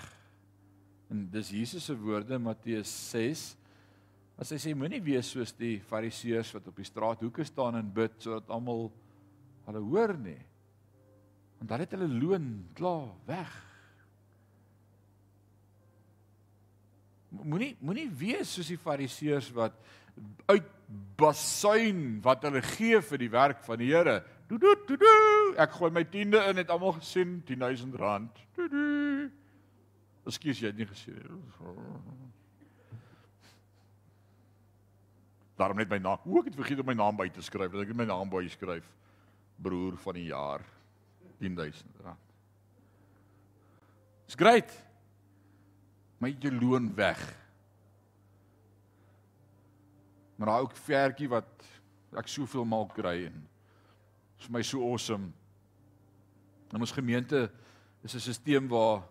En 1.11 1.27
dis 1.31 1.51
Jesus 1.53 1.85
se 1.87 1.95
woorde 1.95 2.39
Matteus 2.41 2.91
6. 3.11 3.43
As 4.41 4.51
hy 4.51 4.57
sê 4.59 4.73
moenie 4.75 5.03
wees 5.03 5.29
soos 5.29 5.53
die 5.55 5.77
fariseërs 5.85 6.55
wat 6.57 6.67
op 6.71 6.79
die 6.79 6.87
straathoeke 6.89 7.45
staan 7.47 7.77
en 7.79 7.91
bid 7.93 8.17
sodat 8.23 8.49
almal 8.51 8.89
hulle 9.67 9.83
hoor 9.85 10.15
nie. 10.19 10.39
Want 11.59 11.69
dan 11.69 11.83
het 11.85 11.93
hulle 11.95 12.09
loon 12.09 12.49
klaar 12.75 13.13
weg. 13.29 13.53
Moenie 17.41 17.73
moenie 17.81 18.09
wees 18.13 18.53
soos 18.53 18.69
die 18.69 18.77
fariseërs 18.77 19.49
wat 19.55 19.77
uit 20.45 20.65
basuin 21.17 22.19
wat 22.25 22.43
hulle 22.45 22.61
gee 22.75 22.99
vir 23.01 23.21
die 23.21 23.31
werk 23.33 23.63
van 23.65 23.81
die 23.81 23.89
Here. 23.89 24.19
Do 24.47 24.59
do 24.61 24.75
do 24.87 24.97
do. 24.99 25.13
Ek 25.57 25.73
gooi 25.77 25.89
my 25.93 26.03
tiende 26.05 26.41
in 26.51 26.61
het 26.61 26.69
almal 26.73 26.97
gesien 26.99 27.39
10000 27.47 27.95
rand. 27.97 28.43
Do 28.57 28.67
do. 28.69 28.85
Ekskuus 30.29 30.61
jy 30.61 30.69
het 30.69 30.77
nie 30.77 30.87
gesien. 30.87 31.41
Daarom 35.59 35.77
net 35.77 35.89
my 35.89 35.99
naam. 36.01 36.21
Hoe 36.23 36.41
ek 36.41 36.51
het 36.51 36.59
vergeet 36.59 36.81
om 36.83 36.89
my 36.91 36.97
naam 36.97 37.17
by 37.17 37.27
te 37.33 37.43
skryf. 37.45 37.73
Dat 37.73 37.87
ek 37.87 37.97
my 37.97 38.07
naam 38.09 38.29
by 38.31 38.45
skryf. 38.51 38.85
Broer 39.63 39.97
van 40.05 40.17
die 40.17 40.29
jaar 40.29 40.63
10000 41.41 42.03
rand. 42.05 42.31
Dis 44.29 44.39
great 44.39 44.71
my 46.23 46.31
jou 46.39 46.51
loon 46.55 46.87
weg. 46.95 47.21
Maar 50.39 50.53
daai 50.53 50.65
ook 50.65 50.77
vertjie 50.85 51.29
wat 51.31 51.65
ek 52.19 52.29
soveel 52.31 52.65
maal 52.67 52.87
kry 52.91 53.25
en 53.27 53.41
is 54.37 54.47
vir 54.47 54.55
my 54.55 54.61
so 54.65 54.83
awesome. 54.87 55.31
In 56.73 56.81
ons 56.81 56.95
gemeente 56.95 57.49
is 58.03 58.15
'n 58.15 58.19
stelsel 58.19 58.67
waar 58.67 59.03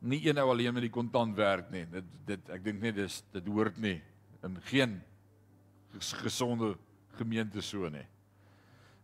nie 0.00 0.20
een 0.28 0.38
ou 0.38 0.50
alleen 0.50 0.74
met 0.74 0.82
die 0.82 0.92
kontant 0.92 1.36
werk 1.36 1.70
nie. 1.70 1.86
Dit 1.86 2.04
dit 2.26 2.48
ek 2.50 2.64
dink 2.64 2.80
net 2.80 2.94
dis 2.94 3.22
dit 3.32 3.46
hoort 3.46 3.76
nie 3.78 4.02
in 4.44 4.60
geen 4.62 5.00
gesonde 5.98 6.76
gemeente 7.16 7.62
so 7.62 7.88
nie. 7.88 8.06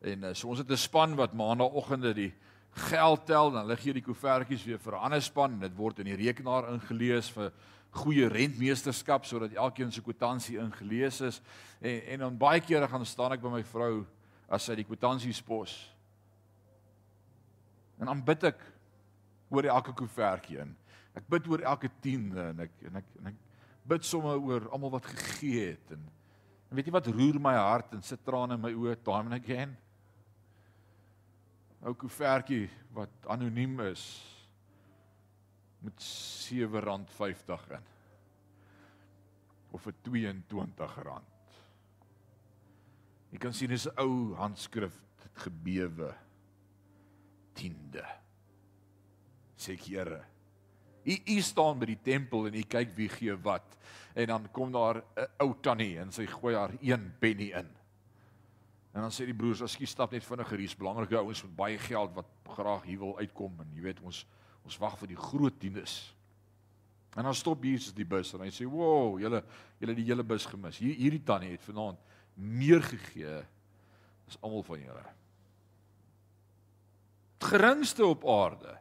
En 0.03 0.25
uh, 0.25 0.35
so 0.35 0.49
ons 0.49 0.59
het 0.59 0.71
'n 0.71 0.77
span 0.77 1.17
wat 1.17 1.33
maandagooggende 1.33 2.15
die 2.15 2.33
geld 2.73 3.27
tel 3.27 3.51
dan 3.53 3.67
lig 3.69 3.85
jy 3.85 3.93
die 3.99 4.05
koevertjies 4.05 4.65
weer 4.65 4.79
vir 4.79 4.97
'n 4.97 5.05
ander 5.05 5.23
span 5.23 5.53
en 5.53 5.61
dit 5.61 5.77
word 5.77 5.99
in 5.99 6.07
die 6.07 6.17
rekenaar 6.17 6.73
ingelees 6.73 7.31
vir 7.31 7.53
goeie 7.91 8.29
rentmeesterskap 8.29 9.25
sodat 9.25 9.53
elkeen 9.53 9.93
se 9.93 10.01
kwitansie 10.01 10.59
ingelees 10.59 11.21
is. 11.21 11.43
En 11.81 12.03
en 12.07 12.19
dan 12.19 12.39
baie 12.39 12.61
kere 12.61 12.89
gaan 12.89 13.07
staan 13.07 13.33
ek 13.33 13.43
by 13.43 13.49
my 13.49 13.63
vrou 13.63 14.07
as 14.49 14.65
sy 14.65 14.75
die 14.75 14.85
kwitansies 14.85 15.43
pos 15.43 15.93
en 18.03 18.07
dan 18.07 18.23
bid 18.25 18.45
ek 18.51 18.65
oor 19.53 19.69
elke 19.71 19.93
koevertjie 19.93 20.59
in. 20.59 20.75
Ek 21.15 21.29
bid 21.29 21.47
oor 21.47 21.61
elke 21.61 21.91
tiende 22.03 22.49
en 22.51 22.65
ek 22.65 22.73
en 22.89 22.97
ek 22.97 23.15
en 23.21 23.31
ek 23.31 23.39
bid 23.93 24.05
sommer 24.07 24.41
oor 24.41 24.69
almal 24.73 24.97
wat 24.97 25.07
gegee 25.07 25.73
het 25.73 25.95
en, 25.95 26.03
en 26.71 26.77
weet 26.79 26.89
jy 26.89 26.95
wat 26.95 27.11
roer 27.13 27.39
my 27.43 27.55
hart 27.59 27.95
en 27.95 28.03
sit 28.03 28.23
trane 28.25 28.57
in 28.57 28.63
my 28.63 28.73
oë 28.73 28.97
time 29.05 29.31
and 29.31 29.39
again 29.39 29.77
ou 31.83 31.95
koevertjie 31.99 32.69
wat 32.95 33.27
anoniem 33.33 33.81
is 33.89 34.05
met 35.83 35.99
R7.50 35.99 37.73
in 37.79 37.89
of 39.73 39.87
vir 39.87 39.95
R22. 40.05 40.89
Jy 43.33 43.41
kan 43.41 43.55
sien 43.57 43.73
dis 43.73 43.87
'n 43.89 43.97
ou 43.99 44.35
handskrif 44.37 44.93
dit 45.23 45.39
gebewe 45.47 46.13
tiende. 47.55 48.05
Sê 49.57 49.77
Here, 49.77 50.25
U 51.05 51.17
u 51.27 51.41
staan 51.41 51.81
by 51.81 51.87
die 51.87 52.03
tempel 52.03 52.47
en 52.47 52.55
u 52.55 52.63
kyk 52.63 52.93
wie 52.95 53.09
gee 53.09 53.35
wat. 53.43 53.79
En 54.15 54.27
dan 54.27 54.51
kom 54.55 54.73
daar 54.73 55.03
'n 55.17 55.27
ou 55.39 55.55
tannie 55.61 55.99
en 55.99 56.13
sy 56.13 56.27
gooi 56.27 56.55
haar 56.55 56.75
1 56.81 57.15
penny 57.19 57.51
in. 57.51 57.82
En 58.93 59.01
dan 59.01 59.13
sê 59.13 59.25
die 59.25 59.37
broers, 59.37 59.61
"Ekskuus, 59.65 59.91
stap 59.91 60.13
net 60.13 60.25
vinnig 60.25 60.49
hier, 60.49 60.75
belangrike 60.79 61.17
ouens 61.17 61.43
met 61.43 61.57
baie 61.57 61.79
geld 61.79 62.13
wat 62.15 62.27
graag 62.45 62.83
hier 62.83 62.99
wil 62.99 63.19
uitkom 63.19 63.61
en 63.61 63.73
jy 63.75 63.83
weet 63.83 64.01
ons 64.01 64.27
ons 64.65 64.79
wag 64.79 64.99
vir 64.99 65.09
die 65.09 65.17
groot 65.17 65.61
dienes." 65.61 66.15
En 67.17 67.25
dan 67.25 67.35
stop 67.35 67.65
Jesus 67.65 67.93
die 67.93 68.05
bus 68.05 68.33
en 68.35 68.41
hy 68.41 68.51
sê, 68.51 68.65
"Wow, 68.65 69.19
julle 69.21 69.45
julle 69.79 69.95
die 69.95 70.05
hele 70.05 70.23
bus 70.23 70.47
gemis. 70.47 70.79
Hier 70.79 70.95
hierdie 70.95 71.25
tannie 71.25 71.51
het 71.51 71.63
vanaand 71.63 71.99
meer 72.35 72.83
gegee 72.83 73.45
as 74.29 74.39
almal 74.41 74.63
van 74.63 74.81
julle." 74.81 75.05
Geringste 77.39 78.07
op 78.07 78.25
aarde. 78.29 78.79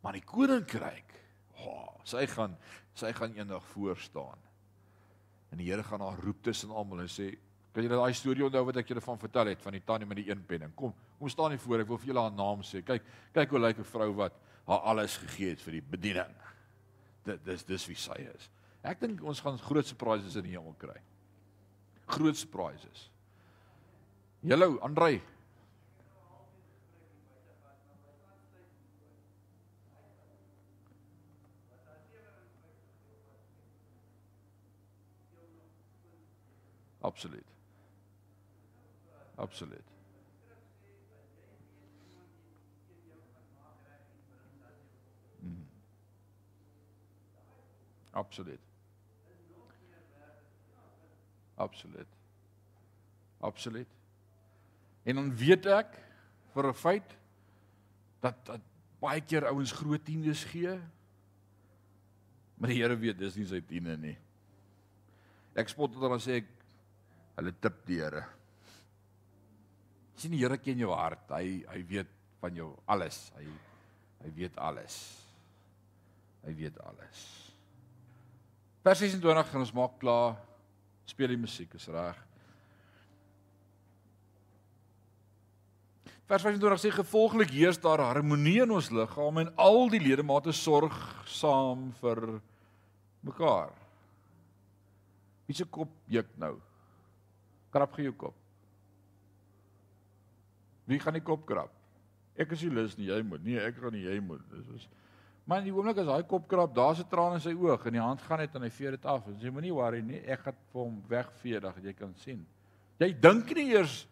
Maar 0.00 0.12
die 0.12 0.24
koninkryk, 0.24 1.12
oh, 1.58 2.00
sy 2.04 2.26
gaan 2.26 2.56
sy 2.94 3.12
gaan 3.12 3.34
eendag 3.36 3.64
voor 3.74 3.96
staan. 3.96 4.38
En 5.52 5.58
die 5.58 5.68
Here 5.70 5.82
gaan 5.82 6.00
haar 6.00 6.18
roep 6.18 6.42
tussen 6.42 6.70
almal 6.70 7.00
en 7.00 7.08
sê, 7.08 7.36
"Kan 7.76 7.84
julle 7.84 8.00
daai 8.00 8.16
storie 8.16 8.44
onthou 8.44 8.64
wat 8.64 8.80
ek 8.80 8.88
julle 8.88 9.04
van 9.04 9.18
vertel 9.20 9.52
het 9.52 9.60
van 9.60 9.76
die 9.76 9.84
tannie 9.84 10.08
met 10.08 10.16
die 10.16 10.30
een 10.30 10.40
penning? 10.48 10.72
Kom, 10.74 10.94
kom 11.18 11.28
staan 11.28 11.52
hier 11.52 11.60
voor, 11.60 11.84
ek 11.84 11.88
wil 11.92 11.98
vir 12.00 12.14
julle 12.14 12.24
haar 12.24 12.32
naam 12.32 12.64
sê. 12.64 12.80
Kyk, 12.80 13.04
kyk 13.36 13.50
hoe 13.52 13.60
lyk 13.60 13.78
'n 13.78 13.84
vrou 13.84 14.14
wat 14.14 14.32
haar 14.66 14.80
alles 14.80 15.16
gegee 15.16 15.50
het 15.50 15.60
vir 15.60 15.72
die 15.72 15.84
bediening." 15.84 16.32
dit 17.26 17.44
dis 17.44 17.64
dis 17.66 17.86
wie 17.90 17.98
sy 17.98 18.18
is. 18.30 18.50
Ek 18.86 19.00
dink 19.02 19.22
ons 19.26 19.42
gaan 19.42 19.58
groot 19.58 19.86
surprises 19.86 20.38
in 20.38 20.46
die 20.46 20.54
hemel 20.54 20.76
kry. 20.78 20.98
Groot 22.06 22.38
surprises. 22.38 23.08
Hallo 24.46 24.76
Andrei. 24.86 25.18
Absoluut. 37.06 37.55
Absoluut. 39.36 39.96
Absoluut. 48.16 48.60
Absoluut. 51.54 52.06
Absoluut. 53.40 53.88
En 55.02 55.14
dan 55.14 55.28
weet 55.36 55.66
ek 55.66 55.98
vir 56.54 56.68
'n 56.68 56.74
feit 56.74 57.16
dat 58.20 58.40
dat 58.44 58.60
baie 59.00 59.20
keer 59.20 59.46
ouens 59.46 59.72
groot 59.72 60.04
tiendes 60.04 60.44
gee. 60.44 60.80
Maar 62.56 62.68
die 62.68 62.80
Here 62.82 62.96
weet 62.96 63.18
dis 63.18 63.36
nie 63.36 63.46
sy 63.46 63.60
tiende 63.60 63.96
nie. 63.96 64.16
Ek 65.54 65.68
spot 65.68 65.92
dit 65.92 66.00
dan 66.00 66.20
sê 66.20 66.40
ek 66.40 66.48
hulle 67.36 67.52
tip 67.60 67.84
die 67.86 68.00
Here. 68.00 68.24
Sien 70.16 70.32
die 70.32 70.40
Here 70.40 70.58
ken 70.58 70.80
jou 70.80 70.92
hart. 70.96 71.28
Hy 71.36 71.62
hy 71.68 71.82
weet 71.88 72.12
van 72.40 72.56
jou 72.56 72.72
alles. 72.86 73.20
Hy 73.36 73.46
hy 74.24 74.32
weet 74.36 74.56
alles. 74.58 74.96
Hy 76.46 76.54
weet 76.56 76.78
alles. 76.86 77.24
Vers 78.86 79.02
26 79.02 79.50
gaan 79.50 79.64
ons 79.64 79.74
maak 79.76 79.98
klaar. 80.00 80.38
Speel 81.06 81.34
die 81.34 81.40
musiek, 81.40 81.72
is 81.78 81.86
reg. 81.90 82.18
Vers 86.26 86.42
25 86.42 86.80
sê 86.82 86.90
gevolglik 86.90 87.52
heers 87.54 87.78
daar 87.78 88.02
harmonie 88.02 88.58
in 88.64 88.72
ons 88.74 88.88
liggaam 88.90 89.44
en 89.44 89.52
al 89.62 89.84
die 89.92 90.02
ledemate 90.02 90.54
sorg 90.54 90.96
saam 91.30 91.92
vir 92.00 92.22
mekaar. 93.26 93.70
Wie 95.46 95.54
se 95.54 95.66
kop 95.70 95.92
juk 96.10 96.32
nou? 96.42 96.56
Krap 97.70 97.94
gee 97.94 98.08
jou 98.08 98.16
kop. 98.26 98.34
Wie 100.86 101.00
gaan 101.02 101.18
die 101.18 101.24
kop 101.24 101.46
krap? 101.46 101.72
Ek 102.36 102.52
is 102.52 102.62
nie 102.62 102.74
lus 102.76 102.96
nie, 102.98 103.08
jy 103.10 103.22
moet. 103.26 103.42
Nee, 103.44 103.58
ek 103.60 103.80
gaan 103.80 103.94
nie, 103.96 104.04
jy 104.06 104.20
moet. 104.20 104.44
Dis 104.52 104.70
is 104.76 104.88
Maar 105.46 105.60
in 105.62 105.68
die 105.68 105.72
oomblik 105.76 106.00
as 106.02 106.08
hy 106.10 106.22
kop 106.26 106.48
krap, 106.50 106.72
daar's 106.74 106.98
'n 106.98 107.06
traan 107.06 107.34
in 107.34 107.40
sy 107.40 107.52
oog 107.54 107.86
en 107.86 107.92
die 107.92 108.02
hand 108.02 108.20
gaan 108.20 108.38
net 108.38 108.54
en 108.56 108.62
hy 108.62 108.70
vee 108.70 108.90
dit 108.90 109.04
af. 109.06 109.28
En 109.28 109.38
jy 109.38 109.50
moenie 109.50 109.72
worry 109.72 110.00
nie, 110.02 110.18
ek 110.26 110.40
gaan 110.40 110.54
vir 110.72 110.82
hom 110.82 111.02
wegvee 111.08 111.60
dat 111.60 111.76
jy 111.84 111.92
kan 111.92 112.12
sien. 112.16 112.44
Jy 112.98 113.12
dink 113.20 113.54
nie 113.54 113.70
eers 113.70 114.08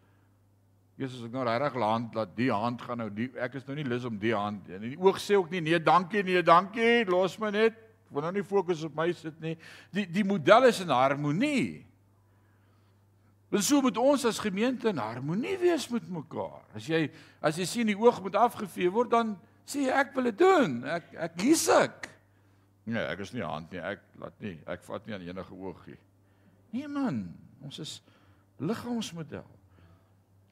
Jesus 0.94 1.24
ek 1.26 1.32
nou 1.34 1.42
regtig 1.42 1.74
land 1.74 2.12
dat 2.14 2.36
die 2.36 2.52
hand 2.54 2.82
gaan 2.82 3.00
nou 3.02 3.08
die 3.10 3.26
ek 3.42 3.56
is 3.58 3.64
nou 3.66 3.74
nie 3.74 3.86
lus 3.86 4.04
om 4.06 4.14
die 4.18 4.34
hand 4.34 4.68
en 4.70 4.84
die 4.84 4.94
oog 4.94 5.18
sê 5.18 5.34
ook 5.34 5.50
nie 5.50 5.60
nee 5.60 5.80
dankie 5.82 6.22
nee 6.22 6.42
dankie 6.42 7.02
los 7.10 7.34
my 7.42 7.50
net 7.50 7.80
wil 8.14 8.22
nou 8.22 8.30
nie 8.36 8.44
fokus 8.46 8.84
op 8.86 8.94
my 8.94 9.08
sit 9.12 9.40
nie 9.42 9.56
die 9.90 10.06
die 10.06 10.22
model 10.22 10.68
is 10.68 10.78
in 10.84 10.92
harmonie 10.94 11.82
Want 13.54 13.62
so 13.62 13.78
moet 13.84 13.98
ons 14.02 14.24
as 14.26 14.40
gemeente 14.42 14.88
in 14.90 14.98
harmonie 14.98 15.54
wees 15.60 15.84
met 15.92 16.06
mekaar 16.10 16.64
as 16.74 16.88
jy 16.90 17.04
as 17.38 17.60
jy 17.60 17.66
sien 17.70 17.86
die 17.86 17.94
oog 17.94 18.18
moet 18.24 18.34
afgevee 18.34 18.90
word 18.90 19.12
dan 19.12 19.36
sê 19.62 19.86
ek 19.94 20.10
wil 20.16 20.26
dit 20.26 20.40
doen. 20.40 20.80
Ek 20.90 21.12
ek 21.28 21.36
kies 21.38 21.62
ek. 21.70 22.08
Nee, 22.90 23.04
ek 23.12 23.22
is 23.22 23.30
nie 23.32 23.44
hand 23.46 23.70
nie. 23.70 23.78
Ek 23.78 24.02
laat 24.18 24.42
nie. 24.42 24.56
Ek 24.66 24.82
vat 24.84 25.06
nie 25.06 25.14
aan 25.14 25.28
enige 25.28 25.54
oog 25.54 25.84
nie. 25.86 26.00
Nee 26.74 26.90
man, 26.90 27.22
ons 27.62 27.78
is 27.78 27.92
liggaamsmodel. 28.58 29.46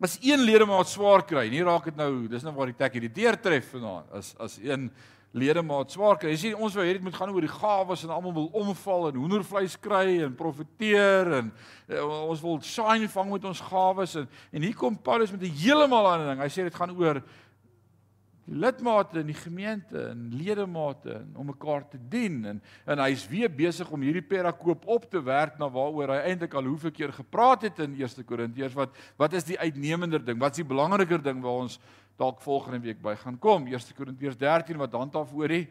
As 0.02 0.14
een 0.22 0.46
ledemaat 0.46 0.90
swaar 0.90 1.26
kry, 1.26 1.48
nie 1.50 1.62
raak 1.66 1.90
dit 1.90 1.98
nou, 1.98 2.28
dis 2.30 2.46
nou 2.46 2.54
waar 2.54 2.70
die 2.70 2.78
tek 2.78 2.96
hierdie 2.96 3.12
deur 3.18 3.38
tref 3.42 3.74
vanaand. 3.74 4.14
As 4.14 4.30
as 4.38 4.56
een 4.62 4.92
ledemaat 5.32 5.92
swaar 5.92 6.18
kry. 6.20 6.34
Jy 6.34 6.40
sien 6.42 6.56
ons 6.60 6.74
wou 6.76 6.84
dit 6.84 7.04
moet 7.04 7.16
gaan 7.16 7.32
oor 7.32 7.44
die 7.44 7.52
gawes 7.52 8.04
en 8.04 8.12
almal 8.12 8.34
wil 8.36 8.50
omval 8.62 9.08
en 9.08 9.20
hoendervleis 9.22 9.78
kry 9.80 10.18
en 10.26 10.34
profeteer 10.36 11.32
en 11.38 11.52
uh, 11.88 12.02
ons 12.28 12.42
wil 12.44 12.60
shine 12.66 13.08
vang 13.12 13.30
met 13.32 13.48
ons 13.48 13.64
gawes 13.70 14.18
en 14.20 14.28
en 14.52 14.66
hier 14.66 14.76
kom 14.76 14.98
Paulus 14.98 15.32
met 15.32 15.42
'n 15.42 15.56
heeltemal 15.62 16.10
ander 16.12 16.34
ding. 16.34 16.44
Hy 16.44 16.50
sê 16.52 16.68
dit 16.68 16.74
gaan 16.74 16.92
oor 16.96 17.22
die 17.22 18.58
lidmate 18.58 19.20
in 19.20 19.28
die 19.30 19.38
gemeente 19.38 20.08
en 20.10 20.26
ledemate 20.34 21.20
om 21.38 21.46
mekaar 21.46 21.84
te 21.88 21.98
dien 22.10 22.40
en 22.50 22.60
en 22.90 23.02
hy's 23.04 23.24
weer 23.30 23.50
besig 23.52 23.90
om 23.90 24.02
hierdie 24.02 24.24
perakoop 24.26 24.86
op 24.90 25.06
te 25.10 25.22
werk 25.22 25.58
na 25.60 25.68
waaroor 25.70 26.16
hy 26.16 26.32
eintlik 26.32 26.56
al 26.58 26.66
hoeveel 26.66 26.94
keer 26.96 27.12
gepraat 27.14 27.68
het 27.68 27.78
in 27.84 27.94
1 28.00 28.26
Korintiërs 28.26 28.74
wat 28.74 28.98
wat 29.20 29.38
is 29.38 29.46
die 29.46 29.58
uitnemender 29.58 30.24
ding 30.24 30.40
wat 30.42 30.56
is 30.56 30.64
die 30.64 30.72
belangriker 30.74 31.22
ding 31.22 31.40
waar 31.42 31.62
ons 31.68 31.78
dalk 32.18 32.42
volgende 32.44 32.82
week 32.84 33.00
by 33.02 33.14
gaan 33.16 33.38
kom 33.38 33.66
1 33.66 33.96
Korintiërs 33.96 34.36
13 34.36 34.76
wat 34.78 34.92
handhaaf 34.92 35.32
oor 35.34 35.48
die 35.48 35.66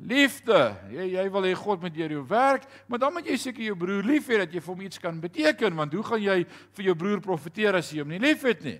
liefde 0.00 0.60
jy 0.92 1.08
jy 1.16 1.26
wil 1.32 1.48
hê 1.48 1.54
God 1.54 1.80
moet 1.80 1.94
deur 1.94 2.12
jou 2.18 2.26
werk 2.28 2.68
maar 2.88 2.98
dan 2.98 3.12
moet 3.12 3.26
jy 3.26 3.36
seker 3.36 3.64
jou 3.64 3.76
broer 3.76 4.06
lief 4.06 4.28
hê 4.28 4.44
dat 4.44 4.52
jy 4.52 4.60
vir 4.60 4.74
hom 4.74 4.86
iets 4.86 4.98
kan 4.98 5.20
beteken 5.20 5.76
want 5.76 5.92
hoe 5.92 6.06
gaan 6.12 6.22
jy 6.22 6.38
vir 6.46 6.88
jou 6.90 6.94
broer 6.94 7.20
profeteer 7.20 7.76
as 7.76 7.92
jy 7.92 8.00
hom 8.04 8.12
nie 8.12 8.22
liefhet 8.22 8.64
nie 8.64 8.78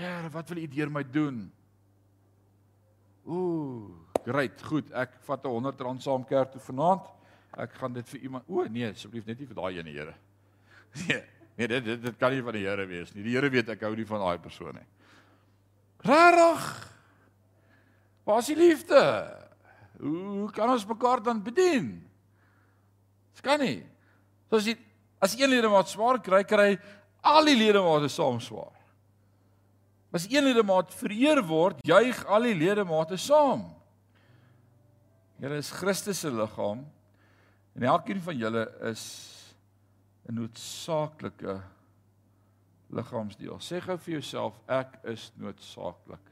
Here, 0.00 0.30
wat 0.32 0.48
wil 0.48 0.62
U 0.62 0.68
deur 0.70 0.90
my 0.90 1.02
doen? 1.04 1.40
Ooh, 3.28 3.90
great, 4.24 4.62
goed. 4.64 4.88
Ek 4.96 5.18
vat 5.26 5.44
'n 5.44 5.50
100 5.50 5.80
rand 5.80 6.02
saam 6.02 6.24
kerk 6.24 6.52
toe 6.52 6.60
vanaand. 6.60 7.04
Ek 7.52 7.74
gaan 7.74 7.92
dit 7.92 8.08
vir 8.08 8.20
iemand. 8.20 8.44
O 8.48 8.64
nee, 8.64 8.88
asseblief 8.88 9.26
net 9.26 9.38
nie 9.38 9.46
vir 9.46 9.56
daai 9.56 9.78
ene, 9.78 9.90
Here. 9.90 10.14
Nee, 11.08 11.22
nee, 11.60 11.68
dit 11.68 11.84
dit 11.84 12.02
dit 12.08 12.16
kan 12.20 12.32
nie 12.32 12.44
van 12.44 12.56
die 12.56 12.64
Here 12.64 12.86
wees 12.88 13.12
nie. 13.12 13.24
Die 13.26 13.34
Here 13.36 13.50
weet 13.52 13.68
ek 13.74 13.84
hou 13.84 13.92
nie 13.96 14.08
van 14.08 14.22
daai 14.24 14.40
persoon 14.40 14.78
nie. 14.78 14.86
Rarig. 16.08 16.68
Waar 18.24 18.40
is 18.40 18.48
die 18.48 18.56
liefde? 18.56 19.00
Hoe 20.00 20.48
kan 20.56 20.72
ons 20.72 20.86
mekaar 20.88 21.20
dan 21.24 21.42
bedien? 21.44 21.98
Dit 23.34 23.44
kan 23.44 23.60
nie. 23.60 23.82
So 24.48 24.56
as 24.56 24.70
jy 24.70 24.76
as 25.20 25.34
een 25.36 25.52
ledemaat 25.52 25.90
swaar 25.92 26.16
kry, 26.24 26.40
kry 26.48 26.70
al 27.20 27.44
die 27.44 27.58
ledemate 27.58 28.08
saam 28.08 28.38
swaar. 28.40 28.72
As 30.16 30.24
een 30.24 30.46
ledemaat 30.48 30.94
vereer 30.96 31.42
word, 31.44 31.82
juig 31.84 32.22
al 32.24 32.48
die 32.48 32.56
ledemate 32.56 33.18
saam. 33.20 33.66
Julle 35.40 35.60
is 35.60 35.70
Christus 35.72 36.24
se 36.24 36.32
liggaam 36.32 36.82
en 37.76 37.84
elkeen 37.92 38.20
van 38.24 38.36
julle 38.36 38.64
is 38.90 39.04
'n 40.30 40.34
noodsaaklike 40.34 41.60
liggaamsdeel. 42.90 43.58
Sê 43.58 43.80
gou 43.82 43.96
vir 43.98 44.14
jouself 44.14 44.60
ek 44.68 45.00
is 45.04 45.32
noodsaaklik. 45.36 46.30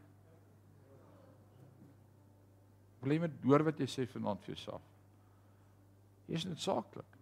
Bly 3.01 3.19
met 3.19 3.43
hoor 3.43 3.65
wat 3.67 3.79
jy 3.79 3.87
sê 3.87 4.07
vanaand 4.07 4.43
vir 4.45 4.55
jouself. 4.55 4.83
Jy 6.29 6.35
is 6.35 6.47
noodsaaklik. 6.47 7.19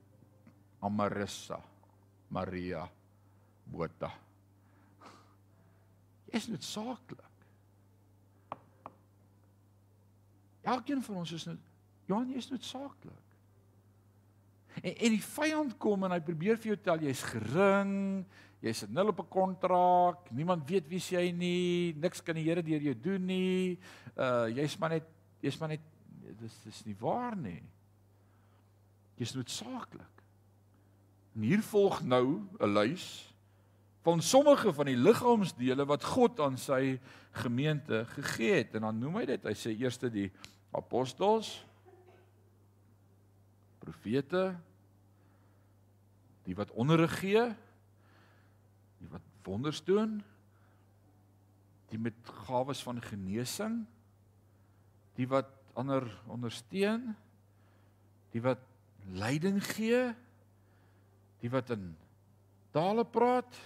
Amarissa 0.81 1.61
Maria 2.29 2.89
Botha 3.66 4.12
is 6.37 6.49
noodsaaklik. 6.49 7.45
Elkeen 10.62 11.03
van 11.03 11.22
ons 11.22 11.33
is 11.33 11.47
nou 11.47 11.57
Johan, 12.07 12.31
jy 12.31 12.43
is 12.43 12.51
noodsaaklik. 12.51 13.36
En 14.83 14.93
en 14.93 15.14
die 15.16 15.22
vyand 15.22 15.77
kom 15.79 16.05
en 16.05 16.14
hy 16.16 16.20
probeer 16.20 16.59
vir 16.61 16.74
jou 16.74 16.79
tel 16.85 17.07
jy's 17.07 17.22
gering, 17.31 18.24
jy's 18.64 18.85
nul 18.89 19.12
op 19.12 19.20
'n 19.20 19.29
kontrak, 19.29 20.31
niemand 20.31 20.68
weet 20.68 20.89
wie 20.89 21.01
jy 21.01 21.31
nie, 21.33 21.95
niks 21.95 22.22
kan 22.22 22.35
die 22.35 22.45
Here 22.45 22.62
deur 22.62 22.81
jou 22.81 22.95
doen 22.95 23.27
nie. 23.27 23.79
Uh 24.16 24.49
jy's 24.49 24.79
maar 24.79 24.91
net 24.91 25.07
jy's 25.41 25.59
maar 25.61 25.68
net 25.68 25.81
dis 26.41 26.61
dis 26.64 26.85
nie 26.87 26.97
waar 26.99 27.37
nie. 27.37 27.62
Jy's 29.16 29.35
noodsaaklik. 29.35 30.22
En 31.35 31.43
hier 31.43 31.62
volg 31.62 32.03
nou 32.03 32.43
'n 32.61 32.72
lys 32.72 33.35
van 34.07 34.22
sommige 34.22 34.72
van 34.72 34.87
die 34.87 34.97
liggaamsdele 34.97 35.85
wat 35.85 36.05
God 36.05 36.41
aan 36.41 36.57
sy 36.59 37.01
gemeente 37.31 38.05
gegee 38.14 38.55
het 38.62 38.74
en 38.74 38.87
dan 38.87 38.99
noem 38.99 39.16
hy 39.20 39.24
dit 39.27 39.49
hy 39.49 39.55
sê 39.59 39.72
eerste 39.74 40.11
die 40.11 40.29
apostels 40.70 41.64
profete 43.83 44.55
die 46.47 46.55
wat 46.55 46.73
onderrig 46.79 47.19
gee 47.21 47.45
die 49.01 49.11
wat 49.11 49.25
wonders 49.47 49.83
doen 49.87 50.21
die 51.91 52.01
met 52.03 52.33
gawes 52.47 52.83
van 52.87 53.03
genesing 53.03 53.83
die 55.19 55.29
wat 55.31 55.51
ander 55.77 56.07
ondersteun 56.33 57.13
die 58.35 58.43
wat 58.43 58.63
leiding 59.19 59.61
gee 59.75 60.11
die 61.43 61.53
wat 61.53 61.71
in 61.75 61.93
tale 62.75 63.05
praat 63.05 63.59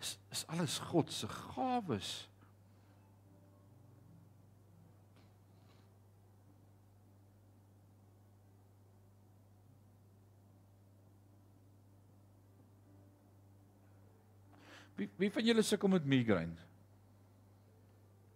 is, 0.00 0.16
is 0.32 0.44
alles 0.48 0.78
God 0.90 1.12
se 1.12 1.28
gawes 1.28 2.28
Wie 14.98 15.06
wie 15.16 15.30
van 15.30 15.46
julle 15.46 15.62
sukkel 15.62 15.92
met 15.92 16.06
migraine? 16.06 16.66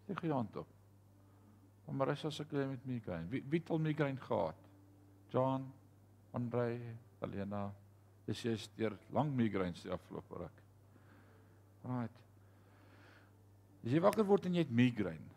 Sê 0.07 0.15
gee 0.19 0.31
hand 0.33 0.57
op. 0.57 0.69
Maar 1.93 2.15
as 2.15 2.25
as 2.25 2.41
ek 2.41 2.53
met 2.55 2.85
migraine. 2.87 3.29
Wie 3.29 3.43
wie 3.51 3.61
het 3.61 3.73
migraine 3.83 4.21
gehad? 4.21 4.59
John, 5.33 5.67
Andre, 6.33 6.79
Elena. 7.21 7.67
Dis 8.27 8.45
jy 8.47 8.55
steur 8.57 8.95
lang 9.11 9.33
migraine 9.35 9.77
se 9.77 9.91
afgelope 9.91 10.39
ruk. 10.45 10.63
Right. 11.83 12.19
As 13.83 13.91
jy 13.91 14.01
wakker 14.01 14.27
word 14.27 14.47
en 14.47 14.55
jy 14.55 14.63
het 14.63 14.75
migraine. 14.75 15.31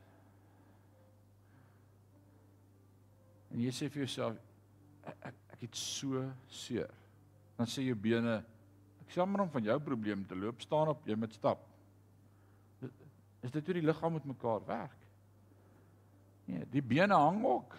En 3.49 3.63
jy 3.63 3.71
sê 3.73 3.89
vir 3.89 4.05
jouself 4.05 4.37
ek 5.09 5.31
ek, 5.31 5.41
ek 5.55 5.65
het 5.65 5.79
so 5.79 6.21
seer. 6.51 6.91
Dan 7.57 7.69
sê 7.71 7.87
jou 7.87 7.97
bene 7.97 8.43
Ek 9.05 9.15
jammer 9.15 9.45
om 9.45 9.49
van 9.53 9.63
jou 9.63 9.79
probleem 9.79 10.25
te 10.27 10.35
loop, 10.35 10.61
staan 10.61 10.91
op, 10.91 11.05
jy 11.05 11.15
moet 11.15 11.33
stap. 11.33 11.61
Is 13.45 13.53
dit 13.53 13.65
hoe 13.65 13.77
die 13.77 13.85
liggaam 13.85 14.17
met 14.17 14.25
mekaar 14.25 14.63
werk? 14.65 15.01
Nee, 16.45 16.65
die 16.69 16.81
bene 16.81 17.13
hang 17.13 17.43
ook. 17.45 17.75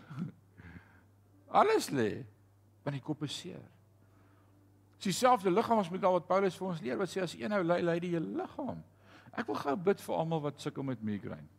Alles 1.63 1.91
lê 1.91 2.25
want 2.87 2.95
die 2.95 3.03
kop 3.03 3.25
is 3.27 3.35
seer. 3.35 3.63
Dis 4.97 5.11
dieselfde 5.11 5.51
liggaam 5.51 5.81
as 5.83 5.91
met 5.91 6.05
al 6.07 6.21
wat 6.21 6.29
Paulus 6.29 6.55
vir 6.55 6.69
ons 6.69 6.83
leer 6.85 7.01
wat 7.01 7.11
sê 7.11 7.25
as 7.25 7.35
een 7.35 7.51
nou 7.51 7.65
lei 7.67 7.81
lei 7.83 7.97
die 8.05 8.13
hele 8.13 8.31
liggaam. 8.39 8.79
Ek 9.35 9.51
wil 9.51 9.59
gou 9.59 9.75
bid 9.89 10.05
vir 10.05 10.15
almal 10.15 10.45
wat 10.45 10.63
sukkel 10.63 10.87
met 10.87 11.03
migraine. 11.03 11.51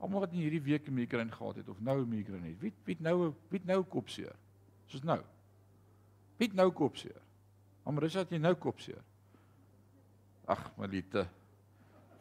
Almal 0.00 0.26
wat 0.26 0.34
in 0.36 0.44
hierdie 0.44 0.62
week 0.62 0.88
'n 0.88 0.94
migraine 0.94 1.32
gehad 1.32 1.56
het 1.56 1.68
of 1.68 1.80
nou 1.80 1.96
'n 2.02 2.08
migraine 2.08 2.52
het. 2.52 2.60
Wie 2.60 2.72
wie 2.84 2.96
nou 3.00 3.32
wie 3.48 3.62
nou 3.64 3.82
kopseer? 3.82 4.36
Soos 4.86 5.02
nou. 5.02 5.22
Wie 6.36 6.52
nou 6.52 6.70
kopseer? 6.70 7.22
Amrisa 7.88 8.24
het 8.24 8.32
jy 8.34 8.40
nou 8.40 8.54
kopseer. 8.60 9.00
Ag, 10.50 10.66
Melite. 10.76 11.26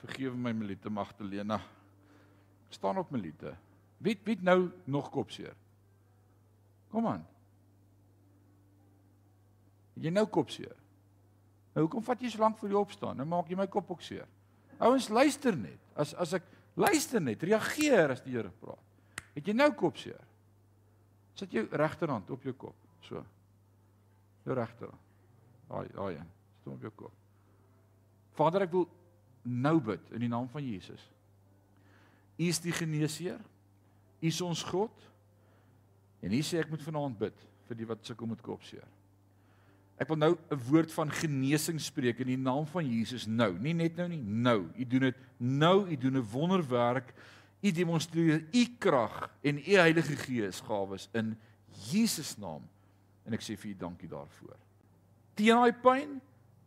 Vergewe 0.04 0.38
my 0.38 0.54
Melite 0.56 0.90
Magdalena. 0.90 1.60
Staan 2.70 3.02
op 3.02 3.12
Melite. 3.12 3.56
Wie 4.00 4.16
wie 4.24 4.38
nou 4.42 4.70
nog 4.86 5.10
kopseer? 5.12 5.56
Kom 6.90 7.08
aan. 7.08 7.26
Jy 10.00 10.12
nou 10.16 10.26
kopseer. 10.32 10.76
Nou 11.76 11.86
hoekom 11.86 12.06
vat 12.06 12.22
jy 12.24 12.32
so 12.32 12.42
lank 12.42 12.58
vir 12.62 12.72
jy 12.72 12.80
opstaan? 12.80 13.20
Nou 13.20 13.28
maak 13.30 13.50
jy 13.52 13.58
my 13.60 13.68
kop 13.72 13.92
ook 13.92 14.02
seer. 14.06 14.28
Ouens 14.80 15.10
luister 15.12 15.58
net. 15.58 15.82
As 16.00 16.14
as 16.16 16.38
ek 16.40 16.48
luister 16.80 17.22
net, 17.22 17.44
reageer 17.44 18.16
as 18.16 18.24
die 18.24 18.38
Here 18.38 18.52
praat. 18.62 18.86
Het 19.36 19.52
jy 19.52 19.58
nou 19.58 19.70
kopseer? 19.78 20.22
Sit 21.36 21.54
jou 21.56 21.68
regterhand 21.72 22.32
op 22.32 22.44
jou 22.44 22.56
kop. 22.56 22.76
So. 23.06 23.22
Jou 24.48 24.56
regterhand. 24.56 25.09
Daai 25.70 25.88
daai 25.94 26.16
een. 26.16 26.30
Stom 26.62 26.74
op 26.74 26.86
jou 26.88 26.94
kop. 27.04 27.16
Vader, 28.40 28.66
ek 28.66 28.74
wil 28.74 28.88
nou 29.44 29.78
bid 29.84 30.14
in 30.16 30.24
die 30.26 30.32
naam 30.32 30.48
van 30.52 30.66
Jesus. 30.66 31.02
U 32.40 32.48
is 32.48 32.62
die 32.64 32.74
geneesheer. 32.76 33.40
U 34.20 34.28
is 34.28 34.40
ons 34.44 34.64
God. 34.68 34.94
En 36.24 36.34
hier 36.34 36.46
sê 36.46 36.60
ek 36.62 36.72
moet 36.72 36.84
vanaand 36.84 37.20
bid 37.20 37.46
vir 37.70 37.80
die 37.80 37.88
wat 37.88 38.08
sukkel 38.08 38.30
met 38.30 38.42
kopseer. 38.44 38.88
Ek 40.00 40.08
wil 40.08 40.20
nou 40.20 40.32
'n 40.36 40.62
woord 40.70 40.92
van 40.96 41.12
genesing 41.12 41.80
spreek 41.80 42.20
in 42.24 42.32
die 42.32 42.40
naam 42.40 42.66
van 42.66 42.88
Jesus 42.88 43.28
nou. 43.28 43.52
Nie 43.60 43.74
net 43.74 43.98
nou 43.98 44.08
nie, 44.08 44.22
nou. 44.22 44.72
U 44.76 44.86
doen 44.86 45.12
dit 45.12 45.18
nou. 45.38 45.88
U 45.88 45.96
doen 45.98 46.18
'n 46.18 46.32
wonderwerk. 46.32 47.14
U 47.62 47.72
demonstreer 47.72 48.48
u 48.54 48.66
krag 48.80 49.30
en 49.44 49.58
u 49.58 49.76
Heilige 49.76 50.16
Gees 50.16 50.62
gawes 50.62 51.10
in 51.14 51.38
Jesus 51.92 52.38
naam. 52.38 52.64
En 53.26 53.34
ek 53.34 53.42
sê 53.42 53.58
vir 53.58 53.72
u 53.72 53.76
dankie 53.76 54.08
daarvoor 54.08 54.69
teen 55.40 55.56
daai 55.56 55.74
pyn 55.84 56.20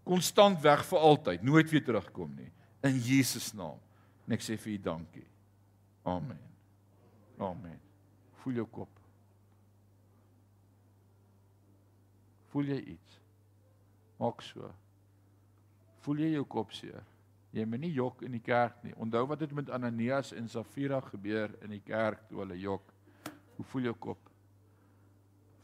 konstant 0.08 0.58
weg 0.64 0.82
vir 0.88 1.04
altyd, 1.12 1.44
nooit 1.46 1.70
weer 1.70 1.84
terugkom 1.84 2.32
nie 2.34 2.50
in 2.82 2.98
Jesus 2.98 3.52
naam. 3.54 3.78
En 4.26 4.34
ek 4.34 4.42
sê 4.42 4.56
vir 4.58 4.74
u 4.74 4.78
dankie. 4.82 5.26
Amen. 6.08 6.40
Amen. 7.38 7.78
Voel 8.42 8.62
jou 8.62 8.66
kop. 8.70 8.90
Voel 12.52 12.72
jy 12.74 12.80
iets? 12.96 13.18
Maak 14.18 14.42
so. 14.44 14.68
Voel 16.02 16.24
jy 16.24 16.32
jou 16.34 16.44
kop 16.50 16.74
seer? 16.74 17.04
Jy 17.52 17.64
moet 17.68 17.82
nie 17.84 17.92
jok 17.94 18.24
in 18.26 18.34
die 18.34 18.42
kerk 18.42 18.80
nie. 18.84 18.94
Onthou 19.00 19.24
wat 19.30 19.44
het 19.44 19.52
met 19.54 19.70
Ananias 19.70 20.32
en 20.34 20.48
Safira 20.50 21.00
gebeur 21.04 21.52
in 21.62 21.74
die 21.76 21.82
kerk 21.84 22.26
toe 22.28 22.42
hulle 22.42 22.58
jok. 22.58 22.92
Hoe 23.56 23.66
voel 23.70 23.90
jou 23.90 23.96
kop? 24.08 24.30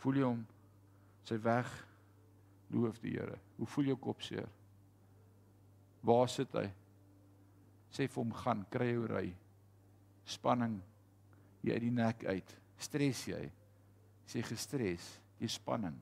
Voel 0.02 0.20
jy 0.20 0.26
hom? 0.28 0.42
Sy 1.26 1.38
weg 1.44 1.70
Loof 2.70 3.00
die 3.00 3.16
Here. 3.16 3.38
Hoe 3.56 3.66
voel 3.66 3.92
jou 3.92 3.96
kop 3.96 4.22
seer? 4.22 4.48
Waar 6.04 6.28
sit 6.28 6.52
hy? 6.56 6.66
Sê 7.90 8.06
vir 8.06 8.20
hom 8.20 8.34
gaan, 8.36 8.64
kry 8.70 8.90
jou 8.92 9.06
ry. 9.08 9.26
Spanning 10.28 10.76
jy 11.64 11.74
uit 11.74 11.86
die 11.86 11.94
nek 11.94 12.26
uit. 12.28 12.52
Stres 12.78 13.24
jy? 13.28 13.40
Sê 14.28 14.42
gestres, 14.44 15.06
jy 15.40 15.48
spanning. 15.50 15.96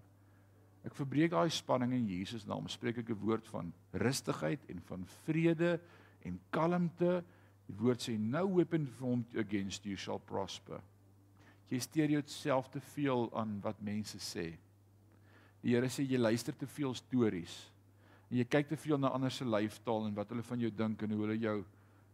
Ek 0.86 0.94
verbreek 0.94 1.32
daai 1.32 1.50
spanning 1.50 1.94
in 1.96 2.10
Jesus 2.10 2.46
naam. 2.46 2.68
Spreek 2.70 2.98
ek 2.98 3.10
'n 3.10 3.22
woord 3.22 3.46
van 3.46 3.72
rustigheid 3.92 4.60
en 4.70 4.80
van 4.80 5.06
vrede 5.26 5.80
en 6.22 6.38
kalmte. 6.50 7.24
Die 7.66 7.74
woord 7.74 8.00
sê 8.00 8.18
no 8.18 8.46
weapon 8.46 8.86
formed 8.86 9.36
against 9.36 9.86
you 9.86 9.96
shall 9.96 10.18
prosper. 10.18 10.80
Jy 11.70 11.78
steur 11.78 12.10
jouself 12.10 12.70
te 12.70 12.80
veel 12.80 13.30
aan 13.34 13.60
wat 13.60 13.82
mense 13.82 14.18
sê. 14.18 14.58
Die 15.66 15.74
Here 15.74 15.88
sê 15.90 16.04
jy 16.06 16.18
luister 16.20 16.54
te 16.54 16.66
veel 16.70 16.92
stories. 16.94 17.54
En 18.30 18.38
jy 18.38 18.44
kyk 18.46 18.68
te 18.70 18.76
veel 18.78 19.00
na 19.02 19.10
ander 19.14 19.32
se 19.34 19.42
lyfstaal 19.42 20.06
en 20.06 20.14
wat 20.14 20.30
hulle 20.30 20.44
van 20.46 20.60
jou 20.62 20.70
dink 20.70 21.00
en 21.02 21.14
hoe 21.14 21.24
hulle 21.24 21.38
jou 21.42 21.56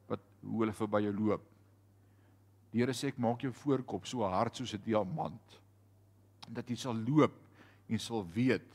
wat 0.08 0.22
hoe 0.40 0.62
hulle 0.62 0.76
verby 0.76 1.02
jou 1.04 1.12
loop. 1.18 1.44
Die 2.72 2.80
Here 2.80 2.94
sê 2.96 3.10
ek 3.12 3.20
maak 3.20 3.44
jou 3.44 3.52
voorkop 3.60 4.08
so 4.08 4.24
hard 4.24 4.56
soos 4.56 4.72
'n 4.72 4.80
diamant. 4.86 5.58
Dat 6.48 6.68
jy 6.68 6.76
sal 6.76 6.96
loop 6.96 7.36
en 7.88 7.98
sal 7.98 8.24
weet 8.24 8.68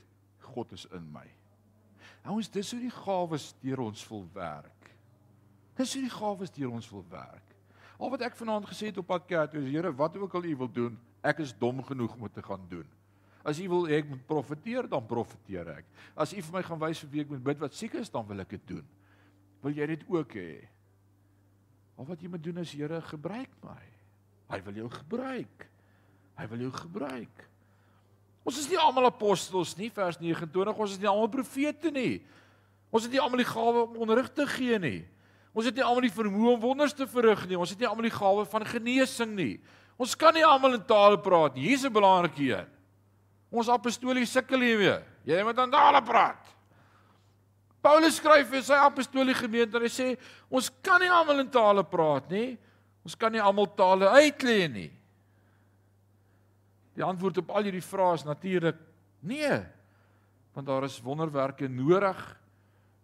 God 0.53 0.71
is 0.71 0.85
in 0.93 1.11
my. 1.11 1.25
Ouens, 2.25 2.49
dis 2.49 2.71
hoe 2.71 2.81
die 2.81 2.93
gawes 2.93 3.55
deur 3.61 3.79
ons 3.79 4.07
wil 4.09 4.27
werk. 4.33 4.91
Dis 5.75 5.93
hoe 5.93 6.03
die 6.03 6.13
gawes 6.13 6.51
deur 6.51 6.69
ons 6.69 6.89
wil 6.91 7.05
werk. 7.09 7.55
Al 7.97 8.09
wat 8.09 8.21
ek 8.21 8.35
vanaand 8.35 8.65
gesê 8.69 8.91
het 8.91 8.97
op 8.97 9.07
pad 9.07 9.25
kerk, 9.25 9.53
is 9.53 9.71
Here, 9.71 9.91
wat 9.91 10.17
ook 10.17 10.35
al 10.35 10.45
U 10.45 10.55
wil 10.55 10.71
doen, 10.71 10.97
ek 11.23 11.39
is 11.39 11.53
dom 11.57 11.83
genoeg 11.83 12.13
om 12.15 12.29
te 12.29 12.41
gaan 12.41 12.67
doen. 12.69 12.96
As 13.47 13.59
u 13.63 13.67
wil 13.71 13.85
ek 13.95 14.09
moet 14.11 14.23
profeteer, 14.27 14.89
dan 14.91 15.05
profeteer 15.07 15.69
ek. 15.77 15.85
As 16.19 16.33
u 16.35 16.41
vir 16.41 16.57
my 16.57 16.63
gaan 16.67 16.81
wys 16.81 17.03
vir 17.05 17.11
wie 17.13 17.23
ek 17.23 17.29
moet 17.31 17.45
bid 17.45 17.61
wat 17.63 17.77
siek 17.77 17.95
is, 17.95 18.11
dan 18.11 18.27
wil 18.27 18.43
ek 18.43 18.57
dit 18.57 18.65
doen. 18.75 18.87
Wil 19.63 19.77
jy 19.77 19.87
dit 19.93 20.03
ook 20.11 20.35
hê? 20.35 20.51
Al 21.97 22.09
wat 22.09 22.21
jy 22.21 22.29
moet 22.29 22.43
doen 22.43 22.59
is 22.61 22.73
Here, 22.75 22.99
gebruik 23.07 23.53
my. 23.63 23.83
Hy 24.51 24.59
wil 24.67 24.83
jou 24.83 24.89
gebruik. 24.91 25.67
Hy 26.37 26.45
wil 26.51 26.67
jou 26.67 26.73
gebruik. 26.75 27.47
Ons 28.47 28.61
is 28.61 28.69
nie 28.71 28.79
almal 28.79 29.09
apostels 29.09 29.73
nie, 29.79 29.89
vers 29.91 30.19
29. 30.21 30.77
Ons 30.77 30.93
is 30.95 31.01
nie 31.01 31.09
almal 31.09 31.31
profete 31.31 31.91
nie. 31.91 32.21
Ons 32.93 33.07
het 33.07 33.15
nie 33.15 33.19
almal 33.19 33.41
die 33.41 33.49
gawe 33.49 33.87
om 33.87 33.97
onderrig 34.05 34.29
te 34.31 34.45
gee 34.47 34.77
nie. 34.79 35.01
Ons 35.57 35.67
het 35.67 35.75
nie 35.75 35.83
almal 35.83 36.05
die 36.05 36.13
vermoë 36.13 36.53
om 36.53 36.61
wonders 36.61 36.95
te 36.95 37.07
verrig 37.09 37.47
nie. 37.49 37.57
Ons 37.59 37.73
het 37.73 37.81
nie 37.81 37.89
almal 37.89 38.07
die 38.07 38.15
gawe 38.15 38.45
van 38.47 38.67
genesing 38.69 39.33
nie. 39.35 39.53
Ons 39.97 40.15
kan 40.15 40.35
nie 40.35 40.45
almal 40.45 40.77
in 40.77 40.85
tale 40.87 41.17
praat 41.19 41.55
nie. 41.55 41.71
Hier's 41.71 41.83
'n 41.83 41.91
belangrike 41.91 42.43
een. 42.43 42.76
Ons 43.51 43.69
apostolie 43.71 44.25
sukkel 44.27 44.63
hiermee. 44.65 44.97
Jy 45.27 45.43
moet 45.47 45.59
aan 45.59 45.71
tale 45.71 46.01
praat. 46.03 46.53
Paulus 47.83 48.17
skryf 48.19 48.49
vir 48.51 48.63
sy 48.65 48.77
apostolie 48.83 49.35
gemeente 49.37 49.77
en 49.79 49.85
hy 49.85 49.91
sê 49.91 50.07
ons 50.51 50.67
kan 50.83 50.99
nie 50.99 51.11
almal 51.13 51.43
in 51.43 51.51
tale 51.51 51.83
praat 51.87 52.27
nie. 52.33 52.57
Ons 53.07 53.15
kan 53.15 53.31
nie 53.31 53.43
almal 53.43 53.69
tale 53.77 54.09
uitlê 54.17 54.65
nie. 54.67 54.89
Die 56.97 57.05
antwoord 57.05 57.39
op 57.43 57.53
al 57.55 57.69
hierdie 57.69 57.85
vrae 57.85 58.17
is 58.17 58.25
natuurlik 58.27 58.79
nee. 59.29 59.61
Want 60.57 60.67
daar 60.67 60.87
is 60.87 60.99
wonderwerke 61.05 61.69
nodig. 61.71 62.19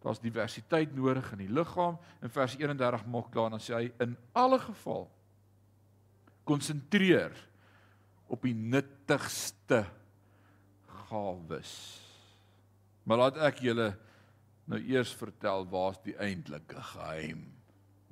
Daar's 0.03 0.19
diversiteit 0.19 0.91
nodig 0.97 1.29
in 1.35 1.45
die 1.45 1.53
liggaam. 1.53 1.95
In 2.25 2.33
vers 2.33 2.57
31 2.59 3.05
maak 3.07 3.29
klaar 3.31 3.53
dan 3.53 3.63
sê 3.63 3.77
hy 3.77 3.91
in 4.03 4.17
alle 4.35 4.59
geval 4.59 5.05
konsentreer 6.43 7.31
op 8.27 8.43
die 8.43 8.55
nuttigste 8.57 9.85
gawes. 11.13 11.73
Maar 13.03 13.25
laat 13.25 13.39
ek 13.49 13.61
julle 13.65 13.91
nou 14.69 14.79
eers 14.79 15.11
vertel 15.19 15.67
waar's 15.71 15.99
die 16.05 16.15
eintlike 16.21 16.81
geheim. 16.93 17.45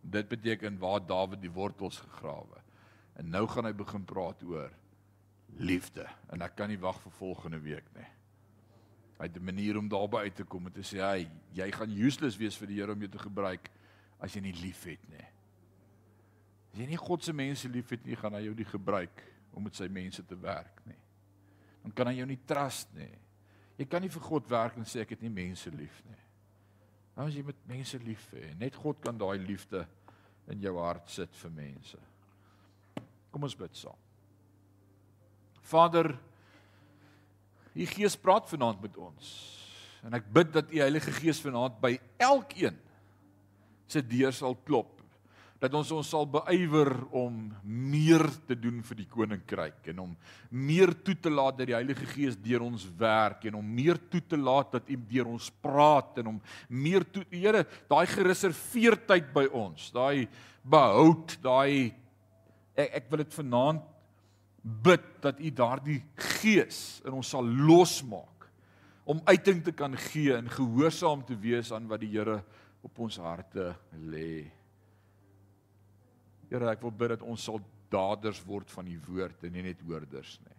Dit 0.01 0.29
beteken 0.31 0.79
waar 0.81 1.03
Dawid 1.05 1.41
die 1.41 1.53
wortels 1.53 2.01
gegrawe. 2.01 2.59
En 3.19 3.29
nou 3.31 3.45
gaan 3.49 3.69
hy 3.69 3.73
begin 3.77 4.05
praat 4.07 4.41
oor 4.47 4.71
liefde 5.59 6.05
en 6.31 6.43
ek 6.45 6.55
kan 6.59 6.71
nie 6.71 6.79
wag 6.79 6.99
vir 7.03 7.15
volgende 7.17 7.59
week 7.63 7.87
nie. 7.95 8.07
Hy 9.19 9.27
het 9.27 9.37
'n 9.37 9.45
manier 9.45 9.77
om 9.77 9.89
daarby 9.89 10.17
uit 10.25 10.35
te 10.35 10.43
kom 10.43 10.65
en 10.65 10.73
te 10.73 10.81
sê 10.81 10.97
hy 10.97 11.29
jy 11.53 11.71
gaan 11.71 11.91
useless 11.91 12.37
wees 12.37 12.57
vir 12.57 12.67
die 12.67 12.79
Here 12.79 12.91
om 12.91 12.99
jou 12.99 13.11
te 13.11 13.19
gebruik 13.19 13.69
as 14.19 14.33
jy 14.33 14.41
nie 14.41 14.61
liefhet 14.61 15.09
nie. 15.09 15.27
As 16.73 16.79
jy 16.79 16.85
nie 16.85 16.97
God 16.97 17.23
se 17.23 17.33
mense 17.33 17.67
liefhet 17.69 18.05
nie, 18.05 18.15
gaan 18.15 18.33
hy 18.33 18.41
jou 18.41 18.55
nie 18.55 18.65
gebruik 18.65 19.23
om 19.53 19.63
met 19.63 19.75
sy 19.75 19.87
mense 19.87 20.25
te 20.25 20.35
werk 20.35 20.85
nie 20.85 20.97
dan 21.81 21.93
kan 21.95 22.09
hy 22.11 22.19
jou 22.19 22.27
nie 22.29 22.39
trust 22.47 22.91
nie. 22.97 23.09
Jy 23.79 23.87
kan 23.89 24.03
nie 24.03 24.11
vir 24.13 24.23
God 24.25 24.49
werk 24.51 24.77
en 24.77 24.85
sê 24.85 25.01
ek 25.01 25.15
het 25.15 25.23
nie 25.25 25.33
mense 25.33 25.71
lief 25.73 26.01
nie. 26.05 26.19
Nou 27.17 27.25
as 27.27 27.35
jy 27.35 27.43
met 27.45 27.57
mense 27.67 27.97
lief 28.05 28.27
hê, 28.35 28.51
net 28.59 28.77
God 28.79 29.01
kan 29.03 29.17
daai 29.17 29.39
liefde 29.41 29.83
in 30.51 30.61
jou 30.63 30.75
hart 30.79 31.09
sit 31.11 31.33
vir 31.41 31.53
mense. 31.55 31.97
Kom 33.31 33.47
ons 33.47 33.57
bid 33.57 33.75
saam. 33.79 33.97
Vader, 35.71 36.11
U 37.71 37.85
Gees 37.87 38.17
praat 38.19 38.49
vanaand 38.51 38.81
met 38.83 38.97
ons. 38.99 39.27
En 40.03 40.15
ek 40.17 40.25
bid 40.33 40.49
dat 40.51 40.71
U 40.73 40.79
Heilige 40.81 41.13
Gees 41.15 41.39
vanaand 41.43 41.77
by 41.81 41.93
elkeen 42.19 42.77
se 43.91 44.01
deur 44.03 44.35
sal 44.35 44.57
klop 44.67 45.00
dat 45.61 45.75
ons 45.77 45.91
ons 45.93 46.07
sal 46.09 46.25
beywer 46.25 46.89
om 47.13 47.35
meer 47.61 48.23
te 48.49 48.55
doen 48.57 48.79
vir 48.85 48.97
die 48.97 49.07
koninkryk 49.09 49.91
en 49.91 49.99
om 50.07 50.13
meer 50.49 50.93
toe 51.05 51.13
te 51.21 51.29
laat 51.29 51.59
dat 51.59 51.69
die 51.69 51.75
Heilige 51.77 52.07
Gees 52.09 52.37
deur 52.41 52.63
ons 52.65 52.87
werk 52.97 53.45
en 53.45 53.59
om 53.59 53.67
meer 53.77 53.99
toe 54.09 54.23
te 54.25 54.39
laat 54.41 54.73
dat 54.73 54.89
U 54.89 54.97
deur 55.11 55.29
ons 55.29 55.51
praat 55.61 56.17
en 56.23 56.31
om 56.33 56.39
meer 56.67 57.05
toe 57.05 57.21
Here 57.29 57.61
daai 57.91 58.07
gereserveerdheid 58.09 59.29
by 59.35 59.45
ons 59.53 59.91
daai 59.93 60.25
behoud 60.65 61.37
daai 61.45 61.93
ek, 62.73 63.03
ek 63.03 63.11
wil 63.11 63.21
dit 63.21 63.37
vanaand 63.37 63.85
bid 64.61 65.05
dat 65.21 65.37
U 65.37 65.51
daardie 65.61 65.99
gees 66.39 67.01
in 67.05 67.19
ons 67.19 67.35
sal 67.35 67.45
losmaak 67.45 68.49
om 69.05 69.21
uiting 69.29 69.61
te 69.65 69.75
kan 69.77 69.93
gee 70.09 70.33
en 70.33 70.49
gehoorsaam 70.49 71.21
te 71.27 71.37
wees 71.37 71.69
aan 71.73 71.85
wat 71.89 72.01
die 72.01 72.09
Here 72.15 72.39
op 72.81 72.97
ons 73.05 73.19
harte 73.21 73.75
lê. 74.09 74.60
Here, 76.51 76.67
ek 76.67 76.81
wil 76.83 76.91
bid 76.91 77.13
dat 77.15 77.23
ons 77.23 77.43
sal 77.47 77.61
daders 77.91 78.41
word 78.43 78.71
van 78.71 78.87
die 78.87 78.99
woord 79.07 79.45
en 79.47 79.53
nie 79.55 79.63
net 79.63 79.79
hoorders 79.87 80.35
nie. 80.43 80.57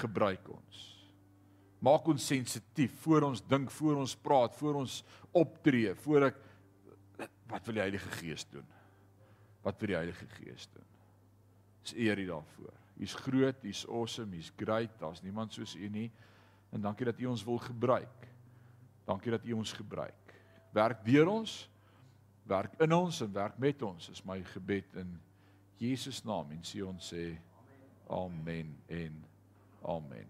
Gebruik 0.00 0.48
ons. 0.50 0.80
Maak 1.80 2.08
ons 2.12 2.26
sensitief 2.26 2.98
voor 3.04 3.30
ons 3.30 3.40
dink, 3.48 3.70
voor 3.72 4.02
ons 4.02 4.14
praat, 4.20 4.54
voor 4.58 4.82
ons 4.82 5.00
optree, 5.38 5.94
voor 6.04 6.28
ek 6.28 6.42
wat 7.50 7.66
wil 7.66 7.78
die 7.78 7.82
Heilige 7.82 8.10
Gees 8.18 8.44
doen? 8.50 8.66
Wat 9.64 9.80
wil 9.80 9.92
die 9.94 9.98
Heilige 9.98 10.26
Gees 10.36 10.68
doen? 10.74 10.86
Dis 11.84 11.96
eer 11.96 12.20
U 12.20 12.26
daarvoor. 12.34 12.74
U's 13.00 13.14
groot, 13.14 13.64
U's 13.64 13.86
awesome, 13.88 14.36
U's 14.36 14.52
great. 14.56 14.92
Daar's 15.00 15.22
niemand 15.24 15.56
soos 15.56 15.74
U 15.74 15.88
nie. 15.88 16.10
En 16.70 16.82
dankie 16.84 17.08
dat 17.08 17.20
U 17.20 17.30
ons 17.32 17.44
wil 17.44 17.58
gebruik. 17.58 18.28
Dankie 19.08 19.32
dat 19.32 19.46
U 19.46 19.56
ons 19.58 19.72
gebruik. 19.72 20.34
Werk 20.76 21.04
deur 21.06 21.32
ons 21.32 21.69
werk 22.48 22.74
in 22.80 22.92
ons 22.92 23.20
en 23.20 23.32
werk 23.32 23.58
met 23.58 23.82
ons 23.82 24.08
is 24.08 24.22
my 24.24 24.40
gebed 24.54 24.94
in 24.94 25.20
Jesus 25.80 26.22
naam 26.24 26.50
en 26.52 26.62
sê 26.66 26.82
ons 26.84 27.12
sê 27.12 27.24
amen 28.10 28.74
en 28.88 29.24
amen. 29.82 30.28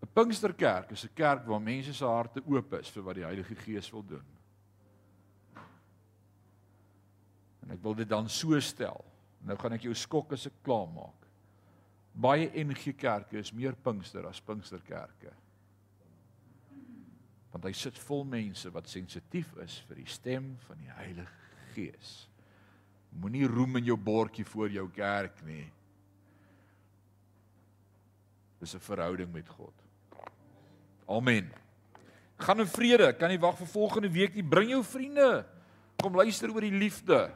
'n 0.00 0.08
Pinksterkerk 0.14 0.90
is 0.90 1.04
'n 1.04 1.14
kerk 1.14 1.46
waar 1.46 1.60
mense 1.60 1.94
se 1.94 2.04
harte 2.04 2.42
oop 2.46 2.72
is 2.72 2.90
vir 2.90 3.02
wat 3.02 3.14
die 3.14 3.24
Heilige 3.24 3.54
Gees 3.54 3.90
wil 3.90 4.04
doen. 4.04 4.26
En 7.62 7.70
ek 7.70 7.82
wil 7.82 7.94
dit 7.94 8.08
dan 8.08 8.28
so 8.28 8.60
stel. 8.60 9.04
Nou 9.40 9.56
gaan 9.58 9.72
ek 9.72 9.82
jou 9.82 9.94
skok 9.94 10.32
as 10.32 10.46
ek 10.46 10.62
klaar 10.62 10.88
maak. 10.88 11.26
Baie 12.12 12.50
NG 12.64 12.96
kerke 12.96 13.38
is 13.38 13.52
meer 13.52 13.74
Pinkster 13.74 14.26
as 14.26 14.40
Pinksterkerke 14.40 15.32
want 17.50 17.66
hy 17.66 17.72
sit 17.74 17.98
vol 17.98 18.24
mense 18.24 18.70
wat 18.70 18.88
sensitief 18.88 19.52
is 19.64 19.80
vir 19.88 20.02
die 20.02 20.10
stem 20.10 20.52
van 20.68 20.78
die 20.78 20.92
Heilige 20.94 21.50
Gees. 21.74 22.12
Moenie 23.10 23.46
roem 23.50 23.80
in 23.80 23.88
jou 23.90 23.96
bordjie 23.98 24.46
voor 24.46 24.70
jou 24.70 24.86
kerk 24.94 25.42
nie. 25.46 25.66
Dis 28.60 28.74
'n 28.74 28.80
verhouding 28.80 29.32
met 29.32 29.48
God. 29.48 29.74
Amen. 31.08 31.50
Gaan 32.36 32.60
in 32.60 32.66
vrede. 32.66 33.12
Kan 33.16 33.28
nie 33.28 33.38
wag 33.38 33.56
vir 33.56 33.66
volgende 33.66 34.10
week 34.10 34.34
nie. 34.34 34.42
Bring 34.42 34.70
jou 34.70 34.84
vriende. 34.84 35.46
Kom 35.96 36.14
luister 36.14 36.52
oor 36.52 36.60
die 36.60 36.70
liefde. 36.70 37.32